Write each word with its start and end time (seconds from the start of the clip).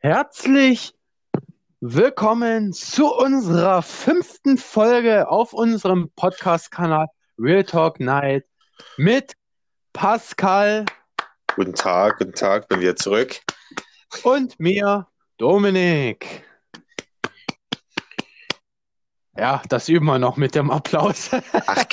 Herzlich 0.00 0.94
willkommen 1.80 2.72
zu 2.72 3.12
unserer 3.12 3.82
fünften 3.82 4.56
Folge 4.56 5.28
auf 5.28 5.52
unserem 5.52 6.12
Podcast-Kanal 6.14 7.08
Real 7.36 7.64
Talk 7.64 7.98
Night 7.98 8.46
mit 8.96 9.32
Pascal 9.92 10.84
Guten 11.56 11.74
Tag, 11.74 12.18
guten 12.18 12.32
Tag, 12.32 12.68
bin 12.68 12.78
wieder 12.78 12.94
zurück. 12.94 13.40
und 14.22 14.60
mir, 14.60 15.08
Dominik. 15.36 16.44
Ja, 19.36 19.62
das 19.68 19.88
üben 19.88 20.06
wir 20.06 20.20
noch 20.20 20.36
mit 20.36 20.54
dem 20.54 20.70
Applaus. 20.70 21.30
Ach, 21.66 21.84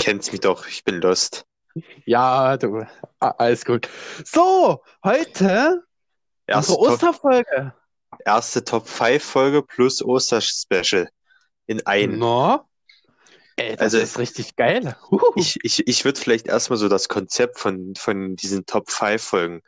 kennst 0.00 0.30
mich 0.30 0.40
doch, 0.40 0.68
ich 0.68 0.84
bin 0.84 1.00
Lust. 1.00 1.44
Ja, 2.06 2.56
du, 2.56 2.86
alles 3.18 3.64
gut. 3.64 3.88
So, 4.24 4.84
heute 5.02 5.82
Erste 6.46 6.72
unsere 6.74 6.98
Top, 6.98 7.24
Osterfolge. 7.24 7.74
erste 8.24 8.64
Top 8.64 8.88
5 8.88 9.22
Folge 9.22 9.62
plus 9.62 10.02
Osterspecial 10.02 11.08
in 11.66 11.84
ein. 11.86 12.18
No. 12.18 12.68
Ey, 13.56 13.72
das 13.76 13.80
Also- 13.80 13.98
ist 13.98 14.18
richtig 14.18 14.56
geil. 14.56 14.96
Huhu. 15.10 15.20
Ich, 15.36 15.58
ich, 15.62 15.86
ich 15.86 16.04
würde 16.04 16.20
vielleicht 16.20 16.46
erstmal 16.48 16.76
so 16.78 16.88
das 16.88 17.08
Konzept 17.08 17.58
von, 17.58 17.94
von 17.96 18.36
diesen 18.36 18.66
Top 18.66 18.90
5 18.90 19.22
Folgen 19.22 19.60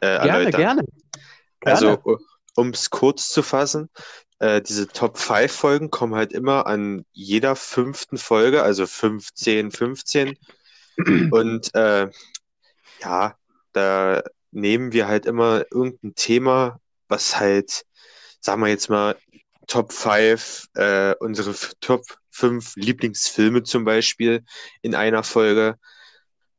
äh, 0.00 0.06
Gerne, 0.06 0.28
erläutern. 0.30 0.60
gerne. 0.60 0.84
Also, 1.64 2.02
um 2.54 2.70
es 2.70 2.90
kurz 2.90 3.28
zu 3.28 3.42
fassen, 3.42 3.90
äh, 4.38 4.60
diese 4.62 4.88
Top 4.88 5.18
5 5.18 5.52
Folgen 5.52 5.90
kommen 5.90 6.14
halt 6.14 6.32
immer 6.32 6.66
an 6.66 7.04
jeder 7.12 7.56
fünften 7.56 8.18
Folge, 8.18 8.62
also 8.62 8.86
15, 8.86 9.70
15. 9.70 10.36
Und 11.30 11.74
äh, 11.74 12.08
ja, 13.00 13.34
da 13.72 14.22
nehmen 14.56 14.92
wir 14.92 15.06
halt 15.06 15.26
immer 15.26 15.64
irgendein 15.70 16.14
Thema, 16.14 16.80
was 17.08 17.38
halt, 17.38 17.84
sagen 18.40 18.62
wir 18.62 18.68
jetzt 18.68 18.88
mal, 18.88 19.16
Top 19.66 19.92
5, 19.92 20.66
äh, 20.74 21.14
unsere 21.20 21.54
Top 21.80 22.04
5 22.30 22.74
Lieblingsfilme 22.76 23.62
zum 23.64 23.84
Beispiel 23.84 24.44
in 24.82 24.94
einer 24.94 25.22
Folge. 25.22 25.78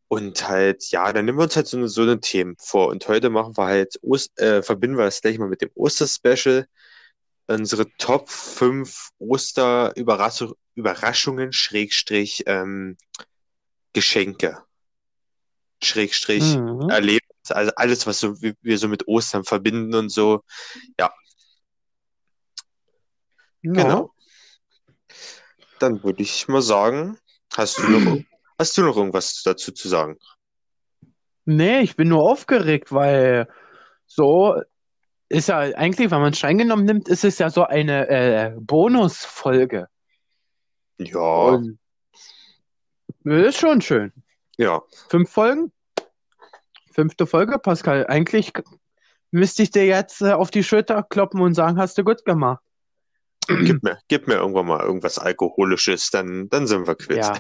Und 0.10 0.48
halt, 0.48 0.90
ja, 0.92 1.12
dann 1.12 1.26
nehmen 1.26 1.38
wir 1.38 1.44
uns 1.44 1.56
halt 1.56 1.68
so 1.68 1.78
eine, 1.78 1.90
so 1.90 2.04
eine 2.04 2.20
Themen 2.20 2.56
vor. 2.60 2.88
Und 2.90 3.08
heute 3.08 3.30
machen 3.30 3.58
wir 3.58 3.66
halt, 3.66 4.00
Ost 4.02 4.40
äh, 4.40 4.62
verbinden 4.62 4.98
wir 4.98 5.06
das 5.06 5.22
gleich 5.22 5.38
mal 5.38 5.50
mit 5.50 5.62
dem 5.62 5.72
Osterspecial. 5.74 6.68
Unsere 7.48 7.90
Top 7.98 8.30
5 8.30 9.10
Oster-Überraschungen, 9.20 10.56
Überraschungen, 10.76 11.52
Schrägstrich, 11.52 12.44
ähm, 12.46 12.98
Geschenke. 13.94 14.64
Schrägstrich, 15.82 16.58
Mhm. 16.58 16.90
Erlebnis, 16.90 17.37
also 17.52 17.72
alles, 17.76 18.08
was 18.08 18.20
so, 18.20 18.42
wir, 18.42 18.78
so 18.78 18.88
mit 18.88 19.08
Ostern 19.08 19.44
verbinden 19.44 19.96
und 19.96 20.10
so. 20.10 20.44
No. 23.64 23.74
Genau. 23.74 24.14
Dann 25.80 26.04
würde 26.04 26.24
ich 26.24 26.48
mal 26.48 26.62
sagen, 26.62 27.18
hast 27.56 27.78
du 27.78 27.88
noch, 27.90 28.18
hast 28.58 28.78
du 28.78 28.84
noch 28.84 28.98
irgendwas 28.98 29.42
dazu 29.44 29.72
zu 29.72 29.88
sagen? 29.88 30.18
Nee, 31.46 31.82
ich 31.82 31.96
bin 31.96 32.10
nur 32.10 32.24
aufgeregt, 32.30 32.92
weil 32.92 33.48
so 34.06 34.62
ist 35.30 35.50
ja 35.50 35.60
eigentlich, 35.60 36.12
wenn 36.12 36.22
man 36.22 36.34
streng 36.34 36.58
genommen 36.58 36.86
nimmt, 36.86 37.10
ist 37.10 37.24
es 37.24 37.38
ja 37.40 37.50
so 37.50 37.64
eine 37.64 38.08
äh, 38.10 38.56
Bonusfolge. 38.60 39.88
Ja, 40.98 41.20
Und 41.20 41.80
das 43.24 43.48
ist 43.48 43.60
schon 43.60 43.82
schön. 43.82 44.12
ja. 44.58 44.82
Fünf 45.10 45.30
Folgen? 45.30 45.72
Fünfte 46.98 47.28
Folge, 47.28 47.60
Pascal. 47.60 48.08
Eigentlich 48.08 48.54
müsste 49.30 49.62
ich 49.62 49.70
dir 49.70 49.86
jetzt 49.86 50.22
äh, 50.22 50.32
auf 50.32 50.50
die 50.50 50.64
Schulter 50.64 51.04
kloppen 51.04 51.42
und 51.42 51.54
sagen, 51.54 51.78
hast 51.78 51.96
du 52.00 52.04
gut 52.04 52.26
gemacht. 52.26 52.60
Gib 53.48 53.84
mir, 53.84 54.00
gib 54.08 54.28
mir 54.28 54.36
irgendwann 54.36 54.66
mal 54.66 54.84
irgendwas 54.84 55.20
Alkoholisches, 55.20 56.10
dann, 56.10 56.50
dann 56.50 56.66
sind 56.66 56.88
wir 56.88 56.96
quitt. 56.96 57.18
Ja. 57.18 57.34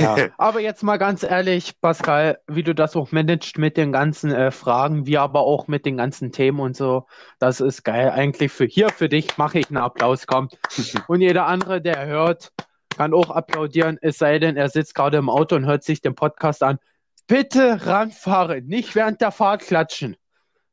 Ja, 0.00 0.16
aber 0.38 0.60
jetzt 0.60 0.82
mal 0.82 0.96
ganz 0.96 1.22
ehrlich, 1.22 1.80
Pascal, 1.80 2.38
wie 2.48 2.62
du 2.62 2.74
das 2.74 2.96
auch 2.96 3.12
managst 3.12 3.56
mit 3.56 3.76
den 3.76 3.92
ganzen 3.92 4.32
äh, 4.32 4.50
Fragen, 4.50 5.06
wie 5.06 5.18
aber 5.18 5.40
auch 5.42 5.68
mit 5.68 5.86
den 5.86 5.98
ganzen 5.98 6.32
Themen 6.32 6.58
und 6.58 6.76
so, 6.76 7.06
das 7.38 7.60
ist 7.60 7.84
geil. 7.84 8.10
Eigentlich 8.10 8.50
für 8.50 8.64
hier 8.64 8.88
für 8.88 9.08
dich 9.08 9.38
mache 9.38 9.60
ich 9.60 9.68
einen 9.68 9.76
Applaus, 9.76 10.26
komm. 10.26 10.48
Und 11.06 11.20
jeder 11.20 11.46
andere, 11.46 11.80
der 11.80 12.06
hört, 12.06 12.50
kann 12.96 13.14
auch 13.14 13.30
applaudieren, 13.30 13.98
es 14.00 14.18
sei 14.18 14.38
denn, 14.38 14.56
er 14.56 14.68
sitzt 14.68 14.94
gerade 14.94 15.18
im 15.18 15.30
Auto 15.30 15.56
und 15.56 15.66
hört 15.66 15.82
sich 15.82 16.00
den 16.00 16.14
Podcast 16.14 16.62
an. 16.62 16.78
Bitte 17.26 17.86
ranfahren, 17.86 18.66
nicht 18.66 18.94
während 18.94 19.20
der 19.20 19.30
Fahrt 19.32 19.62
klatschen. 19.62 20.16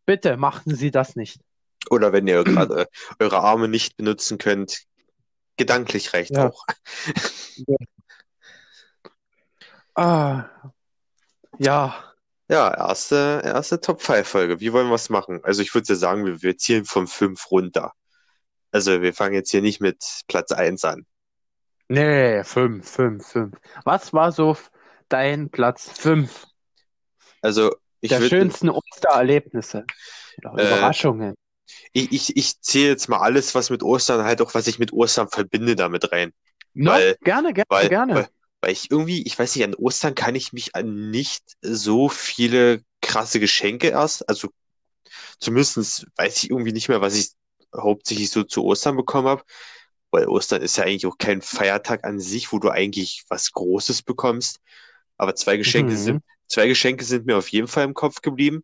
Bitte 0.05 0.37
machen 0.37 0.75
Sie 0.75 0.91
das 0.91 1.15
nicht. 1.15 1.39
Oder 1.89 2.11
wenn 2.13 2.27
ihr 2.27 2.43
gerade 2.43 2.87
eure 3.19 3.39
Arme 3.39 3.67
nicht 3.67 3.97
benutzen 3.97 4.37
könnt, 4.37 4.83
gedanklich 5.57 6.13
reicht 6.13 6.31
Ja. 6.31 6.49
auch. 6.49 6.65
Ah, 9.95 10.45
ja, 11.57 11.93
Ja, 12.49 12.73
erste, 12.73 13.41
erste 13.43 13.79
Top 13.81 14.01
5 14.01 14.27
Folge. 14.27 14.59
Wie 14.59 14.73
wollen 14.73 14.87
wir 14.87 14.95
es 14.95 15.09
machen? 15.09 15.39
Also 15.43 15.61
ich 15.61 15.73
würde 15.75 15.87
ja 15.89 15.95
sagen, 15.95 16.25
wir, 16.25 16.41
wir 16.41 16.57
zielen 16.57 16.85
von 16.85 17.05
5 17.07 17.51
runter. 17.51 17.93
Also 18.71 19.01
wir 19.01 19.13
fangen 19.13 19.35
jetzt 19.35 19.51
hier 19.51 19.61
nicht 19.61 19.81
mit 19.81 20.03
Platz 20.27 20.51
1 20.51 20.83
an. 20.85 21.05
nee, 21.89 22.43
fünf, 22.43 22.89
fünf, 22.89 23.27
fünf. 23.27 23.55
Was 23.83 24.13
war 24.13 24.31
so 24.31 24.55
dein 25.09 25.50
Platz 25.50 25.90
fünf? 25.92 26.46
Also 27.42 27.75
ich 28.02 28.12
der 28.12 28.20
würde, 28.20 28.30
schönsten 28.30 28.70
Ostererlebnisse 28.70 29.86
oder 30.38 30.58
Äh, 30.58 30.66
Überraschungen. 30.68 31.36
ich, 31.94 32.12
ich, 32.12 32.38
ich 32.38 32.62
zähle 32.62 32.90
jetzt 32.90 33.09
mal 33.09 33.20
alles, 33.20 33.56
was 33.56 33.70
mit 33.70 33.84
Ostern, 33.84 34.24
halt 34.24 34.42
auch, 34.42 34.53
was 34.53 34.68
ich 34.68 34.80
mit 34.80 34.94
Ostern 34.94 35.30
verbinde, 35.30 35.75
damit 35.75 36.12
rein. 36.12 36.34
No, 36.74 36.92
weil- 36.92 37.18
gerne, 37.22 37.53
gerne, 37.53 37.66
Weil, 37.70 37.90
gerne. 37.90 38.14
weil, 38.16 38.28
weil 38.62 38.72
ich 38.72 38.92
irgendwie, 38.92 39.24
ich 39.24 39.38
weiß 39.38 39.56
nicht, 39.56 39.66
an 39.66 39.75
Ostern 39.75 40.16
kann 40.16 40.36
ich 40.36 40.53
mich 40.53 40.75
an 40.75 41.12
nicht 41.12 41.44
so 41.62 42.09
viele 42.09 42.84
krasse 43.02 43.40
Geschenke 43.40 43.90
erst, 43.90 44.28
also 44.30 44.50
zumindest 45.40 46.08
weiß 46.18 46.44
ich 46.44 46.50
irgendwie 46.50 46.74
nicht 46.74 46.90
mehr, 46.90 47.02
was 47.02 47.16
ich 47.16 47.31
hauptsächlich 47.76 48.31
so 48.31 48.44
zu 48.44 48.64
Ostern 48.66 48.96
bekommen 48.97 49.28
habe, 49.28 49.44
weil 50.12 50.28
Ostern 50.28 50.62
ist 50.62 50.78
ja 50.78 50.86
eigentlich 50.86 51.06
auch 51.06 51.18
kein 51.18 51.41
Feiertag 51.41 52.06
an 52.06 52.20
sich, 52.20 52.52
wo 52.52 52.59
du 52.59 52.70
eigentlich 52.70 53.24
was 53.30 53.52
Großes 53.52 54.02
bekommst. 54.03 54.59
Aber 55.19 55.35
zwei 55.35 55.57
Geschenke 55.57 55.97
Mhm. 55.97 55.97
sind, 55.97 56.24
zwei 56.50 56.68
Geschenke 56.69 57.06
sind 57.06 57.28
mir 57.28 57.38
auf 57.38 57.50
jeden 57.50 57.69
Fall 57.69 57.85
im 57.85 57.96
Kopf 57.96 58.22
geblieben. 58.24 58.63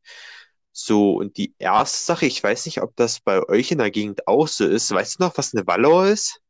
So, 0.73 1.13
und 1.17 1.37
die 1.37 1.55
erste 1.59 2.05
Sache, 2.05 2.25
ich 2.27 2.43
weiß 2.43 2.65
nicht, 2.67 2.81
ob 2.83 2.95
das 2.97 3.21
bei 3.21 3.43
euch 3.49 3.71
in 3.71 3.79
der 3.79 3.91
Gegend 3.91 4.27
auch 4.27 4.47
so 4.47 4.65
ist. 4.67 4.91
Weißt 4.91 5.19
du 5.19 5.23
noch, 5.25 5.37
was 5.37 5.53
eine 5.55 5.67
Wallauer 5.67 6.07
ist? 6.07 6.41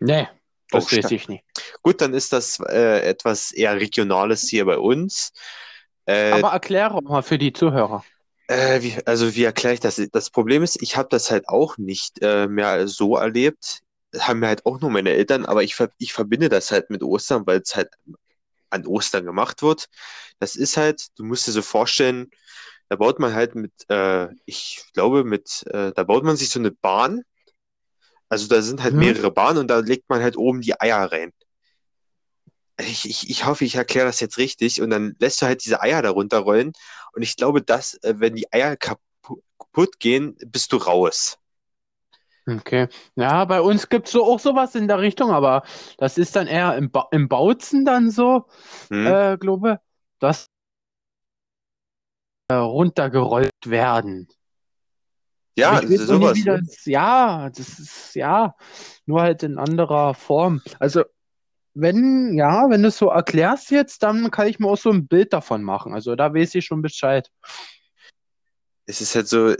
Nee, 0.00 0.28
das 0.70 0.84
Oh, 0.84 0.88
weiß 0.92 1.10
ich 1.12 1.28
nicht. 1.28 1.44
Gut, 1.82 2.00
dann 2.00 2.14
ist 2.14 2.32
das 2.32 2.58
äh, 2.60 3.00
etwas 3.02 3.52
eher 3.52 3.76
Regionales 3.76 4.48
hier 4.48 4.64
bei 4.64 4.78
uns. 4.78 5.32
Äh, 6.06 6.44
Aber 6.44 6.48
erkläre 6.50 7.00
mal 7.00 7.22
für 7.22 7.38
die 7.38 7.52
Zuhörer. 7.52 8.04
äh, 8.48 8.82
wie, 8.82 8.96
also 9.06 9.34
wie 9.34 9.44
erkläre 9.44 9.74
ich 9.74 9.80
das? 9.80 10.00
Das 10.12 10.30
Problem 10.30 10.62
ist, 10.62 10.80
ich 10.82 10.96
habe 10.96 11.08
das 11.10 11.30
halt 11.30 11.48
auch 11.48 11.78
nicht 11.78 12.20
äh, 12.22 12.46
mehr 12.48 12.88
so 12.88 13.16
erlebt. 13.16 13.80
Das 14.10 14.28
haben 14.28 14.40
mir 14.40 14.48
halt 14.48 14.66
auch 14.66 14.80
nur 14.80 14.90
meine 14.90 15.10
Eltern, 15.10 15.46
aber 15.46 15.62
ich, 15.62 15.76
ich 15.98 16.12
verbinde 16.12 16.48
das 16.48 16.70
halt 16.70 16.90
mit 16.90 17.02
Ostern, 17.02 17.46
weil 17.46 17.60
es 17.64 17.74
halt 17.76 17.88
an 18.72 18.86
Ostern 18.86 19.24
gemacht 19.24 19.62
wird. 19.62 19.88
Das 20.40 20.56
ist 20.56 20.76
halt, 20.76 21.08
du 21.18 21.24
musst 21.24 21.46
dir 21.46 21.52
so 21.52 21.62
vorstellen, 21.62 22.30
da 22.88 22.96
baut 22.96 23.18
man 23.20 23.34
halt 23.34 23.54
mit, 23.54 23.72
äh, 23.88 24.28
ich 24.46 24.84
glaube, 24.94 25.24
mit, 25.24 25.64
äh, 25.68 25.92
da 25.94 26.04
baut 26.04 26.24
man 26.24 26.36
sich 26.36 26.50
so 26.50 26.58
eine 26.58 26.72
Bahn. 26.72 27.22
Also 28.28 28.48
da 28.48 28.62
sind 28.62 28.82
halt 28.82 28.94
Mhm. 28.94 29.00
mehrere 29.00 29.30
Bahnen 29.30 29.58
und 29.58 29.68
da 29.68 29.78
legt 29.78 30.08
man 30.08 30.22
halt 30.22 30.36
oben 30.36 30.60
die 30.62 30.80
Eier 30.80 31.10
rein. 31.12 31.32
Ich, 32.78 33.08
ich, 33.08 33.30
ich 33.30 33.46
hoffe, 33.46 33.64
ich 33.64 33.76
erkläre 33.76 34.06
das 34.06 34.20
jetzt 34.20 34.38
richtig. 34.38 34.80
Und 34.82 34.90
dann 34.90 35.14
lässt 35.18 35.40
du 35.42 35.46
halt 35.46 35.64
diese 35.64 35.80
Eier 35.82 36.02
darunter 36.02 36.38
rollen. 36.38 36.72
Und 37.12 37.22
ich 37.22 37.36
glaube, 37.36 37.62
dass, 37.62 37.94
äh, 38.02 38.14
wenn 38.18 38.34
die 38.34 38.52
Eier 38.52 38.72
kapu- 38.74 39.42
kaputt 39.58 40.00
gehen, 40.00 40.36
bist 40.46 40.72
du 40.72 40.78
raus. 40.78 41.38
Okay. 42.46 42.88
Ja, 43.14 43.44
bei 43.44 43.60
uns 43.60 43.88
gibt 43.88 44.06
es 44.06 44.12
so 44.12 44.24
auch 44.24 44.40
sowas 44.40 44.74
in 44.74 44.88
der 44.88 45.00
Richtung, 45.00 45.30
aber 45.30 45.62
das 45.98 46.18
ist 46.18 46.34
dann 46.34 46.46
eher 46.48 46.76
im, 46.76 46.90
ba 46.90 47.06
im 47.12 47.28
Bautzen 47.28 47.84
dann 47.84 48.10
so, 48.10 48.46
Hm? 48.90 49.06
äh, 49.06 49.38
glaube, 49.38 49.80
dass 50.18 50.46
äh, 52.48 52.54
runtergerollt 52.54 53.52
werden. 53.66 54.28
ja, 55.56 55.74
weiß 55.82 55.90
noch 56.00 56.06
sowas. 56.06 56.36
nie, 56.36 56.44
wie 56.44 56.50
ne? 56.50 56.62
das, 56.64 56.84
ja, 56.86 57.50
das 57.50 57.78
ist, 57.78 58.14
ja, 58.14 58.54
nur 59.06 59.22
halt 59.22 59.42
in 59.42 59.58
anderer 59.58 60.14
Form. 60.14 60.62
Also, 60.78 61.04
wenn, 61.74 62.34
ja, 62.36 62.68
wenn 62.68 62.82
du 62.82 62.88
es 62.88 62.98
so 62.98 63.08
erklärst 63.08 63.70
jetzt, 63.70 64.02
dann 64.02 64.30
kann 64.30 64.48
ich 64.48 64.58
mir 64.58 64.68
auch 64.68 64.76
so 64.76 64.90
ein 64.90 65.06
Bild 65.06 65.32
davon 65.32 65.62
machen. 65.62 65.94
Also, 65.94 66.16
da 66.16 66.34
weiß 66.34 66.54
ich 66.56 66.64
schon 66.64 66.82
Bescheid. 66.82 67.30
Es 68.86 69.00
ist 69.00 69.14
halt 69.14 69.28
so, 69.28 69.54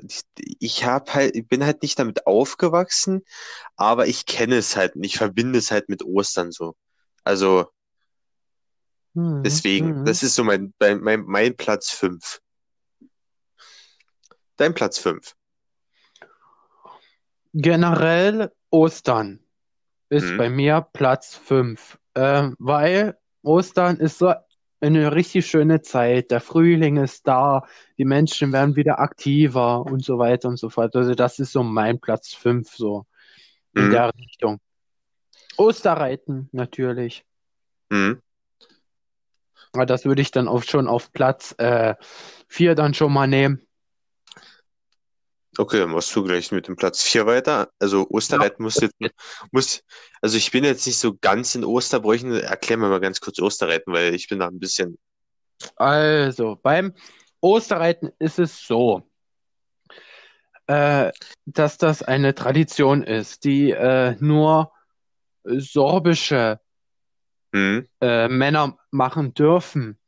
ich 0.58 0.84
hab 0.84 1.14
halt, 1.14 1.36
ich 1.36 1.46
bin 1.46 1.64
halt 1.64 1.82
nicht 1.82 1.98
damit 1.98 2.26
aufgewachsen, 2.26 3.22
aber 3.76 4.06
ich 4.06 4.26
kenne 4.26 4.56
es 4.56 4.76
halt 4.76 4.96
und 4.96 5.04
ich 5.04 5.16
verbinde 5.16 5.58
es 5.58 5.70
halt 5.70 5.88
mit 5.88 6.04
Ostern 6.04 6.50
so. 6.50 6.74
Also 7.24 7.66
Mhm, 9.14 9.42
deswegen, 9.44 9.88
mhm. 9.88 10.04
das 10.04 10.22
ist 10.22 10.34
so 10.34 10.44
mein, 10.44 10.72
mein, 10.80 11.22
mein, 11.26 11.56
Platz 11.56 11.90
fünf. 11.90 12.40
Dein 14.56 14.74
Platz 14.74 14.98
fünf. 14.98 15.34
generell 17.54 18.50
Ostern 18.70 19.40
ist 20.08 20.30
Hm? 20.30 20.38
bei 20.38 20.50
mir 20.50 20.86
Platz 20.92 21.36
5, 21.36 21.98
ähm, 22.14 22.56
weil 22.58 23.18
Ostern 23.42 23.96
ist 23.98 24.18
so 24.18 24.32
eine 24.82 25.14
richtig 25.14 25.46
schöne 25.46 25.82
Zeit. 25.82 26.30
Der 26.30 26.40
Frühling 26.40 26.96
ist 26.96 27.26
da, 27.26 27.66
die 27.98 28.04
Menschen 28.04 28.52
werden 28.52 28.76
wieder 28.76 28.98
aktiver 28.98 29.84
und 29.86 30.04
so 30.04 30.18
weiter 30.18 30.48
und 30.48 30.58
so 30.58 30.68
fort. 30.70 30.94
Also 30.96 31.14
das 31.14 31.38
ist 31.38 31.52
so 31.52 31.62
mein 31.62 32.00
Platz 32.00 32.34
5 32.34 32.68
so 32.74 33.06
in 33.74 33.84
Hm? 33.84 33.90
der 33.90 34.10
Richtung. 34.18 34.60
Osterreiten 35.56 36.48
natürlich. 36.52 37.24
Hm? 37.90 38.20
Aber 39.72 39.86
das 39.86 40.04
würde 40.04 40.20
ich 40.22 40.30
dann 40.30 40.48
auch 40.48 40.62
schon 40.62 40.86
auf 40.88 41.12
Platz 41.12 41.54
äh, 41.58 41.94
4 42.48 42.74
dann 42.74 42.94
schon 42.94 43.12
mal 43.12 43.26
nehmen. 43.26 43.66
Okay, 45.58 45.80
dann 45.80 45.90
machst 45.90 46.14
du 46.16 46.22
gleich 46.24 46.50
mit 46.50 46.66
dem 46.66 46.76
Platz 46.76 47.02
4 47.02 47.26
weiter. 47.26 47.70
Also 47.78 48.06
Osterreiten 48.08 48.62
muss 48.62 48.76
jetzt, 48.76 48.94
muss, 49.50 49.82
also 50.22 50.38
ich 50.38 50.50
bin 50.50 50.64
jetzt 50.64 50.86
nicht 50.86 50.98
so 50.98 51.14
ganz 51.20 51.54
in 51.54 51.64
Osterbräuchen. 51.64 52.32
Erklär 52.32 52.78
mir 52.78 52.88
mal 52.88 53.00
ganz 53.00 53.20
kurz 53.20 53.38
Osterreiten, 53.38 53.92
weil 53.92 54.14
ich 54.14 54.28
bin 54.28 54.38
da 54.38 54.48
ein 54.48 54.58
bisschen. 54.58 54.98
Also, 55.76 56.58
beim 56.60 56.94
Osterreiten 57.40 58.10
ist 58.18 58.38
es 58.38 58.66
so, 58.66 59.02
äh, 60.66 61.12
dass 61.44 61.76
das 61.76 62.02
eine 62.02 62.34
Tradition 62.34 63.02
ist, 63.02 63.44
die 63.44 63.70
äh, 63.72 64.16
nur 64.20 64.72
sorbische 65.44 66.60
Hm? 67.54 67.86
äh, 68.00 68.28
Männer 68.28 68.78
machen 68.90 69.34
dürfen. 69.34 69.98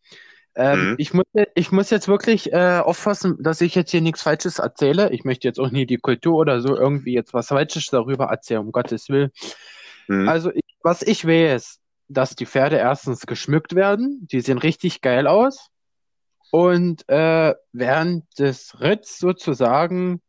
Ähm, 0.57 0.91
Mhm. 0.91 0.95
ich 0.99 1.13
muss, 1.13 1.25
ich 1.55 1.73
muss 1.73 1.91
jetzt 1.91 2.07
wirklich 2.07 2.53
äh, 2.53 2.79
aufpassen, 2.79 3.43
dass 3.43 3.61
ich 3.61 3.75
jetzt 3.75 3.91
hier 3.91 4.01
nichts 4.01 4.23
Falsches 4.23 4.61
erzähle. 4.61 5.11
Ich 5.13 5.25
möchte 5.25 5.49
jetzt 5.49 5.59
auch 5.59 5.71
nie 5.71 5.87
die 5.87 5.97
Kultur 5.97 6.37
oder 6.37 6.61
so 6.61 6.77
irgendwie 6.77 7.13
jetzt 7.15 7.35
was 7.35 7.49
Falsches 7.49 7.87
darüber 7.87 8.27
erzählen, 8.27 8.61
um 8.61 8.73
Gottes 8.73 9.09
Willen. 9.09 9.31
Hm? 10.07 10.29
Also, 10.29 10.51
ich, 10.53 10.63
was 10.83 11.03
ich 11.03 11.27
weiß, 11.27 11.81
dass 12.09 12.37
die 12.37 12.47
Pferde 12.47 12.77
erstens 12.77 13.27
geschmückt 13.27 13.75
werden, 13.75 14.29
die 14.31 14.41
sehen 14.41 14.59
richtig 14.59 15.01
geil 15.01 15.27
aus. 15.27 15.69
Und 16.51 17.09
äh, 17.09 17.55
während 17.73 18.39
des 18.39 18.81
Ritts 18.81 19.19
sozusagen 19.19 20.23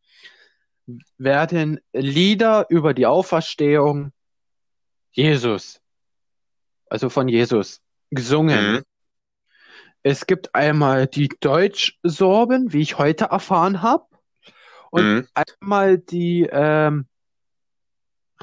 werden 1.18 1.80
Lieder 1.94 2.66
über 2.70 2.94
die 2.94 3.06
Auferstehung 3.06 4.12
Jesus, 5.12 5.82
also 6.90 7.10
von 7.10 7.28
Jesus, 7.28 7.82
gesungen. 8.10 8.78
Hm? 8.78 8.84
Es 10.08 10.28
gibt 10.28 10.54
einmal 10.54 11.08
die 11.08 11.30
Deutsch-Sorben, 11.40 12.72
wie 12.72 12.82
ich 12.82 13.00
heute 13.00 13.26
erfahren 13.26 13.82
habe, 13.82 14.06
und 14.92 15.02
Hm? 15.02 15.28
einmal 15.34 15.98
die 15.98 16.48
ähm, 16.52 17.08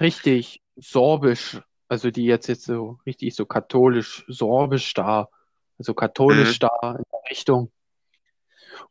richtig 0.00 0.60
sorbisch, 0.74 1.60
also 1.86 2.10
die 2.10 2.24
jetzt 2.24 2.48
jetzt 2.48 2.64
so 2.64 2.98
richtig 3.06 3.36
so 3.36 3.46
katholisch-sorbisch 3.46 4.92
da, 4.94 5.28
also 5.78 5.94
katholisch 5.94 6.58
Mhm. 6.58 6.68
da 6.82 6.96
in 6.96 7.04
der 7.12 7.30
Richtung. 7.30 7.70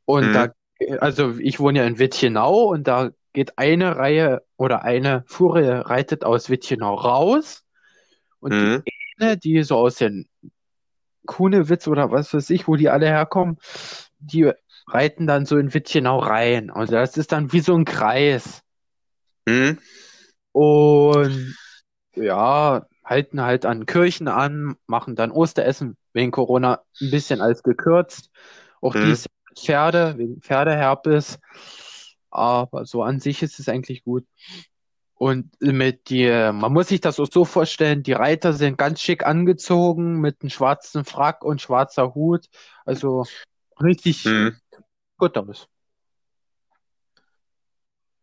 Und 0.06 0.28
Mhm. 0.28 0.34
da, 0.34 0.54
also 1.02 1.38
ich 1.40 1.60
wohne 1.60 1.80
ja 1.80 1.86
in 1.86 2.00
Witchenau 2.00 2.70
und 2.72 2.88
da 2.88 3.12
geht 3.34 3.58
eine 3.58 3.98
Reihe 3.98 4.46
oder 4.56 4.84
eine 4.84 5.26
Fuhre 5.28 5.90
reitet 5.90 6.24
aus 6.24 6.50
Witchenau 6.50 6.96
raus 6.96 7.66
und 8.40 8.54
die 8.54 8.94
eine, 9.20 9.38
die 9.38 9.62
so 9.64 9.76
aus 9.76 9.96
den 9.96 10.30
Kunewitz 11.26 11.88
oder 11.88 12.12
was 12.12 12.34
weiß 12.34 12.50
ich, 12.52 12.68
wo 12.68 12.76
die 12.76 12.90
alle 12.90 13.08
herkommen, 13.08 13.58
die 14.20 14.52
reiten 14.88 15.28
dann 15.28 15.46
so 15.46 15.58
in 15.58 15.74
Witchenau 15.74 16.20
rein. 16.20 16.70
Also 16.72 16.94
das 16.94 17.18
ist 17.18 17.32
dann 17.32 17.52
wie 17.54 17.62
so 17.62 17.76
ein 17.76 17.86
Kreis. 17.86 18.64
Hm? 19.48 19.78
Und 20.52 21.58
ja, 22.16 22.86
halten 23.06 23.42
halt 23.42 23.66
an 23.66 23.86
Kirchen 23.86 24.28
an, 24.28 24.76
machen 24.88 25.16
dann 25.16 25.32
Osteressen, 25.32 25.98
wegen 26.14 26.32
Corona 26.32 26.82
ein 27.02 27.12
bisschen 27.12 27.42
alles 27.42 27.64
gekürzt. 27.64 28.32
Auch 28.82 28.96
Mhm. 28.96 29.02
dies 29.04 29.28
Pferde, 29.58 30.18
wegen 30.18 30.42
Pferdeherpes. 30.42 31.40
Aber 32.32 32.86
so 32.86 33.04
an 33.04 33.20
sich 33.20 33.44
ist 33.44 33.60
es 33.60 33.70
eigentlich 33.70 34.04
gut. 34.04 34.26
Und 35.22 35.52
mit 35.62 36.10
die, 36.10 36.26
man 36.52 36.74
muss 36.74 36.88
sich 36.88 37.00
das 37.00 37.20
auch 37.20 37.28
so 37.32 37.46
vorstellen, 37.46 38.02
die 38.02 38.14
Reiter 38.14 38.54
sind 38.54 38.76
ganz 38.80 39.02
schick 39.02 39.24
angezogen 39.24 40.20
mit 40.20 40.42
einem 40.42 40.50
schwarzen 40.50 41.06
Frack 41.06 41.44
und 41.44 41.62
schwarzer 41.62 42.16
Hut. 42.16 42.48
Also 42.86 43.28
richtig 43.80 44.24
Hm? 44.26 44.58
gut 45.20 45.38
aus. 45.38 45.68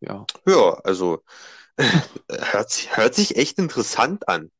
Ja. 0.01 0.25
Ja, 0.45 0.73
also 0.83 1.23
hört 2.29 2.69
sich, 2.69 2.97
hört 2.97 3.15
sich 3.15 3.37
echt 3.37 3.59
interessant 3.59 4.27
an. 4.27 4.51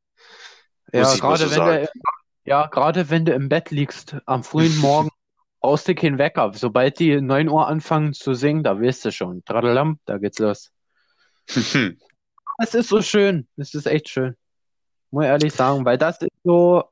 Ja, 0.94 1.14
gerade 1.16 1.40
so 1.40 1.50
wenn 1.50 1.58
sagen. 1.58 1.88
du, 1.88 1.92
ja, 2.46 2.68
gerade 2.68 3.10
wenn 3.10 3.26
du 3.26 3.34
im 3.34 3.50
Bett 3.50 3.70
liegst 3.70 4.16
am 4.26 4.46
frühen 4.46 4.78
Morgen, 4.78 5.10
brauchst 5.60 5.90
du 5.90 5.94
keinen 5.94 6.18
Wecker. 6.18 6.54
Sobald 6.54 7.00
die 7.00 7.20
9 7.20 7.50
Uhr 7.50 7.68
anfangen 7.68 8.14
zu 8.14 8.34
singen, 8.34 8.64
da 8.64 8.80
weißt 8.80 9.04
du 9.04 9.12
schon. 9.12 9.44
Tradalam, 9.44 10.00
da 10.06 10.20
geht's 10.20 10.40
los. 10.40 10.72
Es 12.62 12.74
ist 12.74 12.90
so 12.90 13.02
schön. 13.02 13.48
Es 13.58 13.74
ist 13.74 13.88
echt 13.88 14.10
schön. 14.10 14.36
Muss 15.12 15.24
ich 15.24 15.30
ehrlich 15.30 15.54
sagen, 15.54 15.86
weil 15.86 15.98
das 15.98 16.22
ist 16.22 16.30
so 16.44 16.84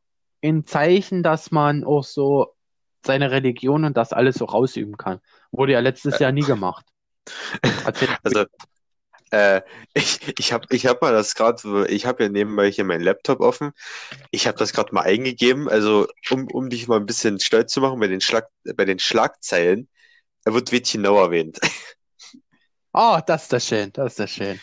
ein 0.43 0.65
Zeichen, 0.65 1.23
dass 1.23 1.51
man 1.51 1.83
auch 1.83 2.03
so 2.03 2.55
seine 3.05 3.31
Religion 3.31 3.83
und 3.85 3.95
das 3.97 4.13
alles 4.13 4.35
so 4.35 4.45
rausüben 4.45 4.97
kann. 4.97 5.19
Wurde 5.51 5.73
ja 5.73 5.79
letztes 5.79 6.19
Jahr 6.19 6.31
nie 6.31 6.43
gemacht. 6.43 6.85
Also, 8.23 8.45
äh, 9.31 9.61
ich, 9.93 10.39
ich 10.39 10.53
habe 10.53 10.65
ich 10.69 10.85
hab 10.85 11.01
mal 11.01 11.11
das 11.11 11.35
gerade, 11.35 11.85
ich 11.89 12.05
habe 12.05 12.23
ja 12.23 12.29
nebenbei 12.29 12.71
hier 12.71 12.85
meinen 12.85 13.01
Laptop 13.01 13.41
offen. 13.41 13.71
Ich 14.31 14.47
habe 14.47 14.57
das 14.57 14.71
gerade 14.71 14.95
mal 14.95 15.01
eingegeben, 15.01 15.67
also 15.67 16.07
um, 16.29 16.47
um 16.51 16.69
dich 16.69 16.87
mal 16.87 16.97
ein 16.97 17.05
bisschen 17.05 17.41
stolz 17.41 17.73
zu 17.73 17.81
machen 17.81 17.99
bei 17.99 18.07
den, 18.07 18.21
Schlag, 18.21 18.47
bei 18.75 18.85
den 18.85 18.99
Schlagzeilen. 18.99 19.89
Da 20.45 20.53
wird 20.53 20.71
Witchenau 20.71 21.21
erwähnt. 21.21 21.59
Oh, 22.93 23.19
das 23.27 23.43
ist 23.43 23.53
das 23.53 23.67
schön. 23.67 23.91
Das 23.91 24.13
ist 24.13 24.19
das 24.19 24.31
schön. 24.31 24.61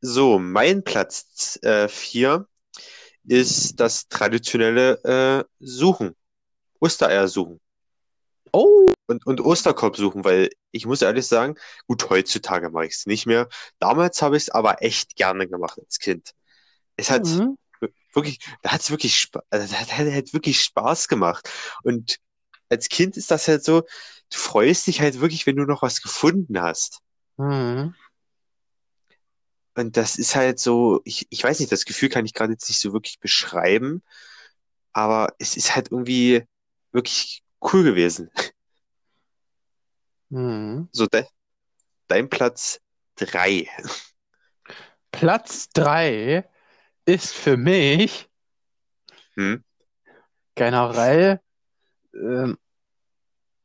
So, 0.00 0.38
mein 0.38 0.82
Platz 0.82 1.58
äh, 1.62 1.88
vier 1.88 2.46
ist 3.24 3.80
das 3.80 4.08
traditionelle 4.08 5.02
äh, 5.04 5.44
Suchen. 5.58 6.16
Ostereier 6.80 7.28
suchen. 7.28 7.60
Oh, 8.52 8.86
und, 9.06 9.26
und 9.26 9.40
Osterkorb 9.40 9.96
suchen, 9.96 10.24
weil 10.24 10.50
ich 10.72 10.86
muss 10.86 11.02
ehrlich 11.02 11.26
sagen, 11.26 11.56
gut, 11.86 12.08
heutzutage 12.10 12.70
mache 12.70 12.86
ich 12.86 12.94
es 12.94 13.06
nicht 13.06 13.26
mehr. 13.26 13.48
Damals 13.78 14.22
habe 14.22 14.36
ich 14.36 14.44
es 14.44 14.50
aber 14.50 14.82
echt 14.82 15.16
gerne 15.16 15.48
gemacht 15.48 15.78
als 15.78 15.98
Kind. 15.98 16.32
Es 16.96 17.10
hat 17.10 17.26
mhm. 17.26 17.56
wirklich, 18.14 18.40
da 18.62 18.72
hat 18.72 18.80
es 18.80 18.90
wirklich, 18.90 19.14
Spa- 19.16 19.42
also 19.50 19.74
hat, 19.76 19.92
hat, 19.96 20.12
hat 20.12 20.32
wirklich 20.32 20.60
Spaß 20.60 21.08
gemacht. 21.08 21.50
Und 21.82 22.18
als 22.70 22.88
Kind 22.88 23.16
ist 23.16 23.30
das 23.30 23.48
halt 23.48 23.64
so, 23.64 23.82
du 23.82 24.38
freust 24.38 24.86
dich 24.86 25.00
halt 25.00 25.20
wirklich, 25.20 25.46
wenn 25.46 25.56
du 25.56 25.64
noch 25.64 25.82
was 25.82 26.02
gefunden 26.02 26.60
hast. 26.60 27.00
Mhm. 27.36 27.94
Und 29.76 29.96
das 29.96 30.16
ist 30.18 30.36
halt 30.36 30.58
so, 30.58 31.00
ich, 31.04 31.26
ich 31.30 31.42
weiß 31.44 31.60
nicht, 31.60 31.72
das 31.72 31.84
Gefühl 31.84 32.08
kann 32.08 32.26
ich 32.26 32.34
gerade 32.34 32.52
jetzt 32.52 32.68
nicht 32.68 32.80
so 32.80 32.92
wirklich 32.92 33.20
beschreiben, 33.20 34.02
aber 34.92 35.34
es 35.38 35.56
ist 35.56 35.76
halt 35.76 35.92
irgendwie 35.92 36.44
wirklich 36.92 37.42
cool 37.62 37.84
gewesen. 37.84 38.30
Mhm. 40.30 40.88
So, 40.92 41.06
de, 41.06 41.24
dein 42.08 42.28
Platz 42.30 42.80
drei. 43.16 43.68
Platz 45.12 45.68
3 45.70 46.48
ist 47.06 47.34
für 47.34 47.56
mich 47.56 48.28
Hm? 49.36 49.54
generell, 50.54 51.40
ähm, 52.14 52.58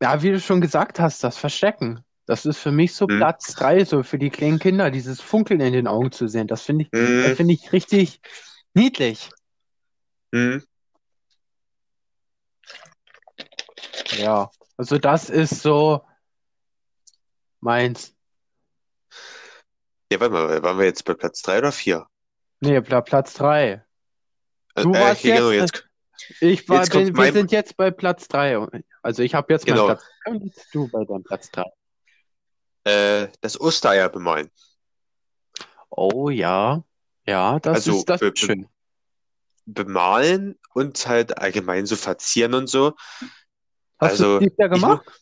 ja, 0.02 0.22
wie 0.22 0.32
du 0.32 0.40
schon 0.40 0.62
gesagt 0.62 1.00
hast, 1.02 1.22
das 1.24 1.38
Verstecken. 1.38 2.05
Das 2.26 2.46
ist 2.46 2.58
für 2.58 2.72
mich 2.72 2.94
so 2.96 3.06
Hm? 3.08 3.18
Platz 3.18 3.54
3, 3.54 3.86
so 3.86 4.02
für 4.04 4.18
die 4.18 4.30
kleinen 4.32 4.60
Kinder, 4.60 4.90
dieses 4.90 5.22
Funkeln 5.22 5.62
in 5.62 5.74
den 5.74 5.88
Augen 5.88 6.12
zu 6.12 6.28
sehen. 6.28 6.48
Das 6.48 6.64
finde 6.64 6.86
ich, 6.86 6.92
das 6.92 7.02
Hm? 7.02 7.36
finde 7.36 7.54
ich 7.54 7.72
richtig 7.72 8.20
niedlich. 8.74 9.30
Hm? 10.34 10.64
Ja, 14.18 14.50
also 14.78 14.98
das 14.98 15.30
ist 15.30 15.62
so 15.62 16.02
meins. 17.60 18.16
Ja, 20.12 20.20
warte 20.20 20.34
mal, 20.34 20.64
waren 20.64 20.78
wir 20.78 20.86
jetzt 20.86 21.04
bei 21.06 21.14
Platz 21.14 21.42
drei 21.42 21.60
oder 21.60 21.72
vier? 21.72 22.08
Nee, 22.60 22.82
Pla 22.82 23.02
Platz 23.02 23.34
3. 23.36 23.84
Du 24.76 24.94
äh, 24.94 25.00
warst 25.00 25.22
hier, 25.22 25.36
genau, 25.36 25.52
jetzt, 25.52 25.84
jetzt, 26.20 26.42
ich 26.42 26.70
war, 26.70 26.82
jetzt 26.84 26.94
wir 26.94 27.12
mein- 27.14 27.34
sind 27.34 27.52
jetzt 27.52 27.78
bei 27.78 27.92
Platz 27.92 28.28
3. 28.28 28.66
Also 29.02 29.24
ich 29.24 29.36
habe 29.36 29.54
jetzt 29.54 29.66
Genau. 29.66 29.86
Platz 29.86 30.04
3 30.24 30.32
und 30.32 30.54
du 30.72 30.88
bei 30.88 31.06
deinem 31.06 31.24
Platz 31.24 31.52
3. 31.52 31.64
äh, 32.86 33.28
das 33.42 33.60
Ostereier 33.60 34.10
bemalen. 34.10 34.50
Oh 35.90 36.30
ja, 36.30 36.84
ja, 37.26 37.60
das 37.60 37.80
Also, 37.80 37.98
ist 37.98 38.10
das 38.10 38.22
be- 38.22 38.34
schön. 38.36 38.68
Bemalen 39.66 40.60
und 40.74 41.08
halt 41.08 41.38
allgemein 41.40 41.86
so 41.86 41.96
verzieren 41.96 42.54
und 42.54 42.68
so. 42.68 42.94
Hast 44.00 44.20
also, 44.20 44.40
du 44.40 44.46
dies 44.46 44.58
Jahr 44.58 44.70
ich 44.70 44.82
gemacht? 44.82 45.22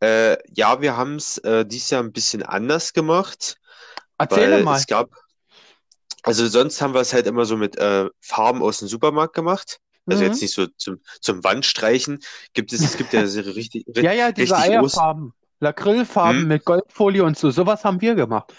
Äh, 0.00 0.36
ja, 0.54 0.80
wir 0.82 0.96
haben 0.96 1.16
es 1.16 1.38
äh, 1.38 1.64
dieses 1.64 1.90
Jahr 1.90 2.02
ein 2.02 2.12
bisschen 2.12 2.42
anders 2.42 2.92
gemacht, 2.92 3.56
Erzähle 4.18 4.62
mal. 4.64 4.76
es 4.80 4.86
gab, 4.86 5.10
also 6.22 6.46
sonst 6.46 6.80
haben 6.80 6.94
wir 6.94 7.00
es 7.00 7.12
halt 7.12 7.26
immer 7.26 7.44
so 7.44 7.56
mit 7.56 7.76
äh, 7.76 8.08
Farben 8.20 8.62
aus 8.62 8.78
dem 8.78 8.88
Supermarkt 8.88 9.34
gemacht. 9.34 9.80
Also 10.06 10.22
Mhm. 10.22 10.28
jetzt 10.28 10.42
nicht 10.42 10.54
so 10.54 10.66
zum, 10.76 11.00
zum 11.20 11.42
Wandstreichen. 11.44 12.20
Gibt 12.52 12.72
es, 12.72 12.82
es 12.82 12.96
gibt 12.96 13.12
ja 13.14 13.26
so 13.26 13.40
richtig, 13.40 13.84
Ja, 13.96 14.12
ja, 14.12 14.32
diese 14.32 14.54
richtig 14.56 14.72
Eierfarben, 14.72 15.32
Lacrylfarben 15.64 16.42
Hm. 16.42 16.48
mit 16.48 16.64
Goldfolie 16.64 17.24
und 17.24 17.36
so, 17.36 17.50
sowas 17.50 17.84
haben 17.84 18.00
wir 18.00 18.14
gemacht. 18.14 18.52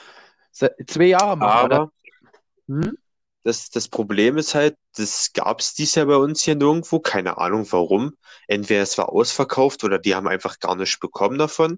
Zwei 0.51 1.05
Jahre 1.05 1.37
machen 1.37 1.63
wir 1.63 1.69
das. 1.69 1.79
aber 1.79 1.91
Hm? 2.67 2.97
das, 3.43 3.69
das 3.69 3.87
Problem 3.87 4.37
ist 4.37 4.55
halt, 4.55 4.75
das 4.95 5.31
gab 5.33 5.59
es 5.59 5.73
dieses 5.75 5.95
Jahr 5.95 6.07
bei 6.07 6.15
uns 6.15 6.41
hier 6.43 6.55
nirgendwo. 6.55 6.99
Keine 6.99 7.37
Ahnung 7.37 7.67
warum. 7.71 8.15
Entweder 8.47 8.81
es 8.81 8.97
war 8.97 9.09
ausverkauft 9.09 9.83
oder 9.83 9.99
die 9.99 10.15
haben 10.15 10.27
einfach 10.27 10.59
gar 10.59 10.75
nichts 10.75 10.99
bekommen 10.99 11.37
davon. 11.37 11.77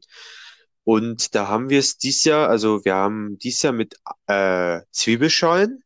Und 0.85 1.35
da 1.35 1.49
haben 1.49 1.69
wir 1.69 1.79
es 1.79 1.97
dieses 1.97 2.23
Jahr, 2.23 2.47
also 2.47 2.85
wir 2.85 2.95
haben 2.95 3.37
dieses 3.39 3.63
Jahr 3.63 3.73
mit 3.73 3.95
äh, 4.27 4.79
Zwiebelschalen, 4.91 5.83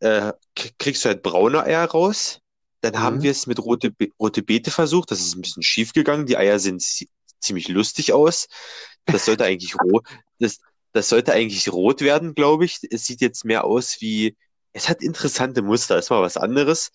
äh, 0.00 0.32
kriegst 0.78 1.04
du 1.04 1.08
halt 1.08 1.22
braune 1.22 1.62
Eier 1.64 1.84
raus. 1.86 2.40
Dann 2.82 2.98
haben 3.00 3.16
Mhm. 3.18 3.22
wir 3.22 3.30
es 3.30 3.46
mit 3.46 3.58
rote, 3.58 3.90
Be 3.90 4.08
rote 4.18 4.42
Beete 4.42 4.70
versucht. 4.70 5.10
Das 5.10 5.20
ist 5.20 5.36
ein 5.36 5.42
bisschen 5.42 5.62
schief 5.62 5.92
gegangen. 5.92 6.26
Die 6.26 6.36
Eier 6.36 6.58
zi- 6.58 7.08
ziemlich 7.40 7.68
lustig 7.68 8.12
aus. 8.12 8.48
Das 9.06 9.24
sollte 9.24 9.44
eigentlich 9.44 9.74
rot, 9.80 10.06
das, 10.38 10.60
das 10.92 11.08
sollte 11.08 11.32
eigentlich 11.32 11.72
rot 11.72 12.00
werden, 12.00 12.34
glaube 12.34 12.64
ich. 12.64 12.78
Es 12.90 13.04
sieht 13.04 13.20
jetzt 13.20 13.44
mehr 13.44 13.64
aus 13.64 13.96
wie, 14.00 14.36
es 14.72 14.88
hat 14.88 15.02
interessante 15.02 15.62
Muster, 15.62 15.98
ist 15.98 16.10
mal 16.10 16.22
was 16.22 16.36
anderes. 16.36 16.92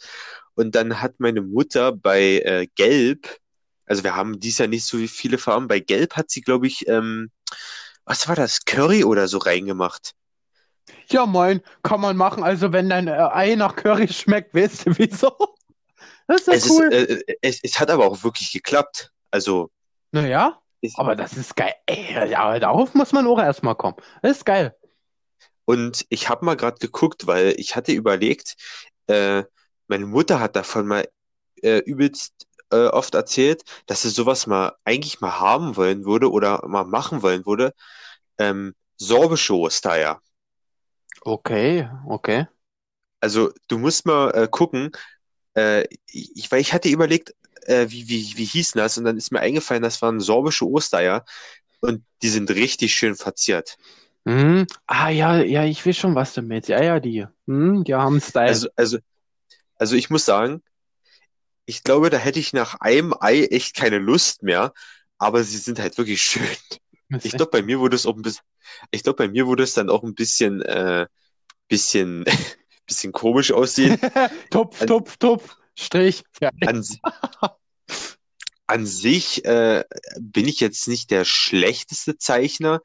Und 0.55 0.75
dann 0.75 1.01
hat 1.01 1.19
meine 1.19 1.41
Mutter 1.41 1.91
bei 1.91 2.39
äh, 2.39 2.67
Gelb, 2.75 3.37
also 3.85 4.03
wir 4.03 4.15
haben 4.15 4.39
dies 4.39 4.57
Jahr 4.57 4.67
nicht 4.67 4.85
so 4.85 4.97
viele 5.07 5.37
Farben, 5.37 5.67
bei 5.67 5.79
Gelb 5.79 6.15
hat 6.15 6.31
sie, 6.31 6.41
glaube 6.41 6.67
ich, 6.67 6.87
ähm, 6.87 7.29
was 8.05 8.27
war 8.27 8.35
das, 8.35 8.65
Curry 8.65 9.03
oder 9.03 9.27
so 9.27 9.37
reingemacht. 9.39 10.13
Ja, 11.09 11.25
moin, 11.25 11.61
kann 11.83 12.01
man 12.01 12.17
machen. 12.17 12.43
Also, 12.43 12.71
wenn 12.71 12.89
dein 12.89 13.07
äh, 13.07 13.11
Ei 13.11 13.55
nach 13.55 13.75
Curry 13.75 14.07
schmeckt, 14.07 14.53
weißt 14.53 14.87
du 14.87 14.97
wieso? 14.97 15.31
Das 16.27 16.41
ist 16.41 16.47
ja 16.47 16.53
Es 16.53 16.69
cool. 16.71 16.87
ist, 16.91 17.09
äh, 17.27 17.35
es, 17.41 17.59
es 17.61 17.79
hat 17.79 17.91
aber 17.91 18.07
auch 18.07 18.23
wirklich 18.23 18.51
geklappt. 18.51 19.11
Also, 19.29 19.69
Naja, 20.15 20.61
es, 20.81 20.97
aber 20.97 21.17
das 21.17 21.33
ist 21.35 21.57
geil. 21.57 21.73
Ey, 21.87 22.33
aber 22.35 22.57
darauf 22.61 22.93
muss 22.93 23.11
man 23.11 23.27
auch 23.27 23.37
erstmal 23.37 23.75
kommen. 23.75 23.97
Das 24.21 24.37
ist 24.37 24.45
geil. 24.45 24.73
Und 25.65 26.05
ich 26.07 26.29
habe 26.29 26.45
mal 26.45 26.55
gerade 26.55 26.77
geguckt, 26.77 27.27
weil 27.27 27.53
ich 27.57 27.75
hatte 27.75 27.91
überlegt, 27.91 28.55
äh, 29.07 29.43
meine 29.87 30.05
Mutter 30.05 30.39
hat 30.39 30.55
davon 30.55 30.87
mal 30.87 31.05
äh, 31.61 31.79
übelst 31.79 32.47
äh, 32.71 32.87
oft 32.87 33.13
erzählt, 33.13 33.63
dass 33.87 34.03
sie 34.03 34.09
sowas 34.09 34.47
mal 34.47 34.77
eigentlich 34.85 35.19
mal 35.19 35.37
haben 35.37 35.75
wollen 35.75 36.05
würde 36.05 36.31
oder 36.31 36.65
mal 36.65 36.85
machen 36.85 37.21
wollen 37.21 37.45
würde. 37.45 37.73
Ähm, 38.37 38.73
sorbische 38.95 39.53
Ostereier. 39.53 40.21
Okay, 41.25 41.89
okay. 42.07 42.47
Also 43.19 43.51
du 43.67 43.79
musst 43.79 44.05
mal 44.05 44.31
äh, 44.31 44.47
gucken, 44.49 44.91
äh, 45.57 45.83
ich, 46.07 46.49
weil 46.51 46.61
ich 46.61 46.71
hatte 46.71 46.87
überlegt, 46.87 47.33
äh, 47.65 47.87
wie, 47.89 48.07
wie, 48.09 48.33
wie 48.37 48.45
hießen 48.45 48.79
das? 48.79 48.97
Und 48.97 49.05
dann 49.05 49.17
ist 49.17 49.31
mir 49.31 49.39
eingefallen, 49.41 49.83
das 49.83 50.01
waren 50.01 50.19
sorbische 50.19 50.65
Ostereier 50.67 51.25
und 51.81 52.03
die 52.21 52.29
sind 52.29 52.51
richtig 52.51 52.93
schön 52.95 53.15
verziert. 53.15 53.77
Mhm. 54.25 54.65
Ah, 54.87 55.09
ja, 55.09 55.37
ja, 55.41 55.63
ich 55.65 55.85
weiß 55.85 55.97
schon, 55.97 56.15
was 56.15 56.33
du 56.33 56.41
meinst. 56.41 56.69
Ja, 56.69 56.81
ja, 56.81 56.99
die. 56.99 57.25
Hm, 57.47 57.83
die 57.83 57.93
haben 57.93 58.19
Style. 58.19 58.49
Also, 58.49 58.67
also, 58.75 58.97
also 59.77 59.95
ich 59.95 60.09
muss 60.09 60.25
sagen, 60.25 60.63
ich 61.65 61.83
glaube, 61.83 62.09
da 62.09 62.17
hätte 62.17 62.39
ich 62.39 62.53
nach 62.53 62.75
einem 62.79 63.13
Ei 63.19 63.45
echt 63.45 63.75
keine 63.75 63.97
Lust 63.97 64.43
mehr, 64.43 64.73
aber 65.17 65.43
sie 65.43 65.57
sind 65.57 65.79
halt 65.79 65.97
wirklich 65.97 66.21
schön. 66.21 66.45
Ich 67.23 67.35
glaube, 67.35 67.51
bei 67.51 67.61
mir 67.63 67.79
wurde 67.79 67.95
es 67.95 68.05
auch 68.05 68.15
ein 68.15 68.21
bisschen, 68.21 68.43
ich 68.91 69.03
glaube, 69.03 69.17
bei 69.17 69.27
mir 69.29 69.47
wurde 69.47 69.63
es 69.63 69.73
dann 69.73 69.89
auch 69.89 70.03
ein 70.03 70.15
bisschen, 70.15 70.61
äh, 70.61 71.07
bisschen, 71.67 72.25
bisschen 72.87 73.11
komisch 73.13 73.51
aussehen. 73.51 73.97
Tupf, 74.51 74.81
An- 74.81 74.87
Tupf, 74.87 75.17
Tupf, 75.17 75.57
Strich. 75.77 76.23
An, 76.65 76.85
an 78.67 78.85
sich 78.85 79.45
äh, 79.45 79.83
bin 80.19 80.47
ich 80.47 80.59
jetzt 80.59 80.87
nicht 80.87 81.11
der 81.11 81.25
schlechteste 81.25 82.17
Zeichner, 82.17 82.81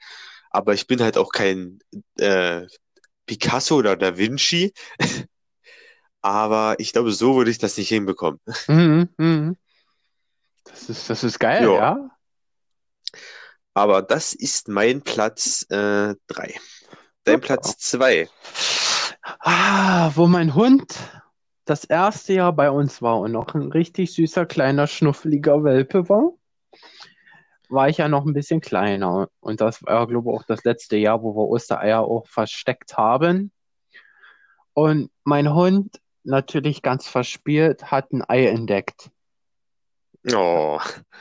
aber 0.50 0.74
ich 0.74 0.86
bin 0.86 1.00
halt 1.00 1.16
auch 1.16 1.30
kein 1.30 1.78
äh, 2.18 2.66
Picasso 3.26 3.76
oder 3.76 3.96
Da 3.96 4.16
Vinci. 4.16 4.72
Aber 6.22 6.74
ich 6.78 6.92
glaube, 6.92 7.12
so 7.12 7.36
würde 7.36 7.50
ich 7.50 7.56
das 7.56 7.78
nicht 7.78 7.88
hinbekommen. 7.88 8.40
Mhm, 8.68 9.08
mhm. 9.16 9.56
Das 10.64 10.90
ist, 10.90 11.08
das 11.08 11.24
ist 11.24 11.38
geil, 11.38 11.62
Ja. 11.62 11.72
ja. 11.74 12.10
Aber 13.72 14.02
das 14.02 14.34
ist 14.34 14.68
mein 14.68 15.00
Platz 15.02 15.62
äh, 15.70 16.14
drei. 16.26 16.54
Dein. 17.24 17.40
Platz 17.40 17.78
zwei. 17.78 18.28
Ah, 19.38 20.10
wo 20.14 20.26
mein 20.26 20.54
Hund 20.54 20.94
das 21.70 21.84
erste 21.84 22.32
Jahr 22.32 22.52
bei 22.52 22.68
uns 22.68 23.00
war 23.00 23.20
und 23.20 23.30
noch 23.30 23.54
ein 23.54 23.70
richtig 23.70 24.12
süßer, 24.12 24.44
kleiner, 24.44 24.88
schnuffeliger 24.88 25.62
Welpe 25.62 26.08
war, 26.08 26.32
war 27.68 27.88
ich 27.88 27.98
ja 27.98 28.08
noch 28.08 28.26
ein 28.26 28.32
bisschen 28.32 28.60
kleiner. 28.60 29.28
Und 29.38 29.60
das 29.60 29.80
war, 29.84 30.08
glaube 30.08 30.30
ich, 30.30 30.36
auch 30.36 30.42
das 30.42 30.64
letzte 30.64 30.96
Jahr, 30.96 31.22
wo 31.22 31.32
wir 31.36 31.48
Ostereier 31.48 32.00
auch 32.00 32.26
versteckt 32.26 32.96
haben. 32.96 33.52
Und 34.74 35.12
mein 35.22 35.54
Hund, 35.54 36.00
natürlich 36.24 36.82
ganz 36.82 37.06
verspielt, 37.06 37.92
hat 37.92 38.12
ein 38.12 38.28
Ei 38.28 38.46
entdeckt. 38.46 39.10
Oh, 40.34 40.80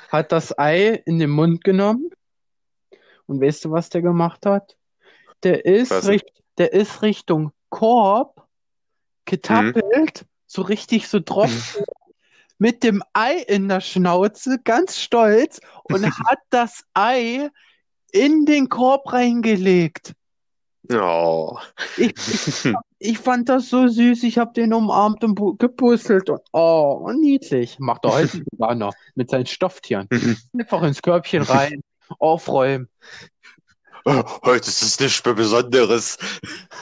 Hat 0.10 0.32
das 0.32 0.58
Ei 0.58 1.04
in 1.06 1.20
den 1.20 1.30
Mund 1.30 1.64
genommen. 1.64 2.10
Und 3.28 3.40
weißt 3.40 3.66
du, 3.66 3.72
was 3.72 3.90
der 3.90 4.02
gemacht 4.02 4.48
hat? 4.48 4.76
Der 5.44 5.64
ist, 5.64 6.08
richt, 6.08 6.42
der 6.58 6.74
ist 6.74 7.04
Richtung 7.04 7.52
Korb 7.70 8.48
getappelt, 9.26 10.26
so 10.50 10.64
richtig 10.64 11.08
so 11.08 11.20
trocken, 11.20 11.54
mit 12.58 12.84
dem 12.84 13.02
Ei 13.14 13.36
in 13.48 13.70
der 13.70 13.80
Schnauze, 13.80 14.60
ganz 14.64 15.00
stolz, 15.00 15.62
und 15.84 16.04
hat 16.28 16.40
das 16.50 16.84
Ei 16.94 17.50
in 18.12 18.46
den 18.46 18.68
Korb 18.68 19.14
reingelegt. 19.14 20.14
oh. 20.92 21.58
Ich, 21.98 22.14
ich, 22.18 22.74
ich 22.98 23.20
fand 23.20 23.48
das 23.48 23.70
so 23.70 23.88
süß, 23.88 24.24
ich 24.24 24.40
habe 24.40 24.52
den 24.54 24.74
umarmt 24.74 25.24
und 25.24 25.60
gebusselt 25.60 26.30
und 26.30 26.42
oh, 26.52 27.00
und 27.06 27.22
niedlich. 27.22 27.78
Macht 27.80 28.06
er 28.06 28.14
heute 28.14 28.44
sogar 28.52 28.74
noch 28.76 28.94
mit 29.14 29.30
seinen 29.30 29.46
Stofftieren. 29.46 30.10
Einfach 30.58 30.82
ins 30.82 31.02
Körbchen 31.02 31.44
rein, 31.44 31.82
aufräumen. 32.18 32.90
Oh, 34.10 34.24
heute 34.44 34.70
ist 34.70 34.82
es 34.82 35.00
nicht 35.00 35.24
mehr 35.26 35.36
Besonderes. 35.36 36.18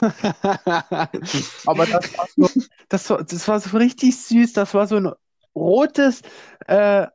Aber 1.66 1.86
das 1.86 2.16
war 2.16 2.26
so, 2.36 2.48
das 2.88 3.10
war, 3.10 3.22
das 3.22 3.48
war 3.48 3.60
so 3.60 3.76
richtig 3.76 4.16
süß. 4.18 4.54
Das 4.54 4.72
war 4.74 4.86
so 4.86 4.96
ein 4.96 5.12
rotes 5.54 6.22
äh, 6.66 7.06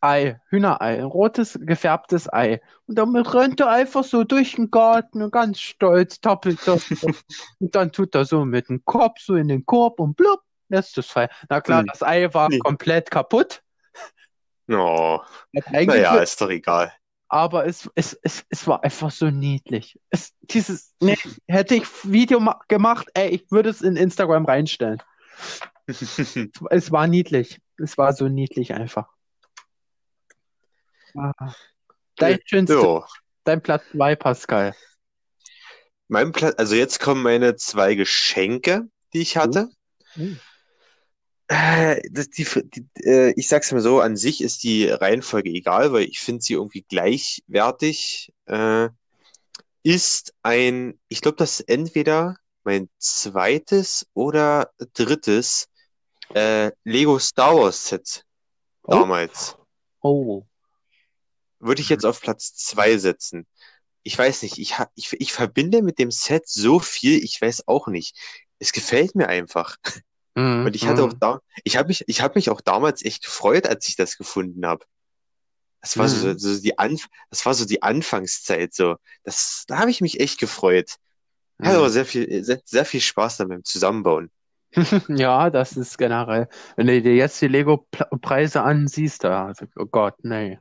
Ei, 0.00 0.38
Hühnerei, 0.50 0.98
ein 0.98 1.04
rotes 1.04 1.58
gefärbtes 1.60 2.30
Ei. 2.32 2.60
Und 2.86 2.96
damit 2.96 3.32
rennt 3.32 3.58
er 3.60 3.70
einfach 3.70 4.04
so 4.04 4.22
durch 4.22 4.52
den 4.56 4.70
Garten 4.70 5.22
und 5.22 5.32
ganz 5.32 5.60
stolz 5.60 6.20
tappelt 6.20 6.58
das. 6.66 6.84
Und 7.58 7.74
dann 7.74 7.90
tut 7.90 8.14
er 8.14 8.26
so 8.26 8.44
mit 8.44 8.68
dem 8.68 8.84
Kopf 8.84 9.18
so 9.20 9.34
in 9.34 9.48
den 9.48 9.64
Korb 9.64 10.00
und 10.00 10.14
blub, 10.16 10.40
lässt 10.68 10.98
es 10.98 11.06
fallen. 11.06 11.30
Na 11.48 11.60
klar, 11.60 11.80
Hm. 11.80 11.86
das 11.86 12.02
Ei 12.02 12.32
war 12.34 12.50
Nee. 12.50 12.58
komplett 12.58 13.10
kaputt. 13.10 13.62
Hat 15.56 15.72
naja, 15.72 16.16
ist 16.18 16.40
doch 16.40 16.50
egal. 16.50 16.92
Aber 17.34 17.66
es, 17.66 17.90
es, 17.96 18.16
es, 18.22 18.44
es 18.48 18.64
war 18.68 18.84
einfach 18.84 19.10
so 19.10 19.28
niedlich. 19.28 19.98
Es, 20.08 20.32
dieses, 20.42 20.94
nee, 21.00 21.18
hätte 21.48 21.74
ich 21.74 21.84
Video 22.04 22.38
ma 22.38 22.60
gemacht, 22.68 23.08
ey, 23.14 23.30
ich 23.30 23.50
würde 23.50 23.70
es 23.70 23.82
in 23.82 23.96
Instagram 23.96 24.44
reinstellen. 24.44 25.02
Es 26.70 26.92
war 26.92 27.08
niedlich. 27.08 27.60
Es 27.76 27.98
war 27.98 28.12
so 28.12 28.28
niedlich 28.28 28.72
einfach. 28.72 29.08
Ah. 31.16 31.32
Dein 32.16 32.38
schönste, 32.46 32.74
So, 32.74 33.04
dein 33.42 33.60
Platz 33.60 33.82
2, 33.90 34.14
Pascal. 34.14 34.74
mein 36.06 36.30
Platz, 36.30 36.54
also 36.56 36.76
jetzt 36.76 37.00
kommen 37.00 37.24
meine 37.24 37.56
zwei 37.56 37.96
Geschenke, 37.96 38.84
die 39.12 39.22
ich 39.22 39.36
hatte. 39.36 39.70
Mhm. 40.14 40.38
Äh, 41.48 42.00
das, 42.10 42.30
die, 42.30 42.46
die, 42.64 42.86
äh, 43.04 43.32
ich 43.36 43.48
sag's 43.48 43.70
mal 43.72 43.80
so, 43.80 44.00
an 44.00 44.16
sich 44.16 44.40
ist 44.42 44.62
die 44.62 44.88
Reihenfolge 44.88 45.50
egal, 45.50 45.92
weil 45.92 46.04
ich 46.04 46.20
finde 46.20 46.42
sie 46.42 46.54
irgendwie 46.54 46.82
gleichwertig. 46.88 48.32
Äh, 48.46 48.88
ist 49.82 50.32
ein, 50.42 50.98
ich 51.08 51.20
glaube, 51.20 51.36
das 51.36 51.60
ist 51.60 51.68
entweder 51.68 52.36
mein 52.62 52.88
zweites 52.98 54.06
oder 54.14 54.70
drittes 54.94 55.68
äh, 56.34 56.70
Lego 56.84 57.18
Star 57.18 57.54
Wars 57.56 57.88
Set 57.88 58.24
Oh. 58.86 58.92
damals. 58.92 59.56
Oh. 60.02 60.44
Würde 61.58 61.80
ich 61.80 61.88
jetzt 61.88 62.04
auf 62.04 62.20
Platz 62.20 62.54
zwei 62.54 62.98
setzen. 62.98 63.46
Ich 64.02 64.18
weiß 64.18 64.42
nicht, 64.42 64.58
ich, 64.58 64.78
ha- 64.78 64.90
ich, 64.94 65.14
ich 65.14 65.32
verbinde 65.32 65.80
mit 65.82 65.98
dem 65.98 66.10
Set 66.10 66.46
so 66.46 66.78
viel, 66.80 67.22
ich 67.24 67.40
weiß 67.40 67.66
auch 67.68 67.88
nicht. 67.88 68.14
Es 68.58 68.72
gefällt 68.72 69.14
mir 69.14 69.28
einfach. 69.28 69.76
Mhm. 70.34 70.66
Und 70.66 70.76
ich 70.76 70.86
hatte 70.86 71.04
auch 71.04 71.12
mhm. 71.12 71.20
da, 71.20 71.40
ich 71.62 71.76
habe 71.76 71.88
mich, 71.88 72.04
ich 72.06 72.20
habe 72.20 72.34
mich 72.36 72.50
auch 72.50 72.60
damals 72.60 73.04
echt 73.04 73.24
gefreut, 73.24 73.66
als 73.66 73.88
ich 73.88 73.96
das 73.96 74.16
gefunden 74.16 74.66
habe. 74.66 74.84
Das 75.80 75.98
war 75.98 76.08
so, 76.08 76.36
so 76.38 76.58
die 76.58 76.78
Anf 76.78 77.08
das 77.28 77.44
war 77.44 77.52
so 77.52 77.66
die 77.66 77.82
Anfangszeit, 77.82 78.72
so. 78.72 78.96
Das, 79.22 79.64
da 79.68 79.78
habe 79.78 79.90
ich 79.90 80.00
mich 80.00 80.18
echt 80.18 80.40
gefreut. 80.40 80.96
Hat 81.62 81.74
aber 81.74 81.90
sehr 81.90 82.06
viel, 82.06 82.42
sehr, 82.42 82.60
sehr 82.64 82.84
viel 82.84 83.00
Spaß 83.00 83.36
dann 83.36 83.48
beim 83.48 83.64
Zusammenbauen. 83.64 84.30
Ja, 85.08 85.50
das 85.50 85.76
ist 85.76 85.98
generell. 85.98 86.48
Wenn 86.76 86.88
du 86.88 87.00
dir 87.00 87.14
jetzt 87.14 87.40
die 87.40 87.48
Lego-Preise 87.48 88.62
ansiehst, 88.62 89.22
da, 89.22 89.52
oh 89.76 89.86
Gott, 89.86 90.14
nee. 90.22 90.58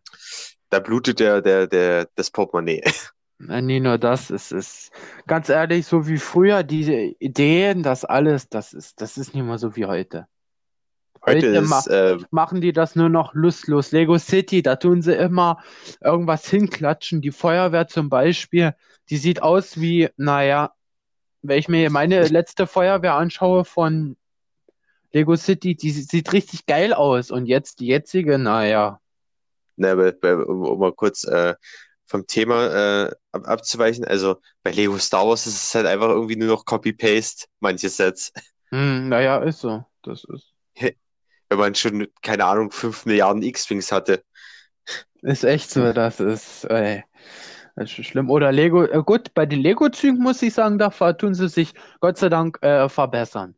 Da 0.69 0.79
blutet 0.79 1.19
der, 1.19 1.41
der, 1.41 1.67
der, 1.67 2.07
das 2.15 2.29
Portemonnaie. 2.29 2.83
Nee, 3.47 3.79
nur 3.79 3.97
das, 3.97 4.29
es 4.29 4.51
ist 4.51 4.91
ganz 5.27 5.49
ehrlich, 5.49 5.85
so 5.85 6.07
wie 6.07 6.17
früher, 6.17 6.63
diese 6.63 6.93
Ideen, 6.93 7.83
das 7.83 8.05
alles, 8.05 8.49
das 8.49 8.73
ist, 8.73 9.01
das 9.01 9.17
ist 9.17 9.33
nicht 9.33 9.43
mehr 9.43 9.57
so 9.57 9.75
wie 9.75 9.85
heute. 9.85 10.27
Heute 11.25 11.37
Heute 11.37 11.47
ist, 11.47 11.69
ma 11.69 11.79
äh, 11.87 12.17
machen 12.31 12.61
die 12.61 12.73
das 12.73 12.95
nur 12.95 13.09
noch 13.09 13.33
lustlos. 13.33 13.91
Lego 13.91 14.17
City, 14.17 14.61
da 14.61 14.75
tun 14.75 15.01
sie 15.01 15.13
immer 15.13 15.63
irgendwas 16.01 16.49
hinklatschen. 16.49 17.21
Die 17.21 17.31
Feuerwehr 17.31 17.87
zum 17.87 18.09
Beispiel, 18.09 18.75
die 19.09 19.17
sieht 19.17 19.41
aus 19.41 19.79
wie, 19.79 20.09
naja, 20.17 20.73
wenn 21.41 21.59
ich 21.59 21.69
mir 21.69 21.89
meine 21.89 22.27
letzte 22.27 22.67
Feuerwehr 22.67 23.15
anschaue 23.15 23.63
von 23.65 24.17
Lego 25.13 25.35
City, 25.35 25.75
die 25.75 25.91
sieht 25.91 26.33
richtig 26.33 26.65
geil 26.65 26.93
aus. 26.93 27.31
Und 27.31 27.45
jetzt 27.45 27.79
die 27.79 27.87
jetzige, 27.87 28.37
naja. 28.37 28.99
bei- 29.77 30.35
um, 30.35 30.63
um 30.63 30.79
mal 30.79 30.93
kurz 30.93 31.23
äh, 31.23 31.55
vom 32.13 32.27
Thema 32.27 33.07
äh, 33.07 33.11
ab, 33.31 33.47
abzuweichen, 33.47 34.05
also 34.05 34.37
bei 34.63 34.71
Lego 34.71 34.97
Star 34.99 35.27
Wars 35.27 35.47
ist 35.47 35.55
es 35.63 35.75
halt 35.75 35.87
einfach 35.87 36.09
irgendwie 36.09 36.35
nur 36.35 36.47
noch 36.49 36.65
Copy-Paste, 36.65 37.47
manche 37.59 37.89
Sets. 37.89 38.31
Hm, 38.71 39.07
naja, 39.09 39.37
ist 39.43 39.59
so. 39.61 39.85
Das 40.01 40.23
ist, 40.25 40.53
Wenn 41.49 41.57
man 41.59 41.75
schon, 41.75 42.07
keine 42.21 42.45
Ahnung, 42.45 42.71
5 42.71 43.05
Milliarden 43.05 43.43
X-Wings 43.43 43.91
hatte. 43.91 44.23
ist 45.21 45.43
echt 45.43 45.69
so, 45.71 45.93
das 45.93 46.19
ist, 46.19 46.65
ey, 46.65 47.03
das 47.75 47.97
ist 47.97 48.05
schlimm. 48.07 48.29
Oder 48.29 48.51
Lego, 48.51 48.83
äh, 48.85 49.03
gut, 49.03 49.33
bei 49.33 49.45
den 49.45 49.61
Lego-Zügen 49.61 50.21
muss 50.21 50.41
ich 50.41 50.53
sagen, 50.53 50.77
da 50.77 50.89
tun 51.13 51.33
sie 51.33 51.49
sich 51.49 51.73
Gott 51.99 52.17
sei 52.17 52.29
Dank 52.29 52.59
äh, 52.63 52.89
verbessern. 52.89 53.55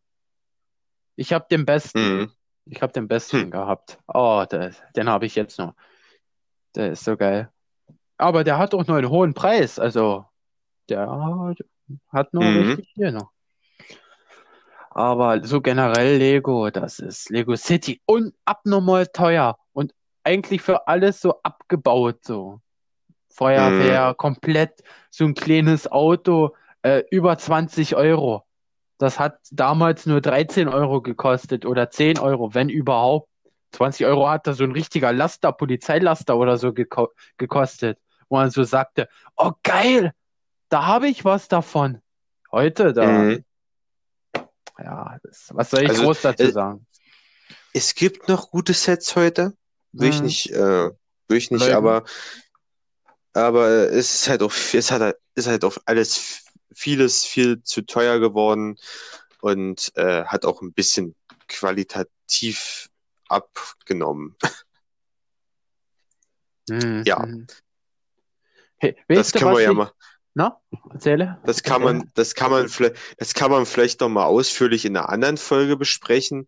Ich 1.15 1.33
habe 1.33 1.45
den 1.49 1.65
besten. 1.65 1.99
Mhm. 1.99 2.31
Ich 2.65 2.81
habe 2.81 2.93
den 2.93 3.07
besten 3.07 3.37
Hm. 3.45 3.51
gehabt. 3.51 3.99
Oh, 4.07 4.45
der, 4.49 4.71
den 4.95 5.09
habe 5.09 5.25
ich 5.25 5.35
jetzt 5.35 5.59
noch. 5.59 5.75
Der 6.75 6.91
ist 6.91 7.03
so 7.03 7.17
geil. 7.17 7.51
Aber 8.17 8.43
der 8.43 8.57
hat 8.57 8.73
auch 8.73 8.85
noch 8.87 8.95
einen 8.95 9.09
hohen 9.09 9.33
Preis. 9.33 9.79
Also, 9.79 10.25
der 10.89 11.07
hat 12.11 12.33
noch 12.33 12.41
Mhm. 12.43 12.57
richtig 12.57 12.89
viel 12.93 13.11
noch. 13.11 13.31
Aber 14.91 15.43
so 15.43 15.59
generell 15.61 16.17
Lego, 16.17 16.69
das 16.69 16.99
ist 16.99 17.29
Lego 17.29 17.55
City 17.57 18.01
und 18.05 18.33
abnormal 18.45 19.07
teuer 19.07 19.57
und 19.73 19.93
eigentlich 20.23 20.61
für 20.61 20.87
alles 20.87 21.19
so 21.21 21.41
abgebaut 21.43 22.23
so. 22.23 22.61
Feuerwehr, 23.29 24.13
komplett 24.17 24.81
so 25.11 25.25
ein 25.25 25.33
kleines 25.33 25.91
Auto, 25.91 26.55
äh, 26.83 27.03
über 27.11 27.37
20 27.37 27.95
Euro. 27.97 28.43
Das 28.97 29.19
hat 29.19 29.39
damals 29.51 30.05
nur 30.05 30.21
13 30.21 30.69
Euro 30.69 31.01
gekostet 31.01 31.65
oder 31.65 31.89
10 31.89 32.17
Euro, 32.17 32.53
wenn 32.53 32.69
überhaupt. 32.69 33.29
20 33.73 34.05
Euro 34.05 34.29
hat 34.29 34.47
da 34.47 34.53
so 34.53 34.63
ein 34.63 34.71
richtiger 34.71 35.11
Laster, 35.11 35.51
Polizeilaster 35.51 36.37
oder 36.37 36.55
so 36.57 36.71
geko 36.73 37.09
gekostet, 37.37 37.99
wo 38.29 38.37
man 38.37 38.51
so 38.51 38.63
sagte, 38.63 39.07
oh 39.35 39.51
geil, 39.63 40.13
da 40.69 40.85
habe 40.85 41.07
ich 41.07 41.25
was 41.25 41.47
davon. 41.47 42.01
Heute 42.51 42.93
da. 42.93 43.07
Mhm. 43.07 43.45
Ja, 44.77 45.17
das, 45.23 45.49
was 45.53 45.69
soll 45.69 45.83
ich 45.83 45.89
Also, 45.89 46.03
groß 46.03 46.21
dazu 46.21 46.43
äh, 46.43 46.51
sagen? 46.51 46.87
Es 47.73 47.95
gibt 47.95 48.27
noch 48.27 48.49
gute 48.49 48.73
Sets 48.73 49.15
heute. 49.15 49.53
Will 49.91 50.09
ich 50.09 50.19
Mhm. 50.19 50.25
nicht, 50.25 50.51
äh, 50.51 50.89
will 51.27 51.37
ich 51.37 51.51
nicht, 51.51 51.61
Leugnen. 51.61 51.75
aber, 51.75 52.03
aber 53.33 53.67
es 53.91 54.15
ist 54.15 54.27
halt 54.29 54.41
auch, 54.41 54.53
es 54.73 54.91
hat 54.91 55.15
ist 55.35 55.47
halt 55.47 55.63
auch 55.65 55.77
alles 55.85 56.45
vieles 56.73 57.25
viel 57.25 57.61
zu 57.63 57.81
teuer 57.81 58.19
geworden 58.19 58.77
und 59.41 59.91
äh, 59.95 60.23
hat 60.25 60.45
auch 60.45 60.61
ein 60.61 60.73
bisschen 60.73 61.15
qualitativ 61.47 62.89
abgenommen. 63.29 64.35
Mhm. 66.67 67.03
ja. 67.05 67.23
Hey, 68.79 68.95
Das 69.11 69.31
was 69.33 69.33
wir 69.33 69.61
ja 69.61 69.73
mal, 69.73 69.91
na, 70.33 70.59
erzähle. 70.93 71.39
das 71.43 71.63
kann 71.63 71.81
Erzähle. 71.81 71.81
man, 71.81 72.09
das 72.15 72.33
kann 72.35 72.51
man 72.51 72.67
vielleicht, 72.69 72.95
das 73.17 73.33
kann 73.33 73.51
man 73.51 73.65
vielleicht 73.65 74.01
noch 74.01 74.09
mal 74.09 74.25
ausführlich 74.25 74.85
in 74.85 74.97
einer 74.97 75.09
anderen 75.09 75.37
Folge 75.37 75.77
besprechen, 75.77 76.47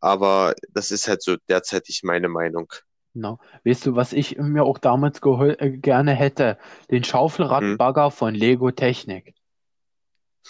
aber 0.00 0.54
das 0.70 0.90
ist 0.90 1.08
halt 1.08 1.22
so 1.22 1.36
derzeitig 1.48 2.02
meine 2.04 2.28
Meinung. 2.28 2.72
Genau. 3.14 3.38
Weißt 3.64 3.86
du, 3.86 3.94
was 3.94 4.12
ich 4.12 4.36
mir 4.38 4.64
auch 4.64 4.78
damals 4.78 5.20
äh, 5.22 5.70
gerne 5.78 6.12
hätte? 6.14 6.58
Den 6.90 7.04
Schaufelradbagger 7.04 8.10
von 8.10 8.34
Lego 8.34 8.70
Technik. 8.72 9.34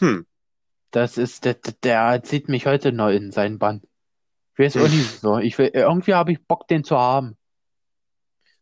Hm, 0.01 0.23
Das 0.93 1.19
ist, 1.19 1.45
der, 1.47 1.55
der 1.83 2.23
zieht 2.23 2.49
mich 2.49 2.67
heute 2.67 2.93
noch 2.93 3.09
in 3.09 3.33
seinen 3.33 3.59
Bann. 3.59 3.83
Ich 4.55 4.61
weiß 4.61 4.79
auch 4.79 4.87
Hm. 4.87 4.91
nicht 4.91 5.21
so. 5.21 5.39
Ich 5.39 5.59
will, 5.59 5.71
irgendwie 5.75 6.15
habe 6.15 6.33
ich 6.33 6.47
Bock, 6.47 6.69
den 6.69 6.85
zu 6.85 6.99
haben. 6.99 7.39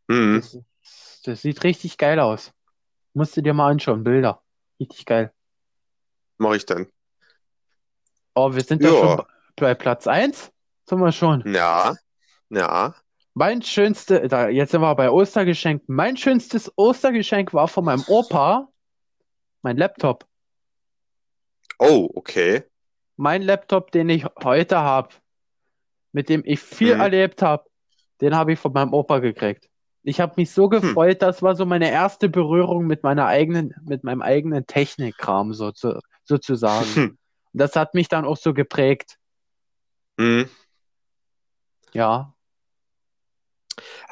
hm, 0.08 0.40
Das, 0.40 0.58
das 1.22 1.42
sieht 1.42 1.62
richtig 1.64 1.98
geil 1.98 2.18
aus. 2.20 2.52
Musst 3.14 3.36
du 3.36 3.42
dir 3.42 3.54
mal 3.54 3.70
anschauen, 3.70 4.04
Bilder. 4.04 4.42
Richtig 4.80 5.04
geil. 5.06 5.32
mache 6.38 6.56
ich 6.56 6.66
dann. 6.66 6.86
Oh, 8.34 8.54
wir 8.54 8.62
sind 8.62 8.82
Ja. 8.82 8.90
schon 8.90 9.22
bei 9.56 9.74
Platz 9.74 10.06
1. 10.06 10.52
Sind 10.88 11.00
wir 11.00 11.10
schon. 11.12 11.42
Ja, 11.52 11.96
ja. 12.50 12.94
Mein 13.34 13.60
schönste, 13.62 14.28
da, 14.28 14.48
jetzt 14.48 14.70
sind 14.70 14.80
wir 14.80 14.94
bei 14.94 15.10
Ostergeschenk. 15.10 15.82
Mein 15.88 16.16
schönstes 16.16 16.72
Ostergeschenk 16.76 17.52
war 17.54 17.66
von 17.68 17.84
meinem 17.84 18.04
Opa 18.08 18.68
mein 19.62 19.76
Laptop. 19.76 20.26
Oh, 21.78 22.08
okay. 22.14 22.64
Mein 23.16 23.42
Laptop, 23.42 23.90
den 23.90 24.08
ich 24.08 24.24
heute 24.42 24.78
habe, 24.78 25.14
mit 26.12 26.28
dem 26.28 26.42
ich 26.44 26.60
viel 26.60 26.94
Mhm. 26.94 27.00
erlebt 27.00 27.42
habe, 27.42 27.64
den 28.20 28.34
habe 28.36 28.52
ich 28.52 28.58
von 28.58 28.72
meinem 28.72 28.92
Opa 28.92 29.18
gekriegt. 29.18 29.68
Ich 30.02 30.20
habe 30.20 30.34
mich 30.36 30.50
so 30.50 30.68
gefreut, 30.68 31.22
das 31.22 31.42
war 31.42 31.54
so 31.56 31.66
meine 31.66 31.90
erste 31.90 32.28
Berührung 32.28 32.86
mit 32.86 33.02
meiner 33.02 33.26
eigenen, 33.26 33.74
mit 33.84 34.04
meinem 34.04 34.22
eigenen 34.22 34.66
Technikkram 34.66 35.52
so 35.52 35.72
zu, 35.72 36.00
sozusagen. 36.24 36.94
Hm. 36.94 37.18
Und 37.52 37.60
das 37.60 37.76
hat 37.76 37.94
mich 37.94 38.08
dann 38.08 38.24
auch 38.24 38.36
so 38.36 38.54
geprägt. 38.54 39.18
Hm. 40.18 40.48
Ja, 41.92 42.34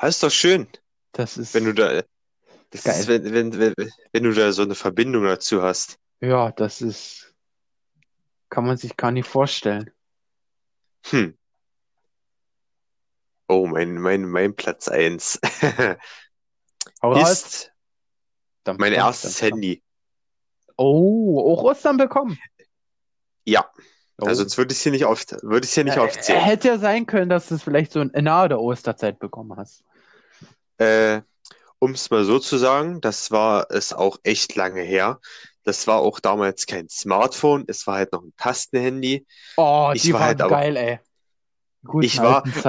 Das 0.01 0.17
ist 0.17 0.23
doch 0.23 0.31
schön, 0.31 0.69
das 1.13 1.37
ist, 1.37 1.55
wenn 1.55 1.65
du 1.65 1.75
da, 1.75 2.03
das 2.71 2.85
Geil. 2.85 3.01
ist, 3.01 3.09
wenn, 3.09 3.33
wenn, 3.33 3.59
wenn, 3.59 3.75
wenn 4.13 4.23
du 4.23 4.33
da 4.33 4.53
so 4.53 4.63
eine 4.63 4.75
Verbindung 4.75 5.25
dazu 5.25 5.63
hast. 5.63 5.99
ja, 6.21 6.53
das 6.53 6.83
ist, 6.83 7.35
kann 8.49 8.67
man 8.67 8.77
sich 8.77 8.97
gar 8.97 9.11
nicht 9.11 9.29
vorstellen. 9.29 9.91
Hm. 11.07 11.37
Oh, 13.49 13.67
mein, 13.67 13.95
mein, 14.01 14.23
mein 14.29 14.55
Platz 14.57 14.89
eins 14.89 15.39
Hau 17.03 17.13
raus. 17.13 17.31
ist 17.31 17.73
Dampf, 18.65 18.81
mein 18.81 18.93
erstes. 18.93 19.41
Handy. 19.41 19.83
Oh, 20.77 21.41
auch 21.53 21.63
Ostern 21.63 21.97
bekommen. 21.97 22.39
Ja, 23.45 23.71
Oh. 24.19 24.25
also 24.29 24.43
sonst 24.45 24.57
würde 24.57 24.73
ich 24.73 24.79
es 24.79 24.83
hier 24.83 24.93
nicht 24.93 25.05
auf, 25.05 25.27
würde 25.43 25.65
ich 25.67 25.71
es 25.71 25.75
hier 25.75 25.85
nicht 25.85 25.99
Äh, 25.99 26.01
aufzählen. 26.01 26.41
Hätte 26.43 26.69
ja 26.69 26.79
sein 26.79 27.05
können, 27.05 27.29
dass 27.29 27.49
du 27.49 27.55
es 27.55 27.63
vielleicht 27.63 27.93
so 27.93 28.03
nahe 28.03 28.49
der 28.49 28.59
Osterzeit 28.61 29.19
bekommen 29.19 29.55
hast. 29.59 29.85
Äh, 30.79 31.21
um 31.81 31.91
es 31.93 32.09
mal 32.09 32.25
so 32.25 32.39
zu 32.39 32.57
sagen, 32.57 33.03
das 33.03 33.31
war 33.31 33.67
es 33.71 33.93
auch 33.93 34.17
echt 34.23 34.55
lange 34.57 34.81
her. 34.81 35.21
Das 35.65 35.87
war 35.87 35.99
auch 35.99 36.19
damals 36.19 36.65
kein 36.65 36.89
Smartphone, 36.89 37.65
es 37.69 37.87
war 37.87 37.97
halt 37.97 38.13
noch 38.13 38.23
ein 38.23 38.33
Tastenhandy. 38.39 39.27
Oh, 39.59 39.91
Ich 39.95 40.01
die 40.03 40.15
war 40.15 40.21
waren 40.21 40.27
halt 40.29 40.41
aber- 40.41 40.51
geil, 40.57 40.77
ey. 40.79 41.01
Guten 41.85 42.07
Ich 42.07 42.19
war, 42.19 42.43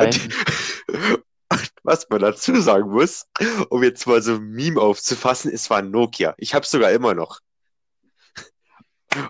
was 1.83 2.07
man 2.09 2.19
dazu 2.19 2.59
sagen 2.61 2.91
muss, 2.91 3.25
um 3.69 3.83
jetzt 3.83 4.05
mal 4.07 4.21
so 4.21 4.35
ein 4.35 4.49
Meme 4.49 4.81
aufzufassen, 4.81 5.51
es 5.51 5.69
war 5.69 5.81
Nokia. 5.81 6.35
Ich 6.37 6.53
habe 6.53 6.65
sogar 6.65 6.91
immer 6.91 7.13
noch. 7.13 7.39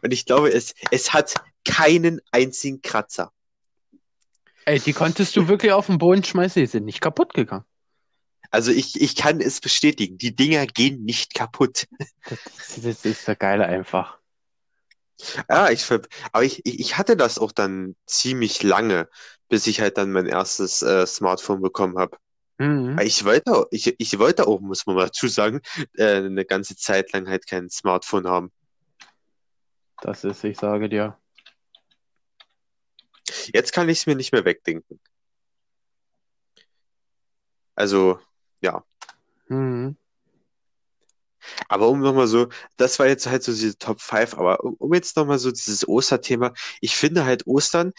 Und 0.02 0.12
ich 0.12 0.26
glaube, 0.26 0.52
es, 0.52 0.74
es 0.92 1.14
hat 1.14 1.36
keinen 1.64 2.20
einzigen 2.32 2.82
Kratzer. 2.82 3.32
Ey, 4.66 4.80
die 4.80 4.94
konntest 4.94 5.36
du 5.36 5.48
wirklich 5.48 5.72
auf 5.72 5.86
den 5.86 5.98
Boden 5.98 6.24
schmeißen, 6.24 6.62
die 6.62 6.68
sind 6.68 6.86
nicht 6.86 7.00
kaputt 7.00 7.34
gegangen. 7.34 7.64
Also 8.50 8.72
ich, 8.72 9.00
ich 9.00 9.16
kann 9.16 9.40
es 9.40 9.62
bestätigen, 9.62 10.18
die 10.18 10.36
Dinger 10.36 10.66
gehen 10.66 11.04
nicht 11.04 11.34
kaputt. 11.34 11.86
Das, 12.28 12.40
das 12.82 13.06
ist 13.06 13.26
so 13.26 13.36
geil 13.36 13.62
einfach. 13.62 14.20
Ja, 15.50 15.70
ich, 15.70 15.84
ver- 15.84 16.02
aber 16.32 16.44
ich, 16.44 16.66
ich 16.66 16.80
ich 16.80 16.98
hatte 16.98 17.18
das 17.18 17.40
auch 17.40 17.52
dann 17.52 17.96
ziemlich 18.06 18.62
lange, 18.64 19.10
bis 19.50 19.68
ich 19.68 19.82
halt 19.82 19.98
dann 19.98 20.12
mein 20.12 20.26
erstes 20.26 20.82
äh, 20.82 21.06
Smartphone 21.08 21.62
bekommen 21.62 21.98
habe. 21.98 22.18
Mhm. 22.58 23.00
Ich 23.00 23.24
wollte, 23.26 23.52
auch- 23.54 23.68
ich, 23.72 23.96
ich 24.00 24.20
wollte 24.20 24.48
auch, 24.48 24.60
muss 24.60 24.86
man 24.86 24.96
mal 24.96 25.06
dazu 25.08 25.28
sagen, 25.28 25.62
äh, 25.96 26.16
eine 26.18 26.46
ganze 26.46 26.76
Zeit 26.76 27.12
lang 27.14 27.28
halt 27.30 27.48
kein 27.48 27.70
Smartphone 27.70 28.28
haben. 28.28 28.52
Das 30.02 30.24
ist, 30.24 30.44
ich 30.44 30.58
sage 30.58 30.90
dir. 30.90 31.18
Jetzt 33.54 33.74
kann 33.74 33.90
ich 33.90 34.00
es 34.00 34.06
mir 34.06 34.16
nicht 34.16 34.32
mehr 34.32 34.46
wegdenken. 34.46 35.00
Also, 37.76 38.20
ja. 38.62 38.84
Mhm. 39.48 39.98
Aber 41.70 41.88
um 41.90 42.00
nochmal 42.02 42.28
so, 42.28 42.50
das 42.78 43.00
war 43.00 43.08
jetzt 43.08 43.28
halt 43.28 43.44
so 43.44 43.52
diese 43.52 43.78
Top 43.78 44.02
5, 44.02 44.34
aber 44.36 44.64
um, 44.64 44.74
um 44.76 44.94
jetzt 44.94 45.16
nochmal 45.16 45.40
so 45.40 45.52
dieses 45.52 45.88
Osterthema, 45.88 46.54
ich 46.82 46.96
finde 46.96 47.26
halt 47.26 47.46
Ostern, 47.48 47.94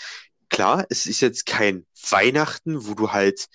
klar, 0.50 0.86
es 0.90 1.06
ist 1.06 1.20
jetzt 1.20 1.46
kein 1.46 1.86
Weihnachten, 2.10 2.86
wo 2.86 2.94
du 2.94 3.12
halt 3.12 3.48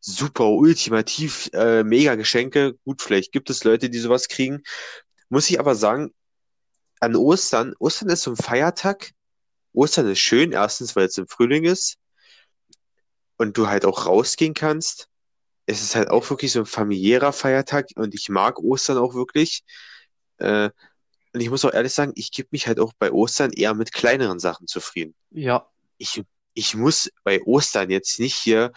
super 0.00 0.48
ultimativ 0.48 1.50
äh, 1.52 1.82
mega 1.82 2.14
Geschenke, 2.14 2.74
gut, 2.84 3.02
vielleicht 3.02 3.32
gibt 3.32 3.50
es 3.50 3.64
Leute, 3.64 3.90
die 3.90 3.98
sowas 3.98 4.28
kriegen, 4.28 4.62
muss 5.28 5.50
ich 5.50 5.58
aber 5.58 5.74
sagen, 5.74 6.12
an 7.00 7.16
Ostern, 7.16 7.74
Ostern 7.78 8.08
ist 8.10 8.22
so 8.22 8.32
ein 8.32 8.36
Feiertag, 8.36 9.10
Ostern 9.72 10.08
ist 10.08 10.20
schön, 10.20 10.52
erstens, 10.52 10.96
weil 10.96 11.06
es 11.06 11.18
im 11.18 11.28
Frühling 11.28 11.64
ist 11.64 11.96
und 13.36 13.58
du 13.58 13.68
halt 13.68 13.84
auch 13.84 14.06
rausgehen 14.06 14.54
kannst 14.54 15.08
es 15.66 15.82
ist 15.82 15.96
halt 15.96 16.10
auch 16.10 16.30
wirklich 16.30 16.52
so 16.52 16.60
ein 16.60 16.66
familiärer 16.66 17.32
Feiertag 17.32 17.88
und 17.96 18.14
ich 18.14 18.28
mag 18.28 18.58
Ostern 18.60 18.98
auch 18.98 19.14
wirklich. 19.14 19.64
Äh, 20.38 20.70
und 21.32 21.40
ich 21.40 21.50
muss 21.50 21.64
auch 21.64 21.72
ehrlich 21.72 21.92
sagen, 21.92 22.12
ich 22.14 22.30
gebe 22.30 22.48
mich 22.52 22.68
halt 22.68 22.78
auch 22.78 22.92
bei 22.98 23.10
Ostern 23.10 23.52
eher 23.52 23.74
mit 23.74 23.92
kleineren 23.92 24.38
Sachen 24.38 24.68
zufrieden. 24.68 25.14
Ja. 25.30 25.68
Ich, 25.98 26.22
ich 26.56 26.74
muss 26.74 27.12
bei 27.22 27.42
Ostern 27.42 27.90
jetzt 27.90 28.18
nicht 28.18 28.34
hier 28.34 28.72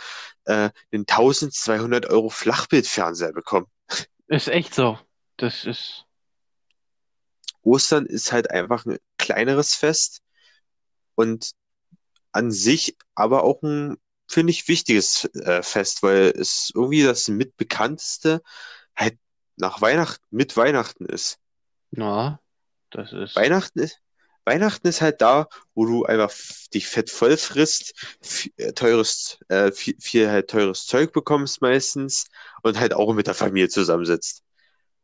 äh, 0.45 0.69
einen 0.91 1.05
1200 1.07 2.07
Euro 2.07 2.29
Flachbildfernseher 2.29 3.33
bekommen. 3.33 3.67
Ist 4.27 4.49
echt 4.49 4.75
so. 4.75 4.99
Das 5.37 5.65
ist. 5.65 6.05
Ostern 7.61 8.05
ist 8.05 8.31
halt 8.31 8.51
einfach 8.51 8.85
ein 8.85 8.97
kleineres 9.17 9.73
Fest 9.73 10.21
und 11.15 11.51
an 12.31 12.51
sich 12.51 12.95
aber 13.15 13.43
auch 13.43 13.63
ein 13.63 13.97
finde 14.29 14.51
ich, 14.51 14.67
wichtiges 14.67 15.25
äh, 15.33 15.63
Fest, 15.63 16.03
weil 16.03 16.33
es 16.37 16.71
irgendwie 16.75 17.03
das 17.03 17.27
mitbekannteste 17.27 18.43
halt 18.95 19.17
nach 19.55 19.81
Weihnachten, 19.81 20.23
mit 20.29 20.55
Weihnachten 20.55 21.05
ist. 21.05 21.39
Ja, 21.91 22.39
das 22.91 23.11
ist. 23.11 23.35
Weihnachten 23.35 23.79
ist, 23.79 23.99
Weihnachten 24.49 24.87
ist 24.87 25.01
halt 25.01 25.21
da, 25.21 25.47
wo 25.75 25.85
du 25.85 26.05
einfach 26.05 26.33
dich 26.73 26.87
fett 26.87 27.09
voll 27.11 27.37
frisst, 27.37 27.93
viel, 28.21 28.51
äh, 28.57 28.73
teures, 28.73 29.37
äh, 29.47 29.71
viel, 29.71 29.95
viel 29.99 30.29
halt 30.29 30.49
teures 30.49 30.85
Zeug 30.85 31.13
bekommst 31.13 31.61
meistens 31.61 32.25
und 32.63 32.79
halt 32.79 32.93
auch 32.93 33.13
mit 33.13 33.27
der 33.27 33.35
Familie 33.35 33.69
zusammensitzt. 33.69 34.43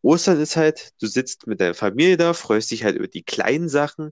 Ostern 0.02 0.40
ist 0.40 0.56
halt, 0.56 0.92
du 1.00 1.08
sitzt 1.08 1.48
mit 1.48 1.60
deiner 1.62 1.74
Familie 1.74 2.18
da, 2.18 2.34
freust 2.34 2.72
dich 2.72 2.84
halt 2.84 2.96
über 2.96 3.08
die 3.08 3.24
kleinen 3.24 3.70
Sachen, 3.70 4.12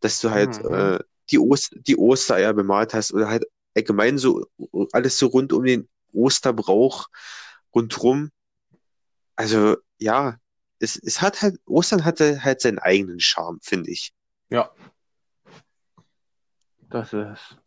dass 0.00 0.20
du 0.20 0.30
halt 0.30 0.62
mhm. 0.62 0.74
äh, 0.74 0.98
die, 1.30 1.38
Ost 1.38 1.74
die 1.74 1.96
Ostereier 1.96 2.54
bemalt 2.54 2.94
hast 2.94 3.12
oder 3.12 3.28
halt 3.28 3.44
allgemein 3.74 4.18
so 4.18 4.46
alles 4.92 5.18
so 5.18 5.26
rund 5.26 5.52
um 5.52 5.64
den 5.64 5.88
Osterbrauch 6.12 7.08
rundrum. 7.74 8.30
Also 9.36 9.76
ja, 9.98 10.38
es, 10.78 10.96
es 10.96 11.20
hat 11.20 11.42
halt, 11.42 11.56
Ostern 11.66 12.04
hatte 12.04 12.42
halt 12.42 12.60
seinen 12.60 12.78
eigenen 12.78 13.20
Charme, 13.20 13.58
finde 13.62 13.90
ich. 13.90 14.13
Ja. 14.50 14.70
Das 16.90 17.12
ist. 17.12 17.58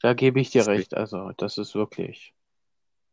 Da 0.00 0.12
gebe 0.14 0.40
ich 0.40 0.50
dir 0.50 0.66
recht. 0.66 0.94
Also, 0.94 1.30
das 1.36 1.56
ist 1.58 1.74
wirklich. 1.74 2.34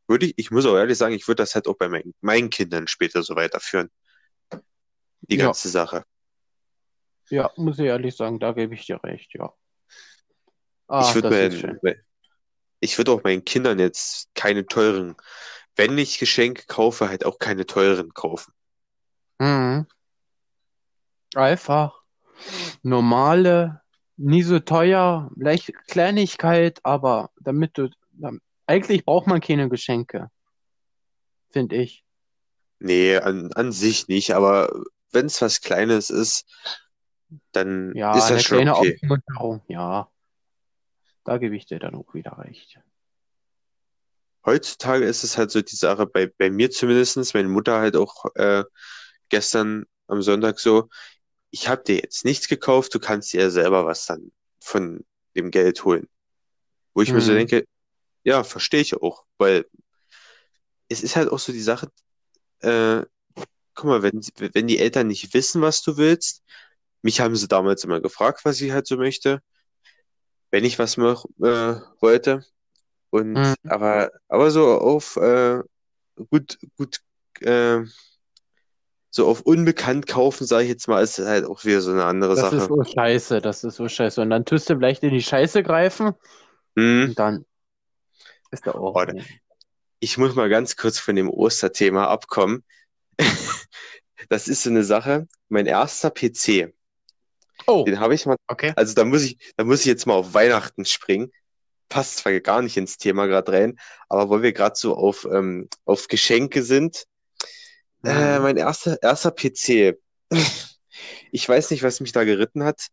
Würde 0.08 0.26
ich, 0.26 0.34
ich 0.38 0.52
muss 0.52 0.66
auch 0.66 0.76
ehrlich 0.76 0.98
sagen, 0.98 1.14
ich 1.14 1.28
würde 1.28 1.44
das 1.44 1.56
halt 1.56 1.68
auch 1.68 1.78
bei 1.78 1.88
meinen, 1.88 2.14
meinen 2.22 2.50
Kindern 2.50 2.88
später 2.88 3.24
so 3.24 3.36
weiterführen. 3.36 3.90
Die 5.22 5.38
Ja. 5.38 5.46
ganze 5.46 5.70
Sache. 5.70 6.04
Ja, 7.30 7.52
muss 7.56 7.80
ich 7.80 7.86
ehrlich 7.86 8.16
sagen, 8.16 8.40
da 8.40 8.52
gebe 8.52 8.74
ich 8.74 8.86
dir 8.86 9.02
recht, 9.04 9.34
ja. 9.36 9.54
Ah, 10.88 11.08
Ich 11.08 11.16
würde 11.16 11.90
ich 12.82 12.98
würde 12.98 13.12
auch 13.12 13.24
meinen 13.24 13.46
Kindern 13.46 13.80
jetzt 13.80 14.30
keine 14.34 14.66
teuren, 14.66 15.16
wenn 15.76 15.98
ich 15.98 16.20
Geschenke 16.20 16.66
kaufe, 16.68 17.08
halt 17.08 17.26
auch 17.26 17.40
keine 17.40 17.66
teuren 17.66 18.14
kaufen. 18.14 18.54
Mhm. 19.40 19.88
Einfach 21.36 22.02
normale, 22.84 23.82
nie 24.18 24.44
so 24.44 24.60
teuer, 24.60 25.32
vielleicht 25.38 25.74
Kleinigkeit, 25.88 26.80
aber 26.84 27.32
damit 27.40 27.78
du, 27.78 27.90
eigentlich 28.68 29.06
braucht 29.06 29.28
man 29.28 29.42
keine 29.42 29.70
Geschenke, 29.70 30.30
finde 31.52 31.78
ich. 31.78 32.04
Nee, 32.80 33.18
an, 33.18 33.52
an 33.54 33.72
sich 33.72 34.08
nicht, 34.08 34.34
aber 34.34 34.72
wenn 35.12 35.28
es 35.28 35.42
was 35.42 35.62
Kleines 35.62 36.10
ist, 36.10 36.46
dann 37.52 37.94
Ja, 37.96 38.18
ist 38.18 38.26
eine 38.26 38.38
das 38.38 38.44
schon 38.44 38.58
kleine 38.58 38.76
okay. 38.76 39.00
Aufmunterung, 39.04 39.62
ja, 39.68 40.10
da 41.24 41.38
gebe 41.38 41.56
ich 41.56 41.66
dir 41.66 41.80
dann 41.80 41.96
auch 41.96 42.14
wieder 42.14 42.38
recht. 42.38 42.80
Heutzutage 44.46 45.06
ist 45.06 45.24
es 45.24 45.38
halt 45.38 45.52
so 45.52 45.62
die 45.62 45.76
Sache, 45.76 46.08
bei, 46.08 46.28
bei 46.38 46.50
mir 46.50 46.72
zumindestens, 46.72 47.34
meine 47.34 47.48
Mutter 47.48 47.80
halt 47.80 47.96
auch 47.96 48.26
äh, 48.36 48.64
gestern 49.30 49.86
am 50.08 50.22
Sonntag 50.24 50.60
so, 50.60 50.90
ich 51.52 51.68
habe 51.70 51.84
dir 51.84 51.98
jetzt 51.98 52.26
nichts 52.26 52.48
gekauft, 52.48 52.94
du 52.94 53.00
kannst 53.00 53.34
dir 53.34 53.42
ja 53.42 53.50
selber 53.50 53.86
was 53.86 54.06
dann 54.06 54.32
von 54.62 55.06
dem 55.36 55.52
Geld 55.52 55.84
holen. 55.86 56.10
Wo 56.94 57.02
ich 57.02 57.14
mir 57.14 57.22
so 57.22 57.34
Mhm. 57.34 57.38
denke, 57.38 57.66
ja, 58.24 58.44
verstehe 58.44 58.82
ich 58.82 58.96
auch, 59.02 59.26
weil 59.38 59.66
es 60.90 61.04
ist 61.04 61.16
halt 61.16 61.30
auch 61.32 61.40
so 61.40 61.52
die 61.52 61.62
Sache, 61.62 61.92
äh, 62.62 63.04
guck 63.76 63.86
mal, 63.86 64.04
wenn, 64.04 64.22
wenn 64.54 64.68
die 64.68 64.80
Eltern 64.80 65.08
nicht 65.08 65.34
wissen, 65.34 65.62
was 65.62 65.82
du 65.84 65.98
willst, 65.98 66.44
mich 67.02 67.22
haben 67.22 67.36
sie 67.36 67.48
damals 67.48 67.84
immer 67.84 68.02
gefragt, 68.02 68.46
was 68.46 68.62
ich 68.62 68.72
halt 68.72 68.88
so 68.88 68.98
möchte, 68.98 69.42
wenn 70.52 70.66
ich 70.66 70.80
was 70.80 70.98
mach, 70.98 71.26
äh, 71.42 71.76
wollte. 72.00 72.46
Und 73.12 73.38
Mhm. 73.38 73.56
aber, 73.66 74.12
aber 74.30 74.52
so 74.52 74.68
auf 74.80 75.18
äh, 75.18 75.62
gut, 76.30 76.60
gut, 76.78 77.02
äh, 77.42 77.84
so 79.12 79.28
auf 79.28 79.42
unbekannt 79.42 80.08
kaufen, 80.08 80.48
sage 80.48 80.64
ich 80.64 80.70
jetzt 80.70 80.88
mal, 80.88 81.04
ist 81.04 81.20
halt 81.20 81.46
auch 81.46 81.64
wieder 81.66 81.82
so 81.82 81.92
eine 81.92 82.06
andere 82.06 82.36
Das 82.36 82.52
ist 82.54 82.62
Sache. 82.68 82.74
so 82.74 82.84
scheiße, 82.84 83.42
das 83.42 83.64
ist 83.64 83.76
so 83.76 83.88
scheiße. 83.88 84.22
Und 84.22 84.30
dann 84.32 84.46
tust 84.46 84.70
du 84.70 84.76
vielleicht 84.78 85.04
in 85.04 85.12
die 85.12 85.22
Scheiße 85.22 85.64
greifen 85.64 86.14
Hm. 86.78 87.10
und 87.10 87.20
dann 87.20 87.46
ist 88.52 88.66
da 88.66 88.72
auch. 88.72 88.96
Oh, 88.96 89.06
ich 90.00 90.18
muss 90.18 90.36
mal 90.36 90.50
ganz 90.50 90.76
kurz 90.78 90.98
von 91.00 91.16
dem 91.16 91.30
Osterthema 91.30 92.06
abkommen. 92.08 92.64
Das 94.30 94.48
ist 94.48 94.64
so 94.64 94.70
eine 94.70 94.84
Sache. 94.84 95.28
Mein 95.50 95.66
erster 95.66 96.12
PC, 96.12 96.74
Oh, 97.68 97.84
den 97.84 98.00
habe 98.00 98.16
ich 98.16 98.26
mal, 98.26 98.38
okay. 98.48 98.72
also 98.76 98.94
da 98.94 99.04
muss 99.04 99.24
ich, 99.24 99.54
da 99.58 99.64
muss 99.64 99.82
ich 99.82 99.88
jetzt 99.88 100.06
mal 100.06 100.14
auf 100.14 100.34
Weihnachten 100.34 100.86
springen. 100.86 101.32
Passt 101.90 102.18
zwar 102.18 102.40
gar 102.40 102.62
nicht 102.62 102.78
ins 102.78 102.98
Thema 102.98 103.26
gerade 103.26 103.52
rein, 103.52 103.80
aber 104.10 104.30
weil 104.30 104.42
wir 104.44 104.54
gerade 104.54 104.76
so 104.78 104.96
auf, 104.96 105.26
ähm, 105.32 105.68
auf 105.86 106.08
Geschenke 106.08 106.64
sind, 106.64 107.06
Äh, 108.04 108.38
Mhm. 108.38 108.44
mein 108.44 108.58
erster, 108.58 109.02
erster 109.02 109.32
PC. 109.32 109.98
Ich 111.34 111.48
weiß 111.48 111.72
nicht, 111.72 111.84
was 111.84 112.02
mich 112.02 112.12
da 112.12 112.26
geritten 112.26 112.64
hat. 112.66 112.88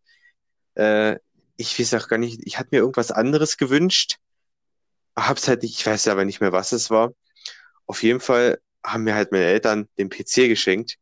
Äh, 0.77 1.17
ich 1.57 1.79
weiß 1.79 1.95
auch 1.95 2.09
gar 2.09 2.19
nicht, 2.19 2.41
ich 2.47 2.59
hatte 2.59 2.69
mir 2.73 2.79
irgendwas 2.79 3.11
anderes 3.11 3.57
gewünscht. 3.57 4.17
Hab's 5.17 5.49
halt 5.49 5.63
nicht, 5.63 5.79
ich 5.79 5.85
weiß 5.85 6.07
aber 6.09 6.25
nicht 6.25 6.41
mehr, 6.41 6.53
was 6.53 6.71
es 6.73 6.91
war. 6.91 7.13
Auf 7.87 8.03
jeden 8.05 8.21
Fall 8.21 8.61
haben 8.85 9.05
mir 9.05 9.15
halt 9.17 9.33
meine 9.33 9.47
Eltern 9.47 9.89
den 9.99 10.09
PC 10.11 10.49
geschenkt. 10.49 10.99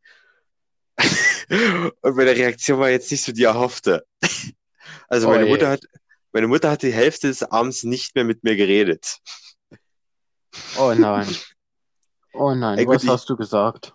Und 2.01 2.15
meine 2.15 2.35
Reaktion 2.35 2.79
war 2.79 2.89
jetzt 2.89 3.11
nicht 3.11 3.23
so 3.23 3.31
die 3.31 3.43
erhoffte. 3.43 4.05
Also 5.09 5.27
Oh 5.27 5.31
meine 5.31 5.45
je. 5.45 5.51
Mutter 5.51 5.69
hat, 5.69 5.81
meine 6.33 6.47
Mutter 6.47 6.69
hat 6.71 6.81
die 6.81 6.91
Hälfte 6.91 7.27
des 7.27 7.43
Abends 7.43 7.83
nicht 7.83 8.15
mehr 8.15 8.25
mit 8.25 8.43
mir 8.43 8.55
geredet. 8.57 9.19
Oh 10.77 10.93
nein. 10.93 11.27
Oh 12.37 12.53
nein, 12.53 12.79
Ey, 12.79 12.87
was 12.87 13.03
ich- 13.03 13.09
hast 13.09 13.29
du 13.29 13.35
gesagt? 13.35 13.93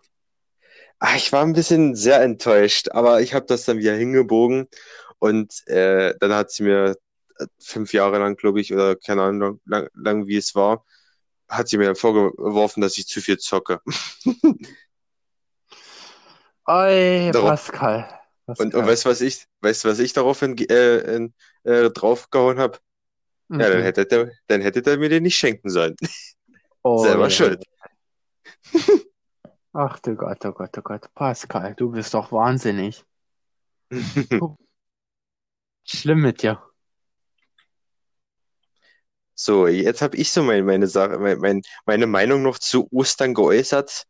Ah, 0.98 1.16
ich 1.16 1.33
war 1.33 1.42
ein 1.42 1.52
bisschen 1.52 1.96
sehr 1.96 2.20
enttäuscht, 2.22 2.88
aber 2.90 3.20
ich 3.20 3.35
habe 3.35 3.46
das 3.46 3.64
dann 3.64 3.78
wieder 3.78 3.94
hingebogen 3.94 4.68
und 5.18 5.66
äh, 5.66 6.14
dann 6.20 6.33
hat 6.33 6.50
sie 6.52 6.62
mir 6.62 6.96
äh, 7.38 7.46
fünf 7.61 7.92
Jahre 7.92 8.18
lang, 8.18 8.37
glaube 8.37 8.61
ich, 8.61 8.72
oder 8.72 8.94
keine 8.96 9.22
Ahnung, 9.22 9.61
lang, 9.64 9.88
lang 9.94 10.26
wie 10.28 10.37
es 10.37 10.55
war, 10.55 10.85
hat 11.48 11.68
sie 11.68 11.76
mir 11.78 11.87
dann 11.87 11.96
vorgeworfen, 11.96 12.81
dass 12.83 12.98
ich 12.98 13.09
zu 13.09 13.20
viel 13.20 13.38
zocke. 13.38 13.81
Ey, 16.68 17.31
Darauf- 17.33 17.48
Pascal. 17.72 18.09
Und, 18.46 18.57
Pascal. 18.57 18.81
und 18.81 18.87
weißt 18.87 19.05
du, 19.05 19.09
was 19.11 19.20
ich, 19.20 19.46
weißt 19.61 19.85
was 19.85 19.98
ich 19.98 20.12
daraufhin 20.12 20.57
äh, 20.59 21.28
äh, 21.64 21.90
draufgehauen 21.90 22.59
habe? 22.59 22.78
Ja, 23.50 23.68
dann 23.70 23.81
Mhm. 23.81 23.83
hätte 23.83 24.07
der, 24.07 24.31
dann 24.46 24.61
hätte 24.62 24.83
der 24.83 24.98
mir 24.98 25.09
den 25.09 25.24
nicht 25.24 25.37
schenken 25.37 25.68
sollen. 25.70 25.96
Oh 26.85 27.02
Selber 27.02 27.28
je. 27.28 27.31
schuld. 27.31 27.64
Ach 29.72 29.98
du 30.01 30.16
Gott, 30.16 30.44
oh 30.44 30.53
Gott, 30.53 30.77
oh 30.77 30.83
Gott. 30.83 31.14
Pascal, 31.14 31.75
du 31.75 31.90
bist 31.90 32.12
doch 32.14 32.31
wahnsinnig. 32.31 33.05
Schlimm 35.85 36.20
mit 36.20 36.42
dir. 36.42 36.62
So, 39.35 39.66
jetzt 39.66 40.03
habe 40.03 40.16
ich 40.16 40.31
so 40.31 40.42
meine, 40.42 40.62
meine 40.62 40.87
Sache, 40.87 41.18
mein, 41.18 41.38
mein, 41.38 41.62
meine 41.87 42.07
Meinung 42.07 42.42
noch 42.42 42.59
zu 42.59 42.87
Ostern 42.92 43.35
geäußert. 43.35 44.05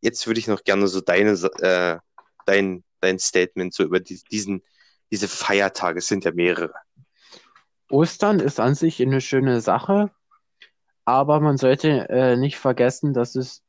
Jetzt 0.00 0.26
würde 0.26 0.40
ich 0.40 0.46
noch 0.46 0.62
gerne 0.62 0.86
so 0.86 1.00
deine, 1.00 1.32
äh, 1.32 1.98
dein, 2.46 2.84
dein 3.00 3.18
Statement 3.18 3.74
so 3.74 3.82
über 3.82 4.00
die, 4.00 4.22
diesen, 4.30 4.62
diese 5.10 5.28
Feiertage, 5.28 5.98
es 5.98 6.06
sind 6.06 6.24
ja 6.24 6.32
mehrere. 6.32 6.72
Ostern 7.90 8.40
ist 8.40 8.60
an 8.60 8.74
sich 8.74 9.02
eine 9.02 9.20
schöne 9.20 9.60
Sache, 9.60 10.10
aber 11.04 11.40
man 11.40 11.58
sollte 11.58 12.08
äh, 12.08 12.36
nicht 12.36 12.58
vergessen, 12.58 13.12
dass 13.12 13.34
es 13.34 13.63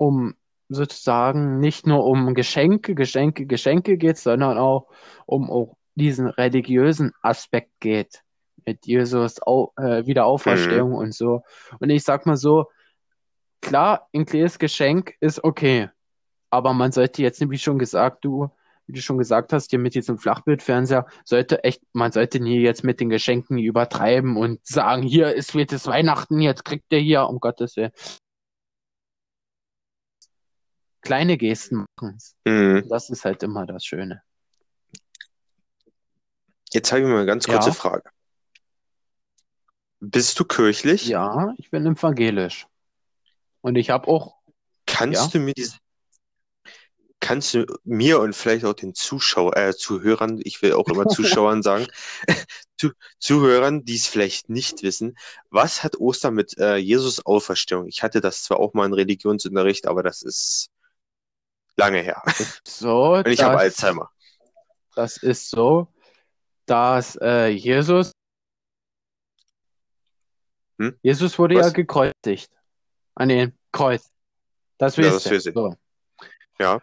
um 0.00 0.34
sozusagen 0.70 1.60
nicht 1.60 1.86
nur 1.86 2.04
um 2.06 2.32
Geschenke, 2.32 2.94
Geschenke, 2.94 3.44
Geschenke 3.44 3.98
geht, 3.98 4.16
sondern 4.16 4.56
auch 4.56 4.86
um 5.26 5.50
auch 5.50 5.76
diesen 5.94 6.26
religiösen 6.26 7.12
Aspekt 7.20 7.72
geht. 7.80 8.22
Mit 8.64 8.86
Jesus 8.86 9.42
Au 9.42 9.72
äh, 9.76 10.06
Wiederauferstehung 10.06 10.90
mhm. 10.90 10.96
und 10.96 11.14
so. 11.14 11.42
Und 11.80 11.90
ich 11.90 12.02
sag 12.02 12.24
mal 12.24 12.36
so, 12.36 12.66
klar, 13.60 14.08
ein 14.14 14.24
kleines 14.24 14.58
Geschenk 14.58 15.14
ist 15.20 15.44
okay. 15.44 15.90
Aber 16.48 16.72
man 16.72 16.92
sollte 16.92 17.22
jetzt, 17.22 17.40
wie 17.50 17.58
schon 17.58 17.78
gesagt, 17.78 18.24
du, 18.24 18.48
wie 18.86 18.94
du 18.94 19.02
schon 19.02 19.18
gesagt 19.18 19.52
hast, 19.52 19.70
hier 19.70 19.78
mit 19.78 19.94
diesem 19.94 20.16
Flachbildfernseher, 20.18 21.06
sollte 21.24 21.62
echt, 21.62 21.82
man 21.92 22.12
sollte 22.12 22.40
nie 22.40 22.60
jetzt 22.60 22.84
mit 22.84 23.00
den 23.00 23.10
Geschenken 23.10 23.58
übertreiben 23.58 24.36
und 24.38 24.66
sagen, 24.66 25.02
hier 25.02 25.34
ist 25.34 25.50
spätes 25.50 25.86
Weihnachten, 25.86 26.40
jetzt 26.40 26.64
kriegt 26.64 26.90
ihr 26.90 27.00
hier, 27.00 27.26
um 27.28 27.38
Gottes 27.38 27.76
Willen 27.76 27.92
kleine 31.00 31.36
Gesten 31.36 31.86
machen. 31.96 32.18
Mhm. 32.44 32.86
Das 32.88 33.10
ist 33.10 33.24
halt 33.24 33.42
immer 33.42 33.66
das 33.66 33.84
Schöne. 33.84 34.22
Jetzt 36.72 36.92
habe 36.92 37.02
ich 37.02 37.06
mal 37.06 37.16
eine 37.16 37.26
ganz 37.26 37.46
kurze 37.46 37.70
ja. 37.70 37.74
Frage. 37.74 38.10
Bist 40.00 40.38
du 40.38 40.44
kirchlich? 40.44 41.06
Ja, 41.06 41.52
ich 41.58 41.70
bin 41.70 41.84
evangelisch. 41.86 42.66
Und 43.60 43.76
ich 43.76 43.90
habe 43.90 44.08
auch. 44.08 44.36
Kannst 44.86 45.22
ja? 45.22 45.28
du 45.28 45.40
mir 45.40 45.52
diese. 45.52 45.76
Kannst 47.22 47.52
du 47.52 47.66
mir 47.84 48.18
und 48.20 48.34
vielleicht 48.34 48.64
auch 48.64 48.72
den 48.72 48.94
Zuschauer, 48.94 49.54
äh, 49.54 49.76
Zuhörern, 49.76 50.40
ich 50.42 50.62
will 50.62 50.72
auch 50.72 50.88
immer 50.88 51.06
Zuschauern 51.08 51.62
sagen, 51.62 51.86
zu, 52.78 52.92
Zuhörern, 53.18 53.84
die 53.84 53.96
es 53.96 54.06
vielleicht 54.06 54.48
nicht 54.48 54.82
wissen, 54.82 55.18
was 55.50 55.84
hat 55.84 56.00
Ostern 56.00 56.32
mit 56.32 56.56
äh, 56.56 56.76
Jesus 56.76 57.26
Auferstehung? 57.26 57.88
Ich 57.88 58.02
hatte 58.02 58.22
das 58.22 58.44
zwar 58.44 58.58
auch 58.58 58.72
mal 58.72 58.86
in 58.86 58.94
Religionsunterricht, 58.94 59.86
aber 59.86 60.02
das 60.02 60.22
ist 60.22 60.70
lange 61.80 62.02
her. 62.02 62.22
So, 62.66 63.14
und 63.14 63.28
ich 63.28 63.42
habe 63.42 63.58
Alzheimer. 63.58 64.10
Das 64.94 65.16
ist 65.16 65.50
so, 65.50 65.88
dass 66.66 67.16
äh, 67.20 67.48
Jesus 67.48 68.12
hm? 70.78 70.96
Jesus 71.02 71.38
wurde 71.38 71.56
Was? 71.56 71.66
ja 71.66 71.72
gekreuzigt. 71.72 72.50
An 73.14 73.28
den 73.28 73.52
Kreuz. 73.70 74.10
Das 74.78 74.96
ja, 74.96 75.10
das 75.10 75.30
wir 75.30 75.40
so. 75.40 75.76
Ja. 76.58 76.80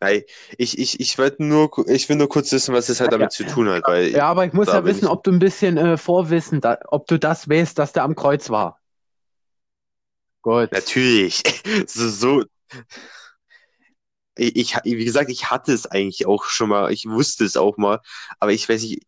Nein, 0.00 0.22
ich, 0.58 0.78
ich, 0.78 1.00
ich 1.00 1.16
wollte 1.16 1.44
nur, 1.44 1.70
ich 1.88 2.08
will 2.08 2.16
nur 2.16 2.28
kurz 2.28 2.52
wissen, 2.52 2.74
was 2.74 2.88
es 2.88 3.00
halt 3.00 3.12
damit 3.12 3.26
ja, 3.26 3.30
zu 3.30 3.46
tun 3.46 3.68
hat. 3.68 3.84
Weil 3.86 4.08
ja, 4.08 4.26
aber 4.26 4.44
ich 4.44 4.52
muss 4.52 4.66
ja 4.66 4.84
wissen, 4.84 5.04
ich... 5.04 5.10
ob 5.10 5.22
du 5.22 5.30
ein 5.30 5.38
bisschen 5.38 5.76
äh, 5.76 5.96
vorwissen, 5.96 6.60
da, 6.60 6.78
ob 6.88 7.06
du 7.06 7.18
das 7.18 7.48
weißt, 7.48 7.78
dass 7.78 7.92
der 7.92 8.02
am 8.02 8.16
Kreuz 8.16 8.50
war. 8.50 8.80
Gut. 10.42 10.72
Natürlich. 10.72 11.42
so, 11.86 12.08
so, 12.08 12.44
ich, 14.36 14.76
wie 14.84 15.04
gesagt, 15.04 15.30
ich 15.30 15.50
hatte 15.50 15.72
es 15.72 15.86
eigentlich 15.86 16.26
auch 16.26 16.44
schon 16.44 16.68
mal, 16.68 16.92
ich 16.92 17.06
wusste 17.06 17.44
es 17.44 17.56
auch 17.56 17.76
mal, 17.76 18.00
aber 18.38 18.52
ich 18.52 18.68
weiß 18.68 18.82
nicht, 18.82 19.02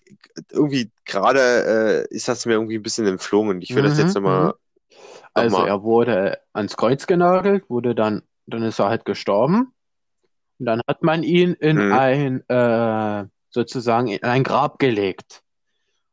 irgendwie 0.51 0.91
gerade 1.05 2.07
äh, 2.11 2.15
ist 2.15 2.29
das 2.29 2.47
mir 2.47 2.55
irgendwie 2.55 2.77
ein 2.77 2.83
bisschen 2.83 3.07
entflogen 3.07 3.51
und 3.51 3.63
ich 3.63 3.75
will 3.75 3.83
mhm, 3.83 3.87
das 3.87 3.99
jetzt 3.99 4.15
nochmal. 4.15 4.47
Mhm. 4.47 4.53
Also 5.35 5.59
noch 5.59 5.67
er 5.67 5.83
wurde 5.83 6.39
ans 6.53 6.77
Kreuz 6.77 7.07
genagelt, 7.07 7.69
wurde 7.71 7.95
dann, 7.95 8.23
dann 8.47 8.63
ist 8.63 8.79
er 8.79 8.89
halt 8.89 9.05
gestorben. 9.05 9.73
Und 10.59 10.67
dann 10.67 10.81
hat 10.87 11.03
man 11.03 11.23
ihn 11.23 11.55
in 11.55 11.87
mhm. 11.87 11.93
ein, 11.93 12.49
äh, 12.49 13.27
sozusagen 13.51 14.09
in 14.09 14.23
ein 14.23 14.45
Grab 14.45 14.79
gelegt. 14.79 15.43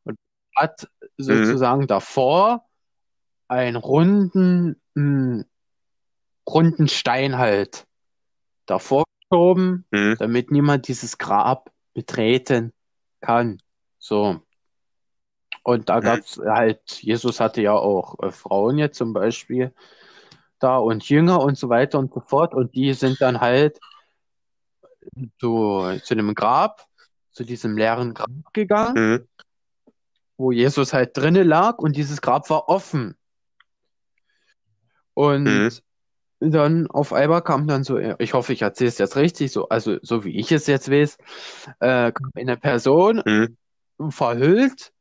Und 0.06 0.18
hat 0.56 0.88
mhm. 1.18 1.24
sozusagen 1.24 1.88
davor 1.88 2.66
einen 3.48 3.76
runden, 3.76 4.82
mh, 4.94 5.04
hm, 5.04 5.46
runden 6.48 6.88
Stein 6.88 7.38
halt 7.38 7.86
davor 8.70 9.04
geschoben, 9.30 9.86
mhm. 9.92 10.16
damit 10.20 10.52
niemand 10.52 10.88
dieses 10.88 11.18
Grab 11.18 11.72
betreten 11.94 12.74
kann. 13.22 13.62
So. 13.98 14.42
Und 15.64 15.90
da 15.90 15.98
mhm. 15.98 16.02
gab 16.02 16.20
es 16.20 16.38
halt, 16.38 16.82
Jesus 17.02 17.40
hatte 17.40 17.62
ja 17.62 17.74
auch 17.74 18.20
äh, 18.22 18.32
Frauen 18.32 18.78
jetzt 18.78 18.98
zum 18.98 19.14
Beispiel 19.14 19.74
da 20.60 20.78
und 20.78 21.08
Jünger 21.08 21.42
und 21.42 21.58
so 21.58 21.70
weiter 21.70 22.00
und 22.00 22.14
so 22.14 22.20
fort. 22.20 22.54
Und 22.54 22.76
die 22.76 22.94
sind 22.94 23.22
dann 23.22 23.40
halt 23.40 23.80
zu, 25.40 26.00
zu 26.04 26.14
einem 26.14 26.36
Grab, 26.36 26.86
zu 27.32 27.44
diesem 27.44 27.78
leeren 27.78 28.14
Grab 28.14 28.30
gegangen, 28.54 29.12
mhm. 29.12 29.28
wo 30.38 30.52
Jesus 30.52 30.94
halt 30.94 31.16
drinnen 31.16 31.48
lag 31.48 31.78
und 31.78 31.96
dieses 31.96 32.22
Grab 32.22 32.50
war 32.50 32.68
offen. 32.68 33.16
Und 35.14 35.44
mhm 35.44 35.70
dann 36.40 36.88
auf 36.88 37.14
einmal 37.14 37.42
kam 37.42 37.68
dann 37.68 37.84
so, 37.84 37.98
ich 37.98 38.34
hoffe, 38.34 38.54
ich 38.54 38.62
erzähle 38.62 38.90
es 38.90 38.98
jetzt 38.98 39.16
richtig, 39.16 39.52
so, 39.52 39.68
also 39.70 39.98
so 40.02 40.24
wie 40.24 40.38
ich 40.38 40.52
es 40.52 40.68
jetzt 40.68 40.90
weiß, 40.90 41.18
äh, 41.80 42.12
kam 42.12 42.32
eine 42.36 42.58
Person 42.58 43.22
mhm. 43.26 44.12
verhüllt 44.12 44.92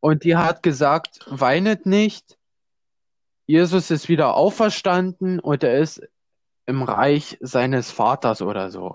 und 0.00 0.24
die 0.24 0.36
hat 0.36 0.62
gesagt, 0.62 1.20
weinet 1.26 1.86
nicht, 1.86 2.36
Jesus 3.46 3.90
ist 3.90 4.08
wieder 4.08 4.34
auferstanden 4.34 5.40
und 5.40 5.64
er 5.64 5.78
ist 5.78 6.02
im 6.66 6.82
Reich 6.82 7.38
seines 7.40 7.90
Vaters 7.90 8.42
oder 8.42 8.70
so. 8.70 8.94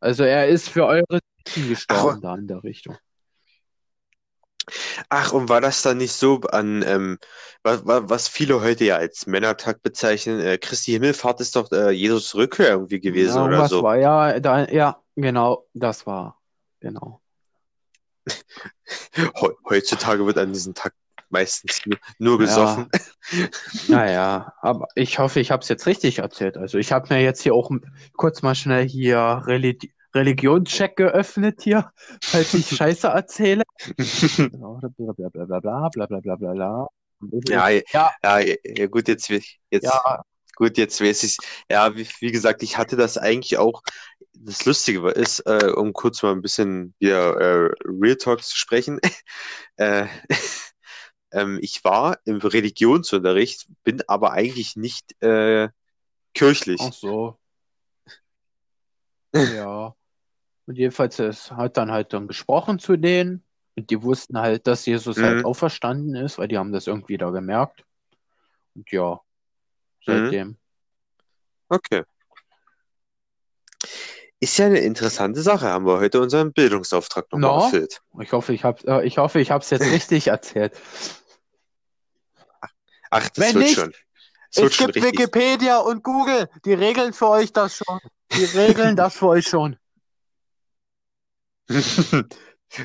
Also 0.00 0.24
er 0.24 0.48
ist 0.48 0.68
für 0.68 0.86
eure 0.86 1.20
gestorben 1.54 2.18
Ach, 2.18 2.22
da 2.22 2.34
in 2.34 2.46
der 2.46 2.62
Richtung. 2.62 2.96
Ach, 5.08 5.32
und 5.32 5.48
war 5.48 5.60
das 5.60 5.82
dann 5.82 5.98
nicht 5.98 6.12
so 6.12 6.40
an, 6.40 6.82
ähm, 6.86 7.18
was, 7.62 7.82
was 7.84 8.28
viele 8.28 8.60
heute 8.60 8.84
ja 8.84 8.96
als 8.96 9.26
Männertag 9.26 9.82
bezeichnen, 9.82 10.40
äh, 10.40 10.58
Christi 10.58 10.92
Himmelfahrt 10.92 11.40
ist 11.40 11.56
doch 11.56 11.70
äh, 11.72 11.90
Jesus 11.90 12.34
Rückkehr 12.34 12.70
irgendwie 12.70 13.00
gewesen 13.00 13.36
Ja, 13.36 13.44
oder 13.44 13.58
was 13.60 13.70
so. 13.70 13.82
war 13.82 13.96
ja, 13.96 14.40
da, 14.40 14.68
ja, 14.68 15.00
genau, 15.14 15.66
das 15.74 16.06
war, 16.06 16.40
genau. 16.80 17.20
Heutzutage 19.68 20.26
wird 20.26 20.38
an 20.38 20.52
diesem 20.52 20.74
Tag 20.74 20.94
meistens 21.28 21.84
nur, 21.86 21.98
nur 22.18 22.38
gesoffen. 22.38 22.88
Naja, 23.88 24.52
aber 24.60 24.86
ich 24.94 25.18
hoffe, 25.18 25.40
ich 25.40 25.50
habe 25.50 25.60
es 25.60 25.68
jetzt 25.68 25.86
richtig 25.86 26.20
erzählt. 26.20 26.56
Also 26.56 26.78
ich 26.78 26.92
habe 26.92 27.12
mir 27.12 27.22
jetzt 27.22 27.42
hier 27.42 27.54
auch 27.54 27.72
kurz 28.16 28.42
mal 28.42 28.54
schnell 28.54 28.86
hier 28.88 29.42
Religi 29.46 29.92
Religionscheck 30.16 30.96
geöffnet 30.96 31.62
hier, 31.62 31.92
falls 32.22 32.54
ich 32.54 32.66
Scheiße 32.76 33.08
erzähle. 33.08 33.62
Blablabla, 33.86 35.88
blablabla, 35.90 36.36
bla 36.36 36.88
Ja, 37.48 37.68
ja, 37.68 38.10
ja, 38.22 38.38
ja, 38.40 38.86
gut, 38.86 39.08
jetzt, 39.08 39.28
jetzt, 39.28 39.58
ja. 39.70 40.22
gut, 40.56 40.78
jetzt 40.78 41.00
weiß 41.00 41.22
ich 41.22 41.36
Ja, 41.70 41.94
wie, 41.96 42.08
wie, 42.20 42.32
gesagt, 42.32 42.62
ich 42.62 42.78
hatte 42.78 42.96
das 42.96 43.18
eigentlich 43.18 43.58
auch. 43.58 43.82
Das 44.38 44.64
Lustige 44.64 45.08
ist, 45.10 45.40
äh, 45.40 45.72
um 45.74 45.92
kurz 45.92 46.22
mal 46.22 46.32
ein 46.32 46.42
bisschen 46.42 46.94
wieder 46.98 47.40
äh, 47.40 47.70
Real 47.84 48.16
Talks 48.16 48.48
zu 48.48 48.58
sprechen. 48.58 49.00
äh, 49.76 50.06
ähm, 51.32 51.58
ich 51.62 51.84
war 51.84 52.18
im 52.24 52.38
Religionsunterricht, 52.38 53.66
bin 53.84 54.02
aber 54.08 54.32
eigentlich 54.32 54.76
nicht 54.76 55.20
äh, 55.22 55.68
kirchlich. 56.34 56.80
Ach 56.82 56.92
so. 56.92 57.38
Ja. 59.34 59.95
Und 60.66 60.76
jedenfalls 60.76 61.18
es 61.18 61.50
hat 61.52 61.76
dann 61.76 61.90
halt 61.90 62.12
dann 62.12 62.26
gesprochen 62.28 62.78
zu 62.78 62.96
denen. 62.96 63.42
Und 63.76 63.90
die 63.90 64.02
wussten 64.02 64.38
halt, 64.38 64.66
dass 64.66 64.86
Jesus 64.86 65.16
halt 65.16 65.26
mhm. 65.26 65.36
halt 65.36 65.44
auferstanden 65.44 66.14
ist, 66.16 66.38
weil 66.38 66.48
die 66.48 66.58
haben 66.58 66.72
das 66.72 66.86
irgendwie 66.86 67.18
da 67.18 67.30
gemerkt. 67.30 67.84
Und 68.74 68.90
ja, 68.90 69.20
seitdem. 70.04 70.48
Mhm. 70.48 70.56
Okay. 71.68 72.02
Ist 74.38 74.58
ja 74.58 74.66
eine 74.66 74.80
interessante 74.80 75.40
Sache. 75.40 75.66
Haben 75.66 75.86
wir 75.86 75.98
heute 75.98 76.20
unseren 76.20 76.52
Bildungsauftrag 76.52 77.30
nochmal 77.32 77.58
no? 77.58 77.64
erfüllt. 77.64 78.02
Ich 78.20 78.32
hoffe, 78.32 78.52
ich 78.52 78.64
habe 78.64 78.86
äh, 78.86 79.06
ich 79.06 79.18
hoffe, 79.18 79.40
ich 79.40 79.50
habe 79.50 79.62
es 79.62 79.70
jetzt 79.70 79.84
richtig 79.90 80.28
erzählt. 80.28 80.74
Ach, 83.10 83.28
das 83.30 83.38
Wenn 83.38 83.54
wird 83.54 83.64
nicht, 83.64 83.78
schon. 83.78 83.92
Das 84.54 84.64
es 84.64 84.78
gibt 84.78 84.96
richtig. 84.96 85.12
Wikipedia 85.12 85.78
und 85.78 86.02
Google. 86.02 86.48
Die 86.64 86.74
regeln 86.74 87.12
für 87.12 87.28
euch 87.28 87.52
das 87.52 87.76
schon. 87.76 87.98
Die 88.32 88.44
regeln 88.44 88.96
das 88.96 89.16
für 89.16 89.28
euch 89.28 89.46
schon. 89.46 89.78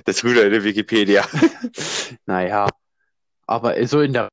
Das 0.05 0.21
Gute 0.21 0.41
in 0.41 0.51
der 0.51 0.63
Wikipedia. 0.63 1.25
naja, 2.27 2.67
aber 3.47 3.85
so 3.87 4.01
in 4.01 4.13
der. 4.13 4.29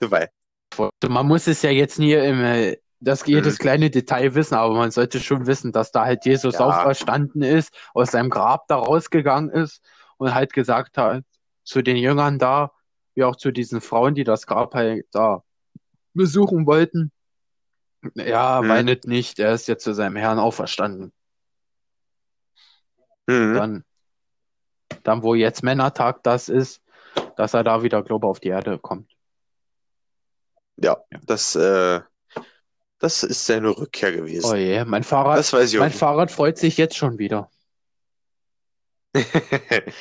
Weil. 0.00 0.28
Man 1.08 1.28
muss 1.28 1.46
es 1.46 1.62
ja 1.62 1.70
jetzt 1.70 2.00
nie 2.00 2.14
im, 2.14 2.42
äh, 2.42 2.76
das 2.98 3.26
jedes 3.26 3.54
mhm. 3.54 3.62
kleine 3.62 3.90
Detail 3.90 4.34
wissen, 4.34 4.54
aber 4.54 4.74
man 4.74 4.90
sollte 4.90 5.20
schon 5.20 5.46
wissen, 5.46 5.72
dass 5.72 5.92
da 5.92 6.04
halt 6.04 6.24
Jesus 6.24 6.54
ja. 6.54 6.60
auferstanden 6.60 7.42
ist, 7.42 7.72
aus 7.94 8.10
seinem 8.10 8.30
Grab 8.30 8.66
da 8.68 8.76
rausgegangen 8.76 9.50
ist 9.50 9.82
und 10.16 10.34
halt 10.34 10.52
gesagt 10.52 10.98
hat 10.98 11.24
zu 11.64 11.82
den 11.82 11.96
Jüngern 11.96 12.38
da, 12.38 12.72
wie 13.14 13.24
auch 13.24 13.36
zu 13.36 13.50
diesen 13.50 13.80
Frauen, 13.80 14.14
die 14.14 14.24
das 14.24 14.46
Grab 14.46 14.74
halt 14.74 15.06
da 15.12 15.42
besuchen 16.14 16.66
wollten. 16.66 17.12
Ja, 18.14 18.66
weinet 18.66 19.06
nicht, 19.06 19.38
er 19.38 19.52
ist 19.52 19.68
jetzt 19.68 19.84
zu 19.84 19.94
seinem 19.94 20.16
Herrn 20.16 20.38
auferstanden. 20.38 21.12
Mhm. 23.26 23.54
Dann, 23.54 23.84
dann, 25.04 25.22
wo 25.22 25.34
jetzt 25.34 25.62
Männertag 25.62 26.22
das 26.22 26.48
ist, 26.48 26.82
dass 27.36 27.54
er 27.54 27.64
da 27.64 27.82
wieder, 27.82 28.02
glaube 28.02 28.26
ich, 28.26 28.30
auf 28.30 28.40
die 28.40 28.48
Erde 28.48 28.78
kommt. 28.78 29.10
Ja, 30.76 30.96
ja. 31.12 31.20
das, 31.24 31.54
äh, 31.54 32.00
Das 32.98 33.22
ist 33.22 33.44
seine 33.46 33.76
Rückkehr 33.76 34.12
gewesen. 34.12 34.48
Oh 34.50 34.54
je, 34.54 34.84
mein 34.84 35.02
Fahrrad, 35.04 35.38
Das 35.38 35.52
weiß 35.52 35.72
ich 35.72 35.78
mein. 35.78 35.90
Fahrrad 35.92 36.30
freut 36.30 36.56
sich 36.58 36.76
jetzt 36.76 36.96
schon 36.96 37.18
wieder. 37.18 37.50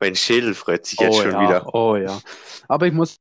Mein 0.00 0.14
Schädel 0.14 0.54
freut 0.54 0.84
sich 0.86 0.98
jetzt 1.00 1.14
Oh 1.16 1.22
schon 1.22 1.32
ja, 1.32 1.40
wieder. 1.40 1.74
oh 1.74 1.96
ja. 1.96 2.20
Aber 2.68 2.86
ich 2.86 2.92
muss 2.92 3.16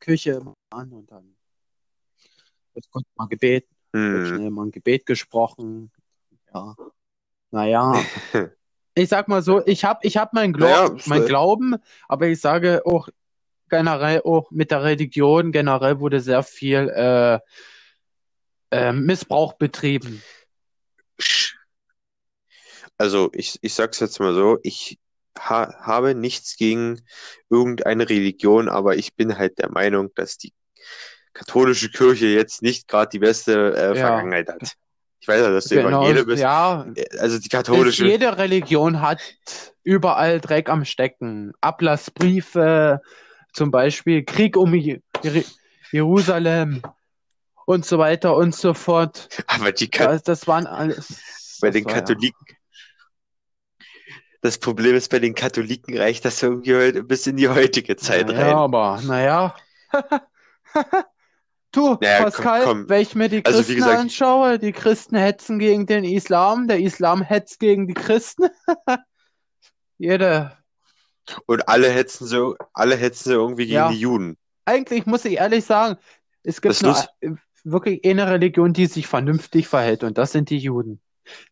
Küche 0.00 0.40
an 0.70 0.92
und 0.92 1.10
dann 1.10 1.36
wird 2.74 2.88
kurz 2.90 3.04
mal 3.16 3.26
gebeten, 3.28 3.74
wird 3.92 4.26
Hm. 4.26 4.36
schnell 4.36 4.50
mal 4.50 4.66
ein 4.66 4.70
Gebet 4.72 5.04
gesprochen. 5.06 5.92
Ja. 6.54 6.76
Naja, 7.50 8.04
ich 8.94 9.08
sag 9.08 9.28
mal 9.28 9.42
so, 9.42 9.64
ich 9.66 9.84
hab, 9.84 10.04
ich 10.04 10.16
hab 10.16 10.32
mein, 10.32 10.52
Glau 10.52 10.68
Naja, 10.68 10.96
mein 11.06 11.24
Glauben, 11.26 11.76
aber 12.08 12.28
ich 12.28 12.40
sage 12.40 12.82
auch 12.84 13.08
generell, 13.68 14.22
auch 14.22 14.50
mit 14.50 14.70
der 14.70 14.82
Religion 14.84 15.52
generell 15.52 16.00
wurde 16.00 16.20
sehr 16.20 16.42
viel 16.42 16.88
äh, 16.90 17.38
äh, 18.70 18.92
Missbrauch 18.92 19.54
betrieben. 19.54 20.22
Also 22.98 23.30
ich, 23.34 23.58
ich 23.62 23.74
sag's 23.74 24.00
jetzt 24.00 24.20
mal 24.20 24.34
so, 24.34 24.58
ich 24.62 24.98
ha 25.38 25.74
habe 25.80 26.14
nichts 26.14 26.56
gegen 26.56 27.00
irgendeine 27.48 28.08
Religion, 28.08 28.68
aber 28.68 28.96
ich 28.96 29.14
bin 29.14 29.38
halt 29.38 29.58
der 29.58 29.70
Meinung, 29.70 30.10
dass 30.14 30.36
die 30.36 30.52
katholische 31.32 31.90
Kirche 31.90 32.26
jetzt 32.26 32.62
nicht 32.62 32.88
gerade 32.88 33.10
die 33.10 33.18
beste 33.18 33.74
äh, 33.74 33.96
Ja. 33.96 34.06
Vergangenheit 34.06 34.48
hat. 34.48 34.74
Ich 35.22 35.28
weiß 35.28 35.40
ja, 35.40 35.50
dass 35.50 35.66
du 35.66 35.76
Genau, 35.76 36.00
Evangelium 36.02 36.26
bist. 36.26 36.42
ja, 36.42 36.84
Also 37.20 37.38
die 37.38 37.48
katholische, 37.48 38.04
jede 38.06 38.36
Religion 38.38 39.00
hat 39.00 39.20
überall 39.84 40.40
Dreck 40.40 40.68
am 40.68 40.84
Stecken. 40.84 41.52
Ablassbriefe, 41.60 43.00
zum 43.52 43.70
Beispiel 43.70 44.24
Krieg 44.24 44.56
um 44.56 44.74
Je 44.74 45.00
Jer- 45.22 45.44
Jerusalem 45.92 46.82
und 47.66 47.86
so 47.86 47.98
weiter 47.98 48.34
und 48.34 48.52
so 48.52 48.74
fort. 48.74 49.28
aber 49.46 49.70
die 49.70 49.88
Ka 49.88 50.06
Das, 50.08 50.24
das 50.24 50.46
waren 50.48 50.66
alles. 50.66 51.58
bei 51.60 51.70
den 51.70 51.84
war 51.84 51.92
ja- 51.92 51.98
Katholiken, 52.00 52.46
das 54.40 54.58
Problem 54.58 54.96
ist, 54.96 55.08
bei 55.08 55.20
den 55.20 55.36
Katholiken 55.36 55.96
reicht 55.96 56.24
das 56.24 56.42
irgendwie 56.42 57.00
bis 57.02 57.28
in 57.28 57.36
die 57.36 57.48
heutige 57.48 57.94
Zeit 57.94 58.26
naja, 58.26 58.40
rein. 58.46 58.54
aber 58.56 59.00
naja. 59.04 59.54
Du, 61.72 61.96
Naja, 62.00 62.16
komm, 62.18 62.24
Pascal, 62.24 62.64
komm. 62.64 62.88
wenn 62.88 63.00
ich 63.00 63.14
mir 63.14 63.28
die 63.28 63.44
Also, 63.44 63.58
Christen 63.58 63.74
gesagt- 63.76 63.98
anschaue, 63.98 64.58
die 64.58 64.72
Christen 64.72 65.16
hetzen 65.16 65.58
gegen 65.58 65.86
den 65.86 66.04
Islam, 66.04 66.68
der 66.68 66.78
Islam 66.80 67.22
hetzt 67.22 67.58
gegen 67.60 67.86
die 67.88 67.94
Christen. 67.94 68.48
Jede, 69.98 70.52
Und 71.46 71.68
alle 71.68 71.88
hetzen 71.90 72.26
so, 72.26 72.56
alle 72.74 72.96
hetzen 72.96 73.24
so 73.30 73.32
irgendwie 73.32 73.64
gegen 73.64 73.74
Ja. 73.76 73.88
die 73.90 73.98
Juden. 74.00 74.36
eigentlich 74.64 75.06
muss 75.06 75.24
ich 75.24 75.38
ehrlich 75.38 75.64
sagen, 75.64 75.96
es 76.42 76.60
gibt 76.60 76.82
nur 76.82 76.96
wirklich 77.64 78.04
eine 78.04 78.28
Religion, 78.28 78.72
die 78.72 78.86
sich 78.86 79.06
vernünftig 79.06 79.68
verhält, 79.68 80.02
und 80.04 80.18
das 80.18 80.32
sind 80.32 80.50
die 80.50 80.58
Juden. 80.58 81.00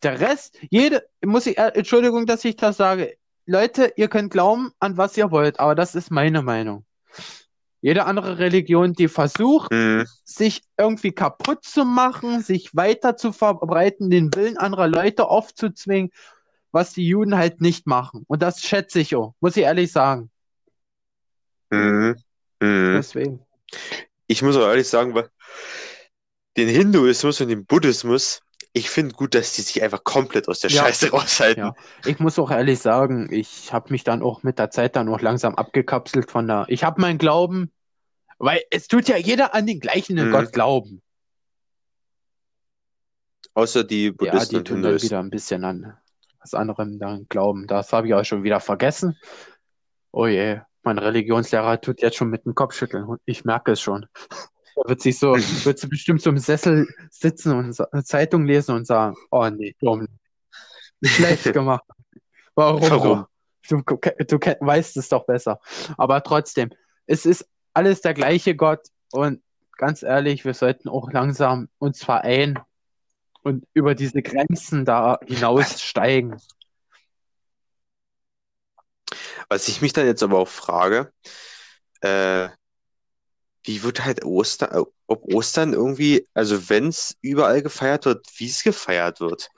Der 0.03 0.21
Rest, 0.21 0.59
jede, 0.71 1.07
muss 1.25 1.47
ich, 1.47 1.57
äh, 1.59 1.69
Entschuldigung, 1.75 2.27
dass 2.27 2.45
ich 2.45 2.57
das 2.57 2.77
sage. 2.77 3.17
Leute, 3.47 3.93
ihr 3.97 4.09
könnt 4.09 4.33
glauben, 4.33 4.73
an 4.81 4.97
was 4.97 5.17
ihr 5.17 5.31
wollt, 5.31 5.61
aber 5.61 5.75
das 5.77 5.95
ist 5.95 6.11
meine 6.11 6.43
Meinung. 6.43 6.85
Jede 7.83 8.05
andere 8.05 8.39
Religion, 8.39 8.93
die 8.93 9.09
versucht, 9.09 9.73
Hm. 9.73 10.07
sich 10.25 10.63
irgendwie 10.77 11.13
kaputt 11.13 11.65
zu 11.65 11.85
machen, 11.85 12.43
sich 12.43 12.75
weiter 12.77 13.17
zu 13.17 13.33
verbreiten, 13.33 14.11
den 14.11 14.35
Willen 14.35 14.59
anderer 14.59 14.87
Leute 14.87 15.29
aufzuzwingen, 15.29 16.11
was 16.73 16.93
die 16.93 17.07
Juden 17.07 17.37
halt 17.37 17.61
nicht 17.61 17.87
machen. 17.87 18.25
Und 18.29 18.43
das 18.43 18.61
schätze 18.61 19.01
ich 19.01 19.17
auch, 19.17 19.35
muss 19.41 19.57
ich 19.57 19.65
ehrlich 19.65 19.91
sagen. 19.93 20.31
Hm. 21.73 22.17
Hm. 22.63 22.93
Deswegen. 22.97 23.41
Ich 24.27 24.43
muss 24.43 24.57
auch 24.57 24.69
ehrlich 24.69 24.89
sagen, 24.89 25.15
weil 25.15 25.29
den 26.57 26.69
Hinduismus 26.69 27.41
und 27.41 27.49
den 27.49 27.65
Buddhismus, 27.65 28.43
ich 28.73 28.89
finde 28.91 29.15
gut, 29.15 29.35
dass 29.35 29.55
die 29.55 29.63
sich 29.63 29.83
einfach 29.83 30.05
komplett 30.05 30.49
aus 30.49 30.61
der 30.61 30.71
Ja. 30.71 30.85
Scheiße 30.85 31.11
raushalten. 31.11 31.65
Ja. 31.65 31.75
Ich 32.05 32.19
muss 32.21 32.39
auch 32.39 32.51
ehrlich 32.51 32.79
sagen, 32.79 33.29
ich 33.33 33.73
habe 33.73 33.91
mich 33.91 34.05
dann 34.05 34.23
auch 34.23 34.43
mit 34.43 34.59
der 34.59 34.71
Zeit 34.71 34.97
dann 34.97 35.09
auch 35.09 35.21
langsam 35.21 35.55
abgekapselt 35.57 36.31
von 36.31 36.47
der. 36.47 36.67
Ich 36.69 36.85
habe 36.85 37.01
meinen 37.01 37.19
Glauben, 37.19 37.73
weil 38.39 38.63
es 38.71 38.87
tut 38.89 39.09
ja 39.09 39.17
jeder 39.17 39.55
an 39.55 39.67
den 39.67 39.81
gleichen 39.81 40.17
Mhm. 40.17 40.31
Gott 40.33 40.53
glauben. 40.53 41.03
Außer 43.55 43.83
die 43.85 44.07
Ja, 44.07 44.13
Buddhisten 44.13 44.51
die 44.51 44.57
und 44.59 44.65
tun 44.69 44.83
dann 44.83 45.03
wieder 45.03 45.19
ein 45.19 45.31
bisschen 45.31 45.65
an 45.65 45.97
was 46.41 46.55
anderem 46.55 46.99
dann 46.99 47.27
glauben. 47.29 47.67
Das 47.67 47.93
habe 47.93 48.07
ich 48.07 48.15
auch 48.15 48.25
schon 48.25 48.43
wieder 48.43 48.61
vergessen. 48.61 49.19
Oh 50.11 50.27
je, 50.27 50.61
mein 50.83 50.99
Religionslehrer 50.99 51.81
tut 51.81 52.01
jetzt 52.01 52.17
schon 52.17 52.31
mit 52.31 52.47
dem 52.47 52.55
Kopf 52.55 52.75
schütteln. 52.75 53.07
Ich 53.27 53.45
merke 53.45 53.73
es 53.73 53.81
schon. 53.81 54.07
Er 54.85 54.89
wird 54.91 55.03
sich 55.03 55.19
so, 55.19 55.33
wird 55.35 55.79
sie 55.79 55.89
bestimmt 55.89 56.23
so 56.23 56.31
im 56.31 56.39
Sessel 56.39 56.89
sitzen 57.11 57.53
und 57.55 57.73
sa- 57.75 57.89
Zeitung 58.05 58.47
lesen 58.47 58.75
und 58.75 58.87
sagen, 58.87 59.15
oh 59.31 59.49
nee, 59.49 59.75
dumm. 59.81 60.07
Schlecht 61.05 61.45
gemacht. 61.53 61.85
Warum? 62.55 62.91
Warum? 62.91 63.27
Du, 63.69 63.83
du 63.83 64.39
weißt 64.39 64.97
es 64.97 65.09
doch 65.09 65.27
besser. 65.27 65.61
Aber 65.97 66.23
trotzdem, 66.23 66.71
es 67.07 67.27
ist 67.27 67.47
alles 67.75 68.01
der 68.01 68.15
gleiche 68.15 68.57
Gott 68.57 68.81
und 69.13 69.43
ganz 69.77 70.03
ehrlich, 70.03 70.45
wir 70.45 70.55
sollten 70.55 70.89
auch 70.89 71.11
langsam 71.13 71.69
uns 71.79 72.03
vereinen 72.05 72.59
und 73.43 73.67
über 73.75 73.95
diese 73.95 74.23
Grenzen 74.23 74.85
da 74.85 75.19
hinaussteigen. 75.27 76.41
Was 79.49 79.69
ich 79.69 79.81
mich 79.83 79.93
dann 79.93 80.07
jetzt 80.07 80.23
aber 80.23 80.39
auch 80.39 80.49
frage, 80.49 81.13
äh, 82.03 82.49
wie 83.65 83.83
wird 83.83 84.05
halt 84.05 84.25
Ostern, 84.25 84.85
ob 85.07 85.25
Ostern 85.35 85.73
irgendwie, 85.75 86.27
also 86.35 86.69
wenn 86.71 86.89
es 86.89 87.17
überall 87.21 87.63
gefeiert 87.63 88.07
wird, 88.07 88.27
wie 88.39 88.47
es 88.47 88.63
gefeiert 88.63 89.21
wird? 89.21 89.51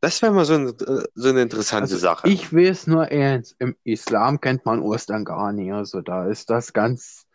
Das 0.00 0.22
wäre 0.22 0.32
mal 0.32 0.44
so, 0.44 0.54
ein, 0.54 0.74
so 1.14 1.28
eine 1.28 1.42
interessante 1.42 1.94
Also 1.94 1.98
Sache. 1.98 2.28
ich 2.28 2.52
weiß 2.54 2.86
nur 2.86 3.02
eins, 3.04 3.54
im 3.58 3.76
Islam 3.84 4.40
kennt 4.40 4.64
man 4.64 4.80
Ostern 4.80 5.24
gar 5.24 5.52
nicht. 5.52 5.72
Also 5.72 6.00
da 6.00 6.26
ist 6.26 6.48
das 6.50 6.72
ganz, 6.72 7.26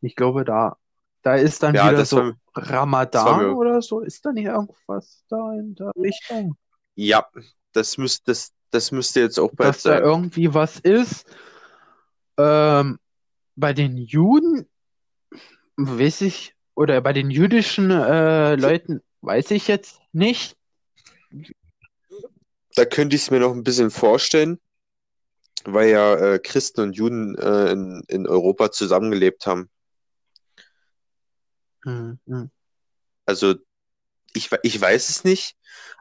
ich 0.00 0.16
glaube, 0.16 0.44
da, 0.44 0.76
da 1.22 1.34
ist 1.36 1.62
dann 1.62 1.74
Ja, 1.74 1.90
wieder 1.90 2.04
so 2.04 2.16
war- 2.16 2.34
Ramadan 2.54 3.50
oder 3.54 3.82
so. 3.82 4.00
Ist 4.00 4.24
da 4.26 4.32
nicht 4.32 4.46
irgendwas 4.46 5.24
da 5.28 5.52
in 5.54 5.74
der 5.74 5.92
Richtung? 5.96 6.56
Ja, 6.96 7.26
das 7.72 7.96
müsste, 7.98 8.22
das, 8.26 8.52
das 8.70 8.90
müsste 8.92 9.20
jetzt 9.20 9.38
auch 9.38 9.52
bald 9.54 9.74
Dass 9.74 9.82
da 9.82 9.98
sein. 9.98 10.02
irgendwie 10.02 10.52
was 10.54 10.78
ist. 10.80 11.24
Ähm, 12.36 12.98
bei 13.58 13.72
den 13.72 13.96
Juden 13.96 14.68
weiß 15.76 16.22
ich, 16.22 16.54
oder 16.74 17.00
bei 17.00 17.12
den 17.12 17.30
jüdischen 17.30 17.90
äh, 17.90 18.54
Leuten 18.54 19.02
weiß 19.20 19.50
ich 19.50 19.66
jetzt 19.66 20.00
nicht. 20.12 20.56
Da 22.74 22.84
könnte 22.84 23.16
ich 23.16 23.22
es 23.22 23.30
mir 23.32 23.40
noch 23.40 23.52
ein 23.52 23.64
bisschen 23.64 23.90
vorstellen, 23.90 24.60
weil 25.64 25.90
ja 25.90 26.14
äh, 26.14 26.38
Christen 26.38 26.82
und 26.82 26.92
Juden 26.92 27.36
äh, 27.36 27.72
in, 27.72 28.02
in 28.06 28.26
Europa 28.28 28.70
zusammengelebt 28.70 29.46
haben. 29.46 29.68
Hm, 31.84 32.18
hm. 32.26 32.50
Also 33.26 33.56
ich, 34.34 34.50
ich 34.62 34.80
weiß 34.80 35.08
es 35.08 35.24
nicht, 35.24 35.56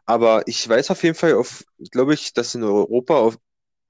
aber 0.05 0.47
ich 0.47 0.67
weiß 0.67 0.91
auf 0.91 1.01
jeden 1.03 1.15
Fall, 1.15 1.33
auf, 1.33 1.65
glaube 1.91 2.13
ich, 2.13 2.33
dass 2.33 2.53
in 2.53 2.63
Europa, 2.63 3.15
auf, 3.15 3.37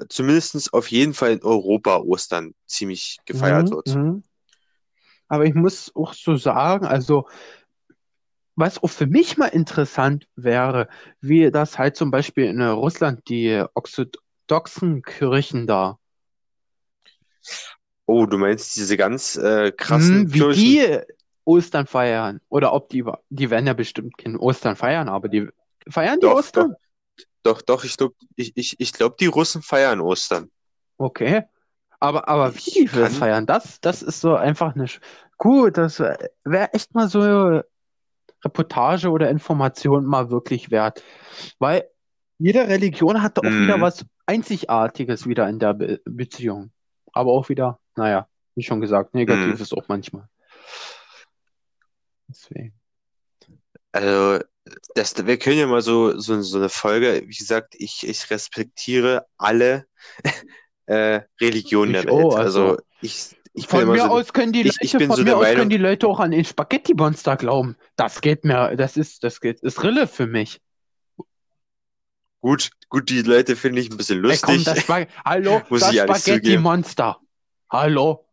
zumindest 0.10 0.73
auf 0.73 0.89
jeden 0.91 1.13
Fall 1.13 1.33
in 1.33 1.43
Europa 1.43 1.97
Ostern 1.99 2.53
ziemlich 2.67 3.21
gefeiert 3.25 3.71
Mhm, 3.71 3.71
wird. 3.71 3.99
mhm. 3.99 4.23
Aber 5.28 5.45
ich 5.45 5.53
muss 5.53 5.93
auch 5.95 6.13
so 6.13 6.36
sagen, 6.36 6.86
also 6.86 7.28
was 8.55 8.82
auch 8.84 8.89
für 8.89 9.07
mich 9.07 9.38
mal 9.38 9.47
interessant 9.47 10.28
wäre, 10.36 10.89
wie 11.22 11.49
das 11.51 11.78
halt 11.78 11.95
zum 11.95 12.11
Beispiel 12.11 12.45
in 12.45 12.61
Russland 12.61 13.28
die 13.30 13.63
orthodoxen 13.74 15.01
Kirchen 15.03 15.67
da, 15.67 15.97
Oh, 18.05 18.26
du 18.26 18.38
meinst 18.38 18.76
diese 18.78 18.97
ganz 18.97 19.36
äh, 19.36 19.72
krassen 19.72 20.26
Mhm, 20.26 20.34
wie 20.34 20.45
Kirchen? 20.45 20.47
die 20.47 20.99
Ostern 21.45 21.88
feiern 21.88 22.41
oder 22.49 22.74
ob 22.74 22.89
die, 22.89 23.03
die 23.30 23.49
werden 23.49 23.67
ja 23.67 23.74
bestimmt 23.74 24.17
kein 24.17 24.36
Ostern 24.38 24.76
feiern, 24.76 25.09
aber 25.09 25.30
die 25.30 25.47
feiern 25.89 26.19
die 26.19 26.26
Doch, 26.26 26.28
Ostern? 26.28 26.74
Doch, 26.74 26.78
doch, 27.43 27.84
ich 27.84 27.95
glaube, 27.97 28.15
ich, 28.36 28.51
ich, 28.55 28.76
ich 28.80 28.93
glaub, 28.93 29.18
die 29.18 29.28
Russen 29.28 29.61
feiern 29.61 30.01
Ostern. 30.01 30.51
Okay. 30.97 31.43
Aber, 31.99 32.28
aber 32.28 32.53
wie 32.55 32.86
das 32.86 32.93
kann- 32.93 33.11
feiern, 33.11 33.45
das, 33.45 33.80
das 33.82 34.01
ist 34.03 34.20
so 34.22 34.36
einfach. 34.36 34.76
Sch- 34.76 34.99
Gut, 35.38 35.78
das 35.78 35.99
wäre 35.99 36.74
echt 36.74 36.93
mal 36.93 37.07
so 37.09 37.22
eine 37.22 37.65
Reportage 38.43 39.09
oder 39.09 39.30
Information 39.30 40.05
mal 40.05 40.30
wirklich 40.30 40.70
wert. 40.72 41.03
Weil 41.59 41.88
jede 42.39 42.68
Religion 42.68 43.22
hat 43.22 43.39
auch 43.39 43.43
Mhm. 43.43 43.63
wieder 43.63 43.82
was 43.82 44.05
Einzigartiges 44.26 45.26
wieder 45.28 45.47
in 45.49 45.59
der 45.59 45.74
Be 45.74 46.01
Beziehung. 46.05 46.72
Aber 47.13 47.32
auch 47.32 47.49
wieder, 47.49 47.80
naja, 47.95 48.28
wie 48.55 48.63
schon 48.63 48.82
gesagt. 48.82 49.13
Negatives 49.15 49.74
auch 49.74 49.88
manchmal. 49.88 50.28
Deswegen. 52.28 52.74
Also, 53.91 54.43
das, 54.95 55.26
wir 55.26 55.38
können 55.38 55.57
ja 55.59 55.68
mal 55.68 55.82
so, 55.82 56.18
so, 56.20 56.41
so 56.41 56.57
eine 56.57 56.70
Folge, 56.70 57.24
wie 57.26 57.36
gesagt, 57.36 57.76
ich, 57.78 58.07
ich 58.07 58.30
respektiere 58.30 59.26
alle 59.38 59.86
äh, 60.86 61.22
Religionen 61.41 61.95
Ich 61.95 62.01
der 62.01 62.11
Welt. 62.11 62.26
auch, 62.26 62.36
also- 62.36 62.61
Also 62.70 62.82
ich, 63.01 63.36
ich 63.53 63.68
Von 63.68 63.88
mir 63.88 63.97
so, 64.03 64.03
aus 64.09 64.34
können 64.34 64.53
die 64.53 64.61
ich- 64.61 64.68
Leute, 64.68 64.78
ich 64.82 64.91
von 65.07 65.15
so 65.18 65.24
mir 65.24 65.36
aus 65.36 65.41
Meinung- 65.43 65.57
können 65.57 65.70
die 65.72 65.78
Leute 65.78 66.07
auch 66.07 66.20
an 66.20 66.30
den 66.32 66.45
Spaghetti-Monster 66.45 67.38
glauben. 67.38 67.76
Das 67.95 68.22
geht 68.22 68.43
mir, 68.45 68.76
das 68.76 68.97
ist, 68.97 69.24
das 69.24 69.41
geht, 69.41 69.61
ist 69.61 69.84
Rille 69.84 70.07
für 70.07 70.28
mich. 70.28 70.61
gut, 72.39 72.70
gut, 72.89 73.09
die 73.09 73.24
Leute 73.24 73.55
finde 73.55 73.82
ich 73.82 73.89
ein 73.89 73.97
bisschen 73.97 74.24
Ey, 74.26 74.38
komm, 74.41 74.55
lustig. 74.55 74.86
das 74.88 75.07
Hallo, 75.26 75.61
Muss 75.70 75.80
das 75.82 75.89
zugeben. 75.89 76.15
Spaghetti-Monster. 76.15 77.20
Hallo. 77.72 78.26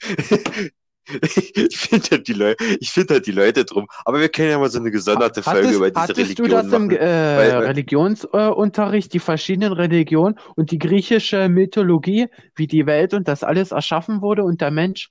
ich 1.22 1.78
finde 1.78 2.08
halt 2.10 2.28
die 2.28 2.32
Leute, 2.32 2.64
ich 2.80 2.90
finde 2.90 3.14
halt 3.14 3.26
die 3.26 3.32
Leute 3.32 3.64
drum. 3.64 3.86
Aber 4.04 4.20
wir 4.20 4.28
können 4.28 4.50
ja 4.50 4.58
mal 4.58 4.70
so 4.70 4.78
eine 4.78 4.90
gesonderte 4.90 5.42
Folge 5.42 5.60
Hattest, 5.60 5.74
über 5.76 5.90
diese 5.90 6.00
hattest 6.02 6.18
Religion 6.20 6.48
du 6.48 6.54
das 6.54 6.64
im 6.66 6.70
machen. 6.86 6.90
äh, 6.96 7.36
Weil- 7.36 7.52
weil- 7.52 7.66
Religionsunterricht, 7.66 9.12
die 9.12 9.18
verschiedenen 9.18 9.72
Religionen 9.72 10.38
und 10.56 10.70
die 10.70 10.78
griechische 10.78 11.48
Mythologie, 11.48 12.28
wie 12.56 12.66
die 12.66 12.86
Welt 12.86 13.14
und 13.14 13.28
das 13.28 13.42
alles 13.44 13.70
erschaffen 13.72 14.20
wurde 14.22 14.44
und 14.44 14.60
der 14.60 14.70
Mensch? 14.70 15.10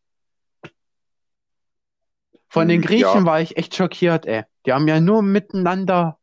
Von 2.49 2.67
den 2.69 2.81
Hm, 2.81 2.87
Griechen 2.87 3.01
ja. 3.19 3.25
war 3.25 3.41
ich 3.41 3.57
echt 3.57 3.75
schockiert, 3.75 4.25
ey. 4.25 4.43
Die 4.65 4.73
haben 4.73 4.87
ja 4.87 4.99
nur 4.99 5.21
miteinander 5.21 6.17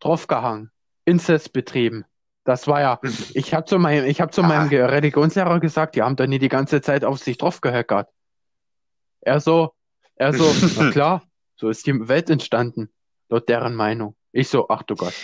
draufgehangen. 0.00 0.70
Inzest 1.04 1.52
betrieben. 1.52 2.04
Das 2.44 2.66
war 2.68 2.80
ja, 2.80 3.00
ich 3.34 3.54
habe 3.54 3.64
zu 3.64 3.78
meinem, 3.78 4.04
ich 4.04 4.20
hab 4.20 4.32
zu 4.32 4.42
meinem 4.42 4.68
Ge- 4.68 4.82
Religionslehrer 4.84 5.60
gesagt, 5.60 5.96
die 5.96 6.02
haben 6.02 6.14
doch 6.16 6.26
nie 6.26 6.38
die 6.38 6.48
ganze 6.48 6.80
Zeit 6.80 7.04
auf 7.04 7.18
sich 7.18 7.38
draufgehöckert. 7.38 8.08
Er 9.24 9.40
so, 9.40 9.72
er 10.16 10.34
so, 10.34 10.44
na 10.76 10.90
klar, 10.90 11.22
so 11.56 11.68
ist 11.70 11.86
die 11.86 12.08
Welt 12.08 12.28
entstanden, 12.30 12.90
laut 13.28 13.48
deren 13.48 13.74
Meinung. 13.74 14.16
Ich 14.32 14.48
so, 14.48 14.68
ach 14.68 14.82
du 14.82 14.94
Gott. 14.94 15.14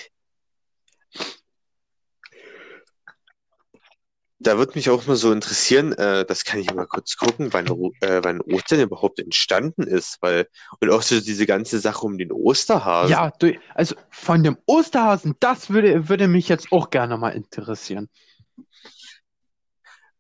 Da 4.42 4.56
würde 4.56 4.72
mich 4.74 4.88
auch 4.88 5.06
mal 5.06 5.16
so 5.16 5.32
interessieren, 5.32 5.92
äh, 5.92 6.24
das 6.24 6.44
kann 6.44 6.60
ich 6.60 6.72
mal 6.72 6.86
kurz 6.86 7.16
gucken, 7.16 7.52
wann, 7.52 7.66
äh, 8.00 8.24
wann 8.24 8.40
Ostern 8.40 8.80
überhaupt 8.80 9.18
entstanden 9.18 9.82
ist, 9.82 10.16
weil, 10.22 10.48
und 10.80 10.90
auch 10.90 11.02
so 11.02 11.20
diese 11.20 11.44
ganze 11.44 11.78
Sache 11.78 12.06
um 12.06 12.16
den 12.16 12.32
Osterhasen. 12.32 13.10
Ja, 13.10 13.32
du, 13.38 13.52
also 13.74 13.96
von 14.08 14.42
dem 14.42 14.56
Osterhasen, 14.64 15.36
das 15.40 15.68
würde, 15.68 16.08
würde 16.08 16.26
mich 16.26 16.48
jetzt 16.48 16.72
auch 16.72 16.88
gerne 16.88 17.18
mal 17.18 17.30
interessieren. 17.30 18.08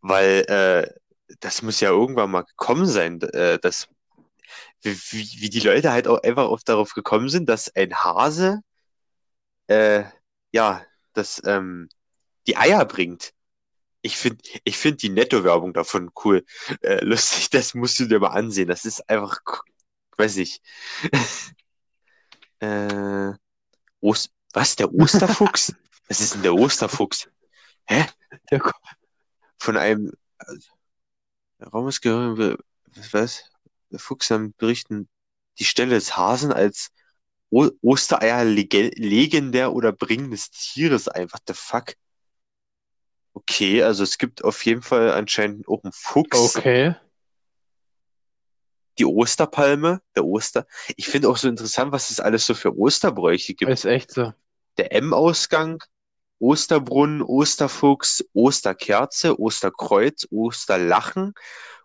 Weil 0.02 0.44
äh, 0.48 0.99
das 1.40 1.62
muss 1.62 1.80
ja 1.80 1.90
irgendwann 1.90 2.30
mal 2.30 2.42
gekommen 2.42 2.86
sein, 2.86 3.20
äh, 3.22 3.58
dass 3.58 3.88
wie, 4.82 4.96
wie 5.40 5.50
die 5.50 5.60
Leute 5.60 5.92
halt 5.92 6.08
auch 6.08 6.22
einfach 6.22 6.48
auf, 6.48 6.64
darauf 6.64 6.94
gekommen 6.94 7.28
sind, 7.28 7.48
dass 7.48 7.74
ein 7.74 7.94
Hase 7.94 8.60
äh, 9.68 10.04
ja 10.52 10.84
das 11.12 11.42
ähm, 11.44 11.88
die 12.46 12.56
Eier 12.56 12.84
bringt. 12.84 13.32
Ich 14.02 14.16
finde 14.16 14.42
ich 14.64 14.78
find 14.78 15.02
die 15.02 15.10
Netto-Werbung 15.10 15.74
davon 15.74 16.10
cool, 16.24 16.44
äh, 16.80 17.04
lustig. 17.04 17.50
Das 17.50 17.74
musst 17.74 17.98
du 18.00 18.06
dir 18.06 18.18
mal 18.20 18.28
ansehen. 18.28 18.68
Das 18.68 18.84
ist 18.84 19.08
einfach, 19.08 19.40
weiß 20.16 20.38
ich. 20.38 20.62
äh, 22.60 23.32
Ost 24.00 24.32
was 24.52 24.76
der 24.76 24.92
Osterfuchs? 24.92 25.74
Was 26.08 26.20
ist 26.20 26.34
denn 26.34 26.42
der 26.42 26.54
Osterfuchs? 26.54 27.28
Hä? 27.86 28.04
Von 29.58 29.76
einem 29.76 30.10
äh, 31.60 31.64
Raumesgehör, 31.64 32.58
was, 32.94 33.12
was? 33.12 33.44
Der 33.90 33.98
Fuchs 33.98 34.30
am 34.30 34.52
Berichten, 34.52 35.08
die 35.58 35.64
Stelle 35.64 35.94
des 35.94 36.16
Hasen 36.16 36.52
als 36.52 36.90
o 37.50 37.68
Ostereier 37.82 38.44
lege- 38.44 38.92
legendär 38.94 39.72
oder 39.72 39.92
Bringen 39.92 40.30
des 40.30 40.50
Tieres 40.50 41.08
einfach. 41.08 41.40
The 41.46 41.54
fuck? 41.54 41.94
Okay, 43.32 43.82
also 43.82 44.02
es 44.04 44.18
gibt 44.18 44.44
auf 44.44 44.64
jeden 44.64 44.82
Fall 44.82 45.12
anscheinend 45.12 45.66
auch 45.68 45.82
einen 45.82 45.92
Fuchs, 45.92 46.56
okay. 46.56 46.94
die 48.98 49.06
Osterpalme, 49.06 50.02
der 50.14 50.24
Oster. 50.24 50.66
Ich 50.96 51.08
finde 51.08 51.28
auch 51.28 51.36
so 51.36 51.48
interessant, 51.48 51.90
was 51.90 52.10
es 52.10 52.20
alles 52.20 52.46
so 52.46 52.54
für 52.54 52.76
Osterbräuche 52.76 53.54
gibt. 53.54 53.70
Ist 53.70 53.84
echt 53.84 54.12
so. 54.12 54.32
Der 54.76 54.92
M-Ausgang, 54.92 55.82
Osterbrunnen, 56.40 57.22
Osterfuchs, 57.22 58.24
Osterkerze, 58.32 59.38
Osterkreuz, 59.38 60.26
Osterlachen, 60.30 61.34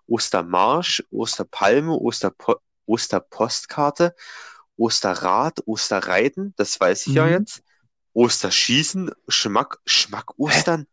Ostermarsch, 0.07 1.03
Osterpalme, 1.11 1.93
Osterpo 1.93 2.55
Osterpostkarte, 2.87 4.15
Osterrad, 4.77 5.59
Osterreiten, 5.67 6.53
das 6.55 6.79
weiß 6.79 7.07
ich 7.07 7.15
ja 7.15 7.25
Mhm. 7.25 7.31
jetzt. 7.31 7.63
Osterschießen, 8.13 9.11
Schmack, 9.27 9.79
Schmack 9.85 10.37
Ostern. 10.39 10.87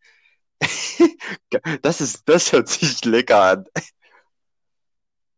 Das 1.83 2.01
ist, 2.01 2.23
das 2.27 2.53
hört 2.53 2.69
sich 2.69 3.05
lecker 3.05 3.43
an. 3.43 3.65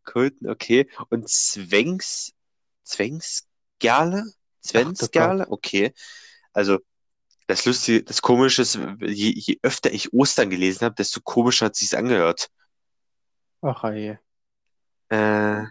Kulten, 0.05 0.49
okay. 0.49 0.89
Und 1.09 1.29
Zwängs, 1.29 2.33
Zwängsgerle? 2.85 4.25
Zwängsgerle? 4.61 5.47
Okay. 5.51 5.93
Also, 6.53 6.79
das 7.47 7.65
Lustige, 7.67 8.03
das 8.05 8.23
Komische 8.23 8.63
ist, 8.63 8.77
je, 9.01 9.33
je 9.37 9.59
öfter 9.63 9.93
ich 9.93 10.13
Ostern 10.13 10.51
gelesen 10.51 10.85
habe, 10.85 10.95
desto 10.95 11.21
komischer 11.23 11.67
hat 11.67 11.77
sich's 11.77 11.95
angehört. 11.95 12.51
Ach 13.63 13.83
je. 13.93 14.19
Äh, 15.09 15.65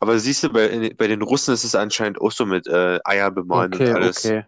aber 0.00 0.18
siehst 0.18 0.42
du, 0.42 0.50
bei, 0.50 0.92
bei 0.94 1.06
den 1.06 1.22
Russen 1.22 1.54
ist 1.54 1.64
es 1.64 1.74
anscheinend 1.74 2.20
auch 2.20 2.32
so 2.32 2.44
mit 2.46 2.66
äh, 2.66 2.98
Eier 3.04 3.30
bemalen 3.30 3.74
Okay, 3.74 3.88
und 3.88 3.94
alles. 3.94 4.24
okay. 4.24 4.44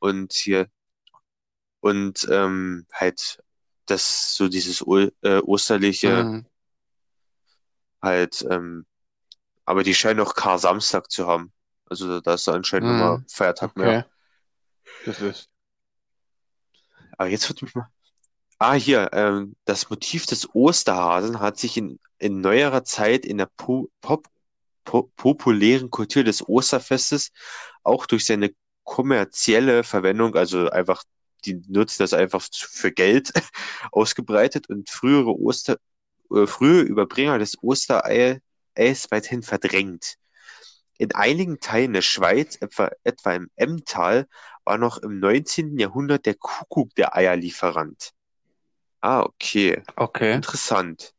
Und 0.00 0.32
hier 0.34 0.68
und 1.80 2.26
ähm, 2.30 2.86
halt 2.92 3.42
das 3.86 4.34
so 4.36 4.48
dieses 4.48 4.86
O 4.86 4.98
äh, 5.22 5.38
osterliche 5.40 6.24
Mhm. 6.24 6.46
halt, 8.02 8.46
ähm, 8.50 8.86
aber 9.64 9.82
die 9.82 9.94
scheinen 9.94 10.20
auch 10.20 10.34
Kar-Samstag 10.34 11.10
zu 11.10 11.26
haben. 11.26 11.52
Also 11.86 12.20
da 12.20 12.34
ist 12.34 12.48
anscheinend 12.48 12.88
Mhm. 12.88 12.98
nochmal 12.98 13.24
Feiertag 13.28 13.76
mehr. 13.76 14.06
Das 15.04 15.20
ist. 15.20 15.48
Aber 17.16 17.28
jetzt 17.28 17.48
wird 17.48 17.62
mich 17.62 17.74
mal. 17.74 17.88
Ah, 18.58 18.74
hier, 18.74 19.10
ähm, 19.12 19.56
das 19.64 19.90
Motiv 19.90 20.26
des 20.26 20.54
Osterhasen 20.54 21.40
hat 21.40 21.58
sich 21.58 21.76
in, 21.76 21.98
in 22.18 22.40
neuerer 22.40 22.84
Zeit 22.84 23.26
in 23.26 23.38
der 23.38 23.50
po 23.56 23.90
Pop 24.00 24.28
po 24.84 25.10
populären 25.16 25.90
Kultur 25.90 26.24
des 26.24 26.46
Osterfestes 26.46 27.32
auch 27.82 28.06
durch 28.06 28.26
seine 28.26 28.50
kommerzielle 28.84 29.82
Verwendung, 29.82 30.34
also 30.36 30.68
einfach, 30.70 31.02
die 31.44 31.62
nutzen 31.68 32.02
das 32.02 32.12
einfach 32.12 32.46
für 32.52 32.92
Geld, 32.92 33.32
ausgebreitet 33.92 34.68
und 34.68 34.90
frühere 34.90 35.34
Oster, 35.38 35.78
äh, 36.30 36.46
frühe 36.46 36.82
Überbringer 36.82 37.38
des 37.38 37.62
Ostereis 37.62 38.40
weithin 39.10 39.42
verdrängt. 39.42 40.16
In 40.98 41.12
einigen 41.14 41.60
Teilen 41.60 41.92
der 41.92 42.02
Schweiz, 42.02 42.56
etwa, 42.60 42.90
etwa 43.02 43.32
im 43.34 43.50
Emmental, 43.56 44.26
war 44.64 44.78
noch 44.78 44.98
im 44.98 45.18
19. 45.18 45.78
Jahrhundert 45.78 46.26
der 46.26 46.34
Kuckuck 46.34 46.94
der 46.94 47.16
Eierlieferant. 47.16 48.12
Ah, 49.00 49.22
okay. 49.22 49.82
Okay. 49.96 50.32
Interessant. 50.34 51.12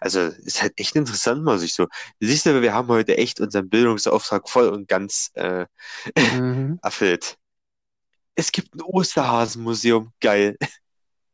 Also, 0.00 0.20
ist 0.20 0.60
halt 0.62 0.72
echt 0.78 0.96
interessant, 0.96 1.44
mal 1.44 1.58
sich 1.58 1.74
so. 1.74 1.86
Siehst 2.20 2.46
du, 2.46 2.62
wir 2.62 2.74
haben 2.74 2.88
heute 2.88 3.16
echt 3.16 3.40
unseren 3.40 3.68
Bildungsauftrag 3.68 4.48
voll 4.48 4.68
und 4.68 4.88
ganz 4.88 5.30
äh, 5.34 5.66
Mhm. 6.16 6.78
erfüllt. 6.82 7.36
Es 8.34 8.52
gibt 8.52 8.74
ein 8.74 8.82
Osterhasenmuseum. 8.82 10.12
Geil. 10.20 10.56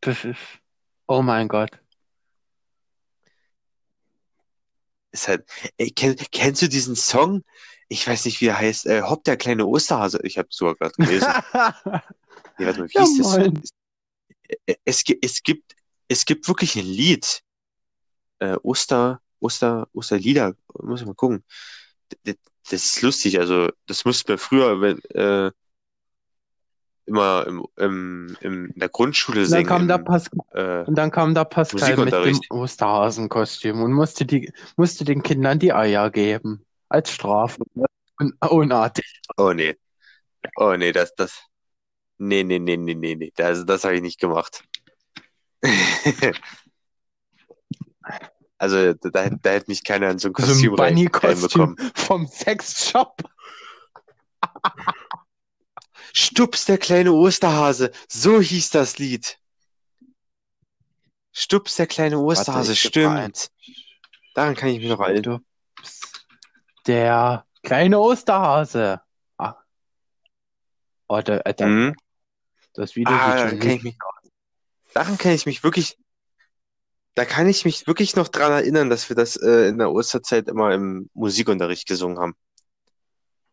Das 0.01 0.25
ist. 0.25 0.39
Oh 1.07 1.23
mein 1.23 1.49
Gott. 1.49 1.81
Ist 5.15 5.29
halt, 5.29 5.49
ey, 5.77 5.93
kenn, 5.93 6.17
kennst 6.33 6.61
du 6.61 6.69
diesen 6.69 6.97
Song? 6.97 7.45
Ich 7.89 8.07
weiß 8.07 8.25
nicht, 8.25 8.41
wie 8.41 8.47
er 8.49 8.59
heißt. 8.59 8.87
Äh, 8.87 9.03
Hopp, 9.03 9.23
der 9.23 9.37
kleine 9.37 9.65
Osterhase. 9.65 10.19
Ich 10.25 10.39
habe 10.39 10.49
sogar 10.51 10.75
gerade 10.75 10.95
gelesen. 10.97 11.33
Nee, 12.59 12.67
warte 12.67 12.81
mal, 12.81 12.89
wie 12.89 12.93
Ja, 12.99 13.01
hieß 13.05 13.19
das? 13.19 13.33
moin. 13.35 13.62
Äh, 14.67 14.75
Es, 14.85 15.05
es 15.23 15.43
gibt, 15.43 15.77
es 16.09 16.25
gibt 16.25 16.49
wirklich 16.49 16.77
ein 16.77 16.85
Lied. 16.87 17.43
Äh, 18.41 18.57
Oster, 18.62 19.21
Oster, 19.41 19.89
Osterlieder. 19.93 20.55
Muss 20.83 21.01
ich 21.01 21.07
mal 21.07 21.15
gucken. 21.15 21.45
Das 22.25 22.37
ist 22.73 23.03
lustig. 23.03 23.39
Also, 23.39 23.71
das 23.87 24.05
mussten 24.05 24.29
wir 24.29 24.39
früher, 24.39 24.81
wenn, 24.81 24.99
äh, 25.11 25.51
immer 27.07 27.47
im, 27.47 27.67
im, 27.77 28.37
im, 28.41 28.67
in 28.71 28.81
der 28.81 28.89
Grundschule 28.89 29.43
Dann 29.43 29.47
singen. 29.51 29.67
kam 29.67 29.89
da 29.89 29.97
im, 29.97 30.05
Pas 30.05 30.31
äh, 30.53 30.85
und 30.85 30.95
dann 30.97 31.11
kam 31.11 31.35
da 31.35 31.45
Pascal 31.45 31.97
mit 31.99 32.13
dem. 32.13 32.41
Osterhasenkostüm 32.51 33.83
und 33.83 33.93
musste 33.93 34.25
die, 34.25 34.53
musste 34.77 35.05
den 35.05 35.23
Kindern 35.23 35.59
die 35.59 35.73
Eier 35.73 36.11
geben. 36.11 36.65
Als 36.89 37.11
Strafe. 37.11 37.63
Und 38.19 38.35
unartig. 38.49 39.21
oh 39.37 39.53
nee. 39.53 39.77
Oh 40.57 40.75
nee, 40.77 40.93
das, 40.93 41.15
das. 41.15 41.43
Nee, 42.19 42.45
nee, 42.45 42.59
nee, 42.59 42.77
nee, 42.77 42.95
nee, 42.95 43.15
nee. 43.17 43.33
Das, 43.35 43.65
das 43.67 43.85
habe 43.85 43.97
ich 43.97 44.03
nicht 44.03 44.21
gemacht. 44.21 44.63
Also, 48.59 48.95
da, 48.95 49.29
da 49.31 49.51
hätte 49.51 49.65
mich 49.69 49.83
keiner 49.85 50.11
in 50.11 50.19
so 50.19 50.29
ein 50.29 50.35
So 50.39 50.47
Kostüm 50.47 50.73
ein 50.75 50.79
rein, 50.79 50.95
Bunny-Kostüm 50.95 51.61
reinbekommen. 51.63 51.93
vom 51.95 52.27
Sexshop. 52.27 53.17
Stups, 56.17 56.65
der 56.65 56.79
kleine 56.79 57.12
Osterhase. 57.12 57.91
So 58.09 58.41
hieß 58.41 58.71
das 58.71 58.99
Lied. 58.99 59.39
Stups, 61.33 61.75
der 61.75 61.89
kleine 61.89 62.19
Osterhase, 62.21 62.69
Warte, 62.69 62.77
stimmt. 62.77 63.51
Daran 64.35 64.55
kann 64.55 64.69
ich 64.69 64.79
mich 64.79 64.89
noch 64.89 65.01
erinnern. 65.01 65.45
Der 66.87 67.45
kleine 67.65 67.99
Osterhase. 67.99 69.01
Ah. 69.39 69.57
Oh, 71.09 71.21
der, 71.21 71.43
der, 71.43 71.67
Mhm. 71.67 71.97
das 72.75 72.95
Video 72.95 73.12
Ah, 73.12 73.31
sieht 73.31 73.37
daran 73.39 73.51
schon 73.51 73.59
kann 73.59 73.71
ich 73.71 73.83
mich, 73.83 73.97
daran 74.95 75.19
kann 75.19 75.33
ich 75.33 75.47
mich 75.47 75.65
wirklich, 75.65 75.99
da 77.17 77.25
kann 77.25 77.49
ich 77.49 77.65
mich 77.65 77.89
wirklich 77.89 78.15
noch 78.15 78.29
dran 78.29 78.53
erinnern, 78.53 78.89
dass 78.89 79.09
wir 79.09 79.17
das 79.17 79.35
äh, 79.37 79.69
in 79.69 79.79
der 79.79 79.91
Osterzeit 79.91 80.47
immer 80.47 80.73
im 80.73 81.11
Musikunterricht 81.15 81.89
gesungen 81.89 82.19
haben. 82.21 82.37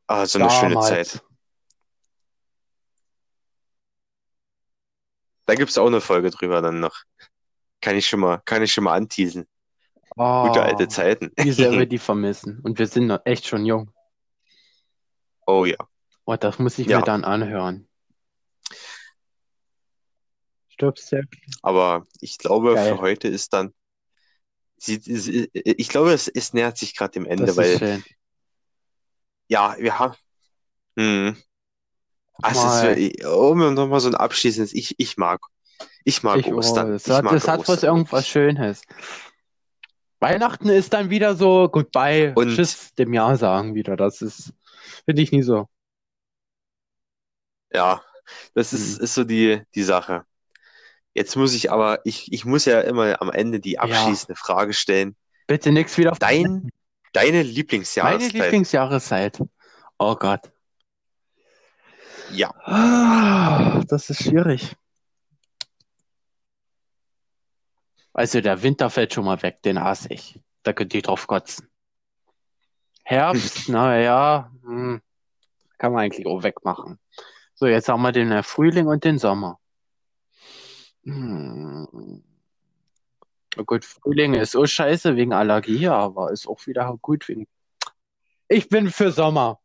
Ah, 0.05 0.27
so 0.27 0.37
eine 0.37 0.51
schöne 0.51 0.75
damals. 0.75 0.87
Zeit. 0.89 1.23
Da 5.51 5.55
gibt's 5.55 5.77
auch 5.77 5.87
eine 5.87 5.99
Folge 5.99 6.29
drüber 6.29 6.61
dann 6.61 6.79
noch. 6.79 6.95
Kann 7.81 7.97
ich 7.97 8.05
schon 8.07 8.21
mal, 8.21 8.41
kann 8.45 8.63
ich 8.63 8.71
schon 8.71 8.85
mal 8.85 8.93
anteasen. 8.93 9.45
Gute 10.15 10.63
alte 10.63 10.85
Oh, 10.85 10.87
Zeiten. 10.87 11.29
wie 11.35 11.51
sehr 11.51 11.73
wir 11.73 11.85
die 11.85 11.97
vermissen. 11.97 12.61
Und 12.63 12.79
wir 12.79 12.87
sind 12.87 13.07
noch 13.07 13.19
echt 13.25 13.45
schon 13.47 13.65
jung. 13.65 13.91
Oh 15.45 15.65
ja. 15.65 15.75
Oh, 16.23 16.37
das 16.37 16.57
muss 16.57 16.79
ich 16.79 16.87
Ja. 16.87 16.99
mir 16.99 17.03
dann 17.03 17.25
anhören. 17.25 17.85
Aber 21.61 22.07
ich 22.21 22.37
glaube, 22.37 22.75
Geil. 22.75 22.95
für 22.95 23.01
heute 23.01 23.27
ist 23.27 23.51
dann, 23.51 23.73
ich 24.87 25.89
glaube, 25.89 26.13
es, 26.13 26.29
es 26.29 26.53
nähert 26.53 26.77
sich 26.77 26.95
gerade 26.95 27.11
dem 27.11 27.25
Ende, 27.25 27.47
Das 27.47 27.57
weil, 27.57 27.71
ist 27.73 27.79
schön. 27.79 28.03
ja, 29.49 29.75
wir 29.77 29.99
haben, 29.99 30.15
hm, 30.97 31.35
Mal. 32.41 32.97
ist, 32.97 33.25
um 33.25 33.73
nochmal 33.73 33.99
so 33.99 34.07
ein 34.09 34.15
abschließendes, 34.15 34.73
ich, 34.73 34.95
ich 34.99 35.17
mag, 35.17 35.39
ich 36.03 36.23
mag 36.23 36.37
Ich, 36.37 36.47
Ostern. 36.51 36.93
es 36.93 37.07
hat, 37.09 37.23
mag 37.23 37.33
es 37.33 37.47
hat 37.47 37.67
was 37.67 37.83
irgendwas 37.83 38.27
Schönes. 38.27 38.81
Weihnachten 40.19 40.69
ist 40.69 40.93
dann 40.93 41.09
wieder 41.09 41.35
so 41.35 41.67
Goodbye, 41.69 42.33
Und- 42.35 42.55
Tschüss 42.55 42.93
dem 42.95 43.13
Jahr 43.13 43.37
sagen 43.37 43.73
wieder. 43.75 43.95
Das 43.95 44.21
ist, 44.21 44.53
finde 45.05 45.21
ich 45.21 45.31
nie 45.31 45.41
so. 45.41 45.67
Ja, 47.73 48.01
das 48.53 48.73
ist, 48.73 48.97
Hm. 48.97 49.03
ist 49.03 49.13
so 49.13 49.23
die, 49.23 49.61
die 49.75 49.83
Sache. 49.83 50.23
Jetzt 51.13 51.35
muss 51.35 51.53
ich 51.53 51.71
aber, 51.71 51.99
ich, 52.05 52.31
ich 52.31 52.45
muss 52.45 52.65
ja 52.65 52.81
immer 52.81 53.21
am 53.21 53.31
Ende 53.31 53.59
die 53.59 53.79
abschließende 53.79 54.35
Frage 54.35 54.73
stellen. 54.73 55.15
Bitte 55.47 55.71
nichts 55.71 55.97
wieder. 55.97 56.11
Dein, 56.19 56.69
deine 57.13 57.31
Meine 57.37 57.43
Lieblingsjahreszeit? 57.43 58.33
Lieblingsjahreszeit. 58.33 59.39
Oh 59.97 60.15
Gott. 60.15 60.51
Ja, 62.33 62.53
Ah, 62.65 63.83
Das 63.87 64.09
ist 64.09 64.23
schwierig. 64.23 64.75
Also 68.13 68.41
der 68.41 68.61
Winter 68.63 68.89
fällt 68.89 69.13
schon 69.13 69.25
mal 69.25 69.41
weg, 69.41 69.61
den 69.63 69.81
hasse 69.81 70.09
ich. 70.13 70.39
Da 70.63 70.73
könnt 70.73 70.93
ihr 70.93 71.01
drauf 71.01 71.27
kotzen. 71.27 71.67
Herbst, 73.03 73.69
naja, 73.69 74.51
hm, 74.63 75.01
kann 75.77 75.93
man 75.93 76.03
eigentlich 76.03 76.27
auch 76.27 76.43
wegmachen. 76.43 76.99
So, 77.55 77.67
jetzt 77.67 77.89
haben 77.89 78.01
wir 78.01 78.11
den 78.11 78.31
äh, 78.31 78.43
Frühling 78.43 78.87
und 78.87 79.03
den 79.03 79.17
Sommer. 79.17 79.59
Hm. 81.03 82.23
Na 83.55 83.63
Gut, 83.63 83.83
Frühling 83.85 84.33
ist 84.35 84.51
so 84.51 84.65
scheiße 84.65 85.15
wegen 85.15 85.33
Allergie, 85.33 85.87
aber 85.87 86.31
ist 86.31 86.47
auch 86.47 86.65
wieder 86.67 86.97
gut 87.01 87.27
wegen. 87.27 87.47
Ich 88.47 88.69
bin 88.69 88.89
für 88.89 89.11
Sommer. 89.11 89.59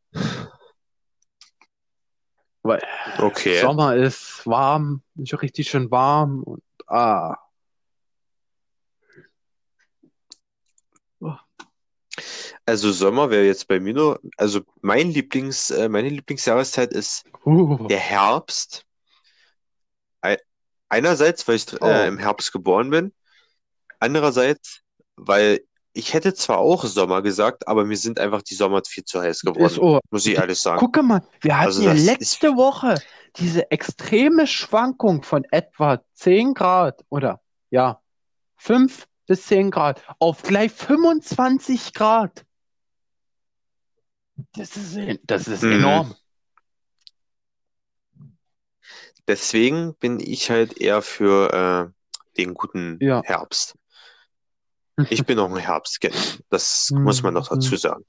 Weil 2.67 2.83
okay. 3.19 3.61
Sommer 3.61 3.97
ist 3.97 4.47
warm, 4.47 5.03
ist 5.17 5.41
richtig 5.43 5.69
schön 5.71 5.91
warm 5.91 6.43
und 6.43 6.63
ah. 6.87 7.37
Also 12.65 12.91
Sommer 12.93 13.31
wäre 13.31 13.45
jetzt 13.45 13.69
bei 13.69 13.79
mir 13.79 13.95
nur, 13.95 14.21
also 14.37 14.61
mein 14.81 15.11
Lieblings, 15.11 15.71
äh, 15.71 15.89
meine 15.89 16.09
Lieblingsjahreszeit 16.09 16.93
ist 16.93 17.25
Uh. 17.45 17.87
der 17.89 17.99
Herbst. 18.01 18.85
Ei- 20.23 20.39
Einerseits, 20.89 21.47
weil 21.47 21.57
ich 21.57 21.67
Oh. 21.81 21.87
äh, 21.87 22.09
im 22.09 22.19
Herbst 22.19 22.53
geboren 22.53 22.91
bin. 22.91 23.13
Andererseits, 24.01 24.81
weil 25.17 25.61
ich 25.97 26.13
hätte 26.15 26.35
zwar 26.35 26.59
auch 26.59 26.85
Sommer 26.85 27.23
gesagt, 27.23 27.67
aber 27.69 27.85
mir 27.85 27.97
sind 27.97 28.19
einfach 28.21 28.43
die 28.43 28.55
Sommer 28.55 28.83
viel 28.87 29.05
zu 29.05 29.21
heiß 29.21 29.41
geworden, 29.41 29.79
oh. 29.81 30.01
muss 30.11 30.27
ich 30.27 30.37
ehrlich 30.37 30.61
sagen. 30.61 30.79
Gucke 30.79 31.03
mal, 31.03 31.23
wir 31.41 31.57
hatten 31.57 31.67
Also 31.67 31.83
ja 31.83 31.91
das 31.93 32.01
ist- 32.01 32.07
letzte 32.07 32.57
Woche 32.57 33.01
diese 33.37 33.71
extreme 33.71 34.47
Schwankung 34.47 35.23
von 35.23 35.45
etwa 35.51 36.03
10 36.15 36.55
Grad 36.55 37.05
oder 37.09 37.41
ja, 37.71 38.01
5 38.57 39.07
bis 39.27 39.47
10 39.47 39.71
Grad 39.71 40.03
auf 40.19 40.43
gleich 40.43 40.73
25 40.73 41.93
Grad. 41.93 42.45
Das 44.53 44.77
ist, 44.77 44.99
das 45.25 45.49
ist 45.49 45.63
Mhm. 45.63 45.73
enorm. 45.73 46.15
Deswegen 49.29 49.95
bin 49.97 50.21
ich 50.21 50.51
halt 50.51 50.79
eher 50.81 51.03
für 51.03 51.93
äh, 51.97 52.37
den 52.39 52.55
guten 52.55 52.99
Ja. 53.01 53.23
Herbst. 53.25 53.75
Ich 55.11 55.25
bin 55.27 55.39
auch 55.39 55.51
ein 55.51 55.57
Herbstkind. 55.59 56.43
Das 56.49 56.91
Mhm. 56.91 57.03
muss 57.05 57.23
man 57.23 57.35
noch 57.35 57.49
dazu 57.49 57.77
sagen. 57.77 58.05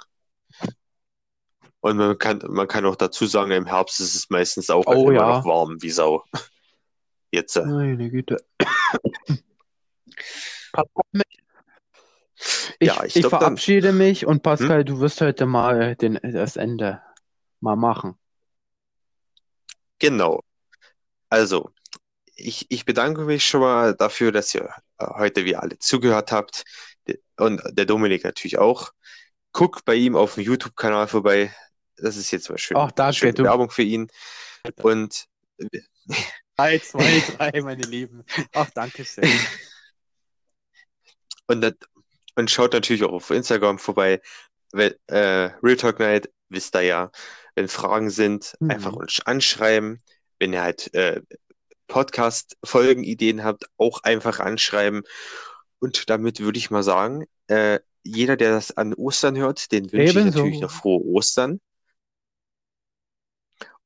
Und 1.81 1.97
man 1.97 2.17
kann, 2.17 2.41
man 2.47 2.67
kann 2.67 2.85
auch 2.85 2.95
dazu 2.95 3.25
sagen, 3.25 3.51
im 3.51 3.65
Herbst 3.65 3.99
ist 3.99 4.15
es 4.15 4.29
meistens 4.29 4.69
auch 4.69 4.85
Oh 4.87 5.09
immer 5.09 5.13
ja. 5.13 5.37
noch 5.37 5.45
warm 5.45 5.81
wie 5.81 5.89
Sau. 5.89 6.23
Jetzt. 7.31 7.55
äh, 7.57 7.65
Meine 7.65 8.09
Güte. 8.09 8.37
Ich, 12.79 12.87
Ja, 12.87 13.03
ich 13.03 13.15
ich 13.15 13.21
glaub, 13.21 13.31
dann- 13.31 13.39
verabschiede 13.41 13.91
mich 13.91 14.25
und 14.25 14.43
Pascal, 14.43 14.85
du 14.85 14.99
wirst 14.99 15.21
heute 15.21 15.45
mal 15.45 15.95
den, 15.95 16.19
das 16.21 16.55
Ende 16.55 17.01
mal 17.59 17.75
machen. 17.75 18.15
Genau. 19.99 20.43
Also, 21.29 21.71
ich, 22.37 22.65
ich 22.69 22.85
bedanke 22.85 23.21
mich 23.21 23.45
schon 23.45 23.61
mal 23.61 23.95
dafür, 23.95 24.31
dass 24.31 24.53
ihr 24.55 24.69
äh, 24.99 25.05
heute 25.05 25.45
wieder 25.45 25.61
alle 25.63 25.77
zugehört 25.79 26.31
habt. 26.31 26.63
Und 27.37 27.61
der 27.71 27.85
Dominik 27.85 28.23
natürlich 28.23 28.57
auch. 28.57 28.91
Guckt 29.51 29.85
bei 29.85 29.95
ihm 29.95 30.15
auf 30.15 30.35
dem 30.35 30.43
YouTube-Kanal 30.43 31.07
vorbei. 31.07 31.53
Das 31.97 32.15
ist 32.15 32.31
jetzt 32.31 32.49
mal 32.49 32.57
schön. 32.57 32.77
Ach, 32.77 32.91
danke, 32.91 33.15
schöne 33.15 33.37
Werbung 33.39 33.69
für 33.69 33.83
ihn. 33.83 34.07
Und 34.81 35.25
Eins, 36.57 36.89
zwei, 36.89 37.23
drei, 37.37 37.61
meine 37.61 37.83
Lieben. 37.83 38.23
Ach, 38.53 38.69
danke 38.73 39.05
schön. 39.05 39.23
Und, 41.49 41.61
das, 41.61 41.75
und 42.35 42.51
schaut 42.51 42.73
natürlich 42.73 43.05
auch 43.05 43.13
auf 43.13 43.29
Instagram 43.29 43.79
vorbei. 43.79 44.21
Wenn, 44.73 44.93
äh, 45.07 45.49
Real 45.63 45.77
Talk 45.77 45.99
Night, 45.99 46.29
wisst 46.49 46.75
ihr 46.75 46.81
ja, 46.81 47.11
wenn 47.55 47.69
Fragen 47.69 48.09
sind, 48.09 48.53
Mhm. 48.59 48.71
einfach 48.71 48.91
uns 48.91 49.21
anschreiben. 49.25 50.03
Wenn 50.39 50.51
ihr 50.51 50.61
halt 50.61 50.93
äh, 50.93 51.21
Podcast-Folgenideen 51.87 53.43
habt, 53.43 53.65
auch 53.77 54.03
einfach 54.03 54.39
anschreiben. 54.39 55.03
Und 55.79 56.09
damit 56.09 56.39
würde 56.39 56.57
ich 56.57 56.71
mal 56.71 56.83
sagen, 56.83 57.25
äh, 57.47 57.79
jeder, 58.03 58.37
der 58.37 58.51
das 58.51 58.75
an 58.75 58.93
Ostern 58.93 59.37
hört, 59.37 59.71
den 59.71 59.91
wünsche 59.91 60.19
ich 60.19 60.25
natürlich 60.25 60.61
noch 60.61 60.71
frohe 60.71 61.03
Ostern. 61.05 61.59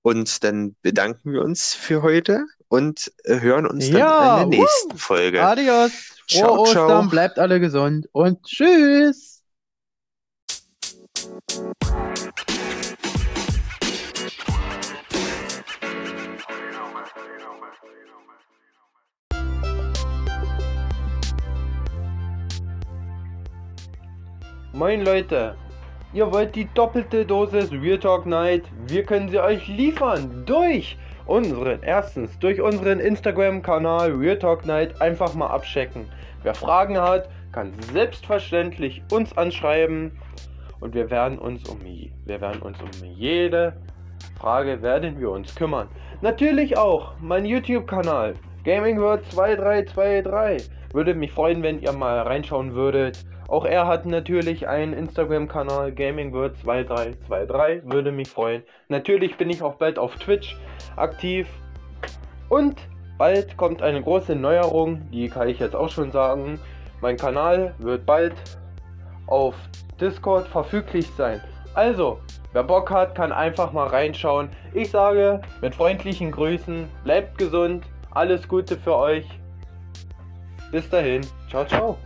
Und 0.04 0.44
dann 0.44 0.76
bedanken 0.82 1.32
wir 1.32 1.42
uns 1.42 1.74
für 1.74 2.02
heute 2.02 2.46
und 2.68 3.12
äh, 3.24 3.40
hören 3.40 3.68
uns 3.68 3.90
dann 3.90 3.98
Ja, 4.00 4.42
in 4.42 4.50
der 4.52 4.60
nächsten 4.60 4.98
Folge. 4.98 5.44
Adios. 5.44 5.92
Frohe 5.92 6.40
Ciao, 6.40 6.66
ciao. 6.66 6.86
Ostern, 6.86 7.10
bleibt 7.10 7.40
alle 7.40 7.60
gesund 7.60 8.08
und 8.12 8.44
tschüss. 8.44 9.31
Moin 24.82 25.06
Leute, 25.06 25.54
ihr 26.12 26.34
wollt 26.34 26.56
die 26.56 26.68
doppelte 26.74 27.24
Dosis 27.24 27.72
Real 27.72 28.00
Talk 28.00 28.26
Night? 28.26 28.64
Wir 28.88 29.04
können 29.04 29.30
sie 29.30 29.38
euch 29.38 29.68
liefern 29.68 30.42
durch 30.48 30.98
unseren, 31.28 31.84
erstens 31.84 32.40
durch 32.40 32.60
unseren 32.60 33.00
Instagram-Kanal 33.00 34.12
Real 34.14 34.40
Talk 34.40 34.66
Night 34.66 35.00
einfach 35.00 35.36
mal 35.36 35.52
abchecken. 35.52 36.08
Wer 36.42 36.56
Fragen 36.56 37.00
hat, 37.00 37.30
kann 37.52 37.74
selbstverständlich 37.94 39.04
uns 39.12 39.38
anschreiben 39.38 40.18
und 40.80 40.96
wir 40.96 41.12
werden 41.12 41.38
uns 41.38 41.70
um, 41.70 41.78
wir 41.86 42.42
werden 42.42 42.64
uns 42.64 42.82
um 42.82 42.90
jede 43.06 43.78
Frage 44.40 44.82
werden 44.82 45.20
wir 45.20 45.30
uns 45.30 45.54
kümmern. 45.54 45.90
Natürlich 46.22 46.76
auch 46.76 47.14
mein 47.22 47.46
YouTube-Kanal 47.46 48.34
Gaming 48.64 49.00
World 49.00 49.32
2323. 49.32 50.72
Würde 50.92 51.14
mich 51.14 51.32
freuen, 51.32 51.62
wenn 51.62 51.80
ihr 51.84 51.92
mal 51.92 52.22
reinschauen 52.22 52.74
würdet. 52.74 53.24
Auch 53.52 53.66
er 53.66 53.86
hat 53.86 54.06
natürlich 54.06 54.70
einen 54.70 54.94
Instagram-Kanal 54.94 55.92
Gaming 55.92 56.32
World 56.32 56.56
2323. 56.60 57.82
Würde 57.84 58.14
mich 58.14 58.30
freuen. 58.30 58.64
Natürlich 58.88 59.36
bin 59.36 59.50
ich 59.50 59.62
auch 59.62 59.76
bald 59.76 60.00
auf 60.00 60.16
Twitch 60.16 60.56
aktiv 60.96 61.50
und 62.48 62.80
bald 63.18 63.58
kommt 63.58 63.82
eine 63.82 64.02
große 64.02 64.38
Neuerung, 64.38 65.02
die 65.12 65.28
kann 65.28 65.50
ich 65.50 65.60
jetzt 65.60 65.76
auch 65.76 65.90
schon 65.90 66.14
sagen. 66.14 66.62
Mein 67.02 67.18
Kanal 67.18 67.76
wird 67.80 68.06
bald 68.06 68.36
auf 69.28 69.56
Discord 70.00 70.48
verfüglich 70.48 71.08
sein. 71.18 71.42
Also, 71.74 72.22
wer 72.54 72.64
Bock 72.64 72.90
hat, 72.90 73.16
kann 73.16 73.34
einfach 73.34 73.74
mal 73.74 73.88
reinschauen. 73.88 74.48
Ich 74.74 74.92
sage 74.92 75.42
mit 75.60 75.76
freundlichen 75.76 76.32
Grüßen, 76.32 76.88
bleibt 77.04 77.38
gesund, 77.38 77.84
alles 78.12 78.48
Gute 78.48 78.78
für 78.78 78.96
euch. 78.96 79.26
Bis 80.72 80.90
dahin, 80.90 81.20
ciao, 81.50 81.66
ciao. 81.66 81.98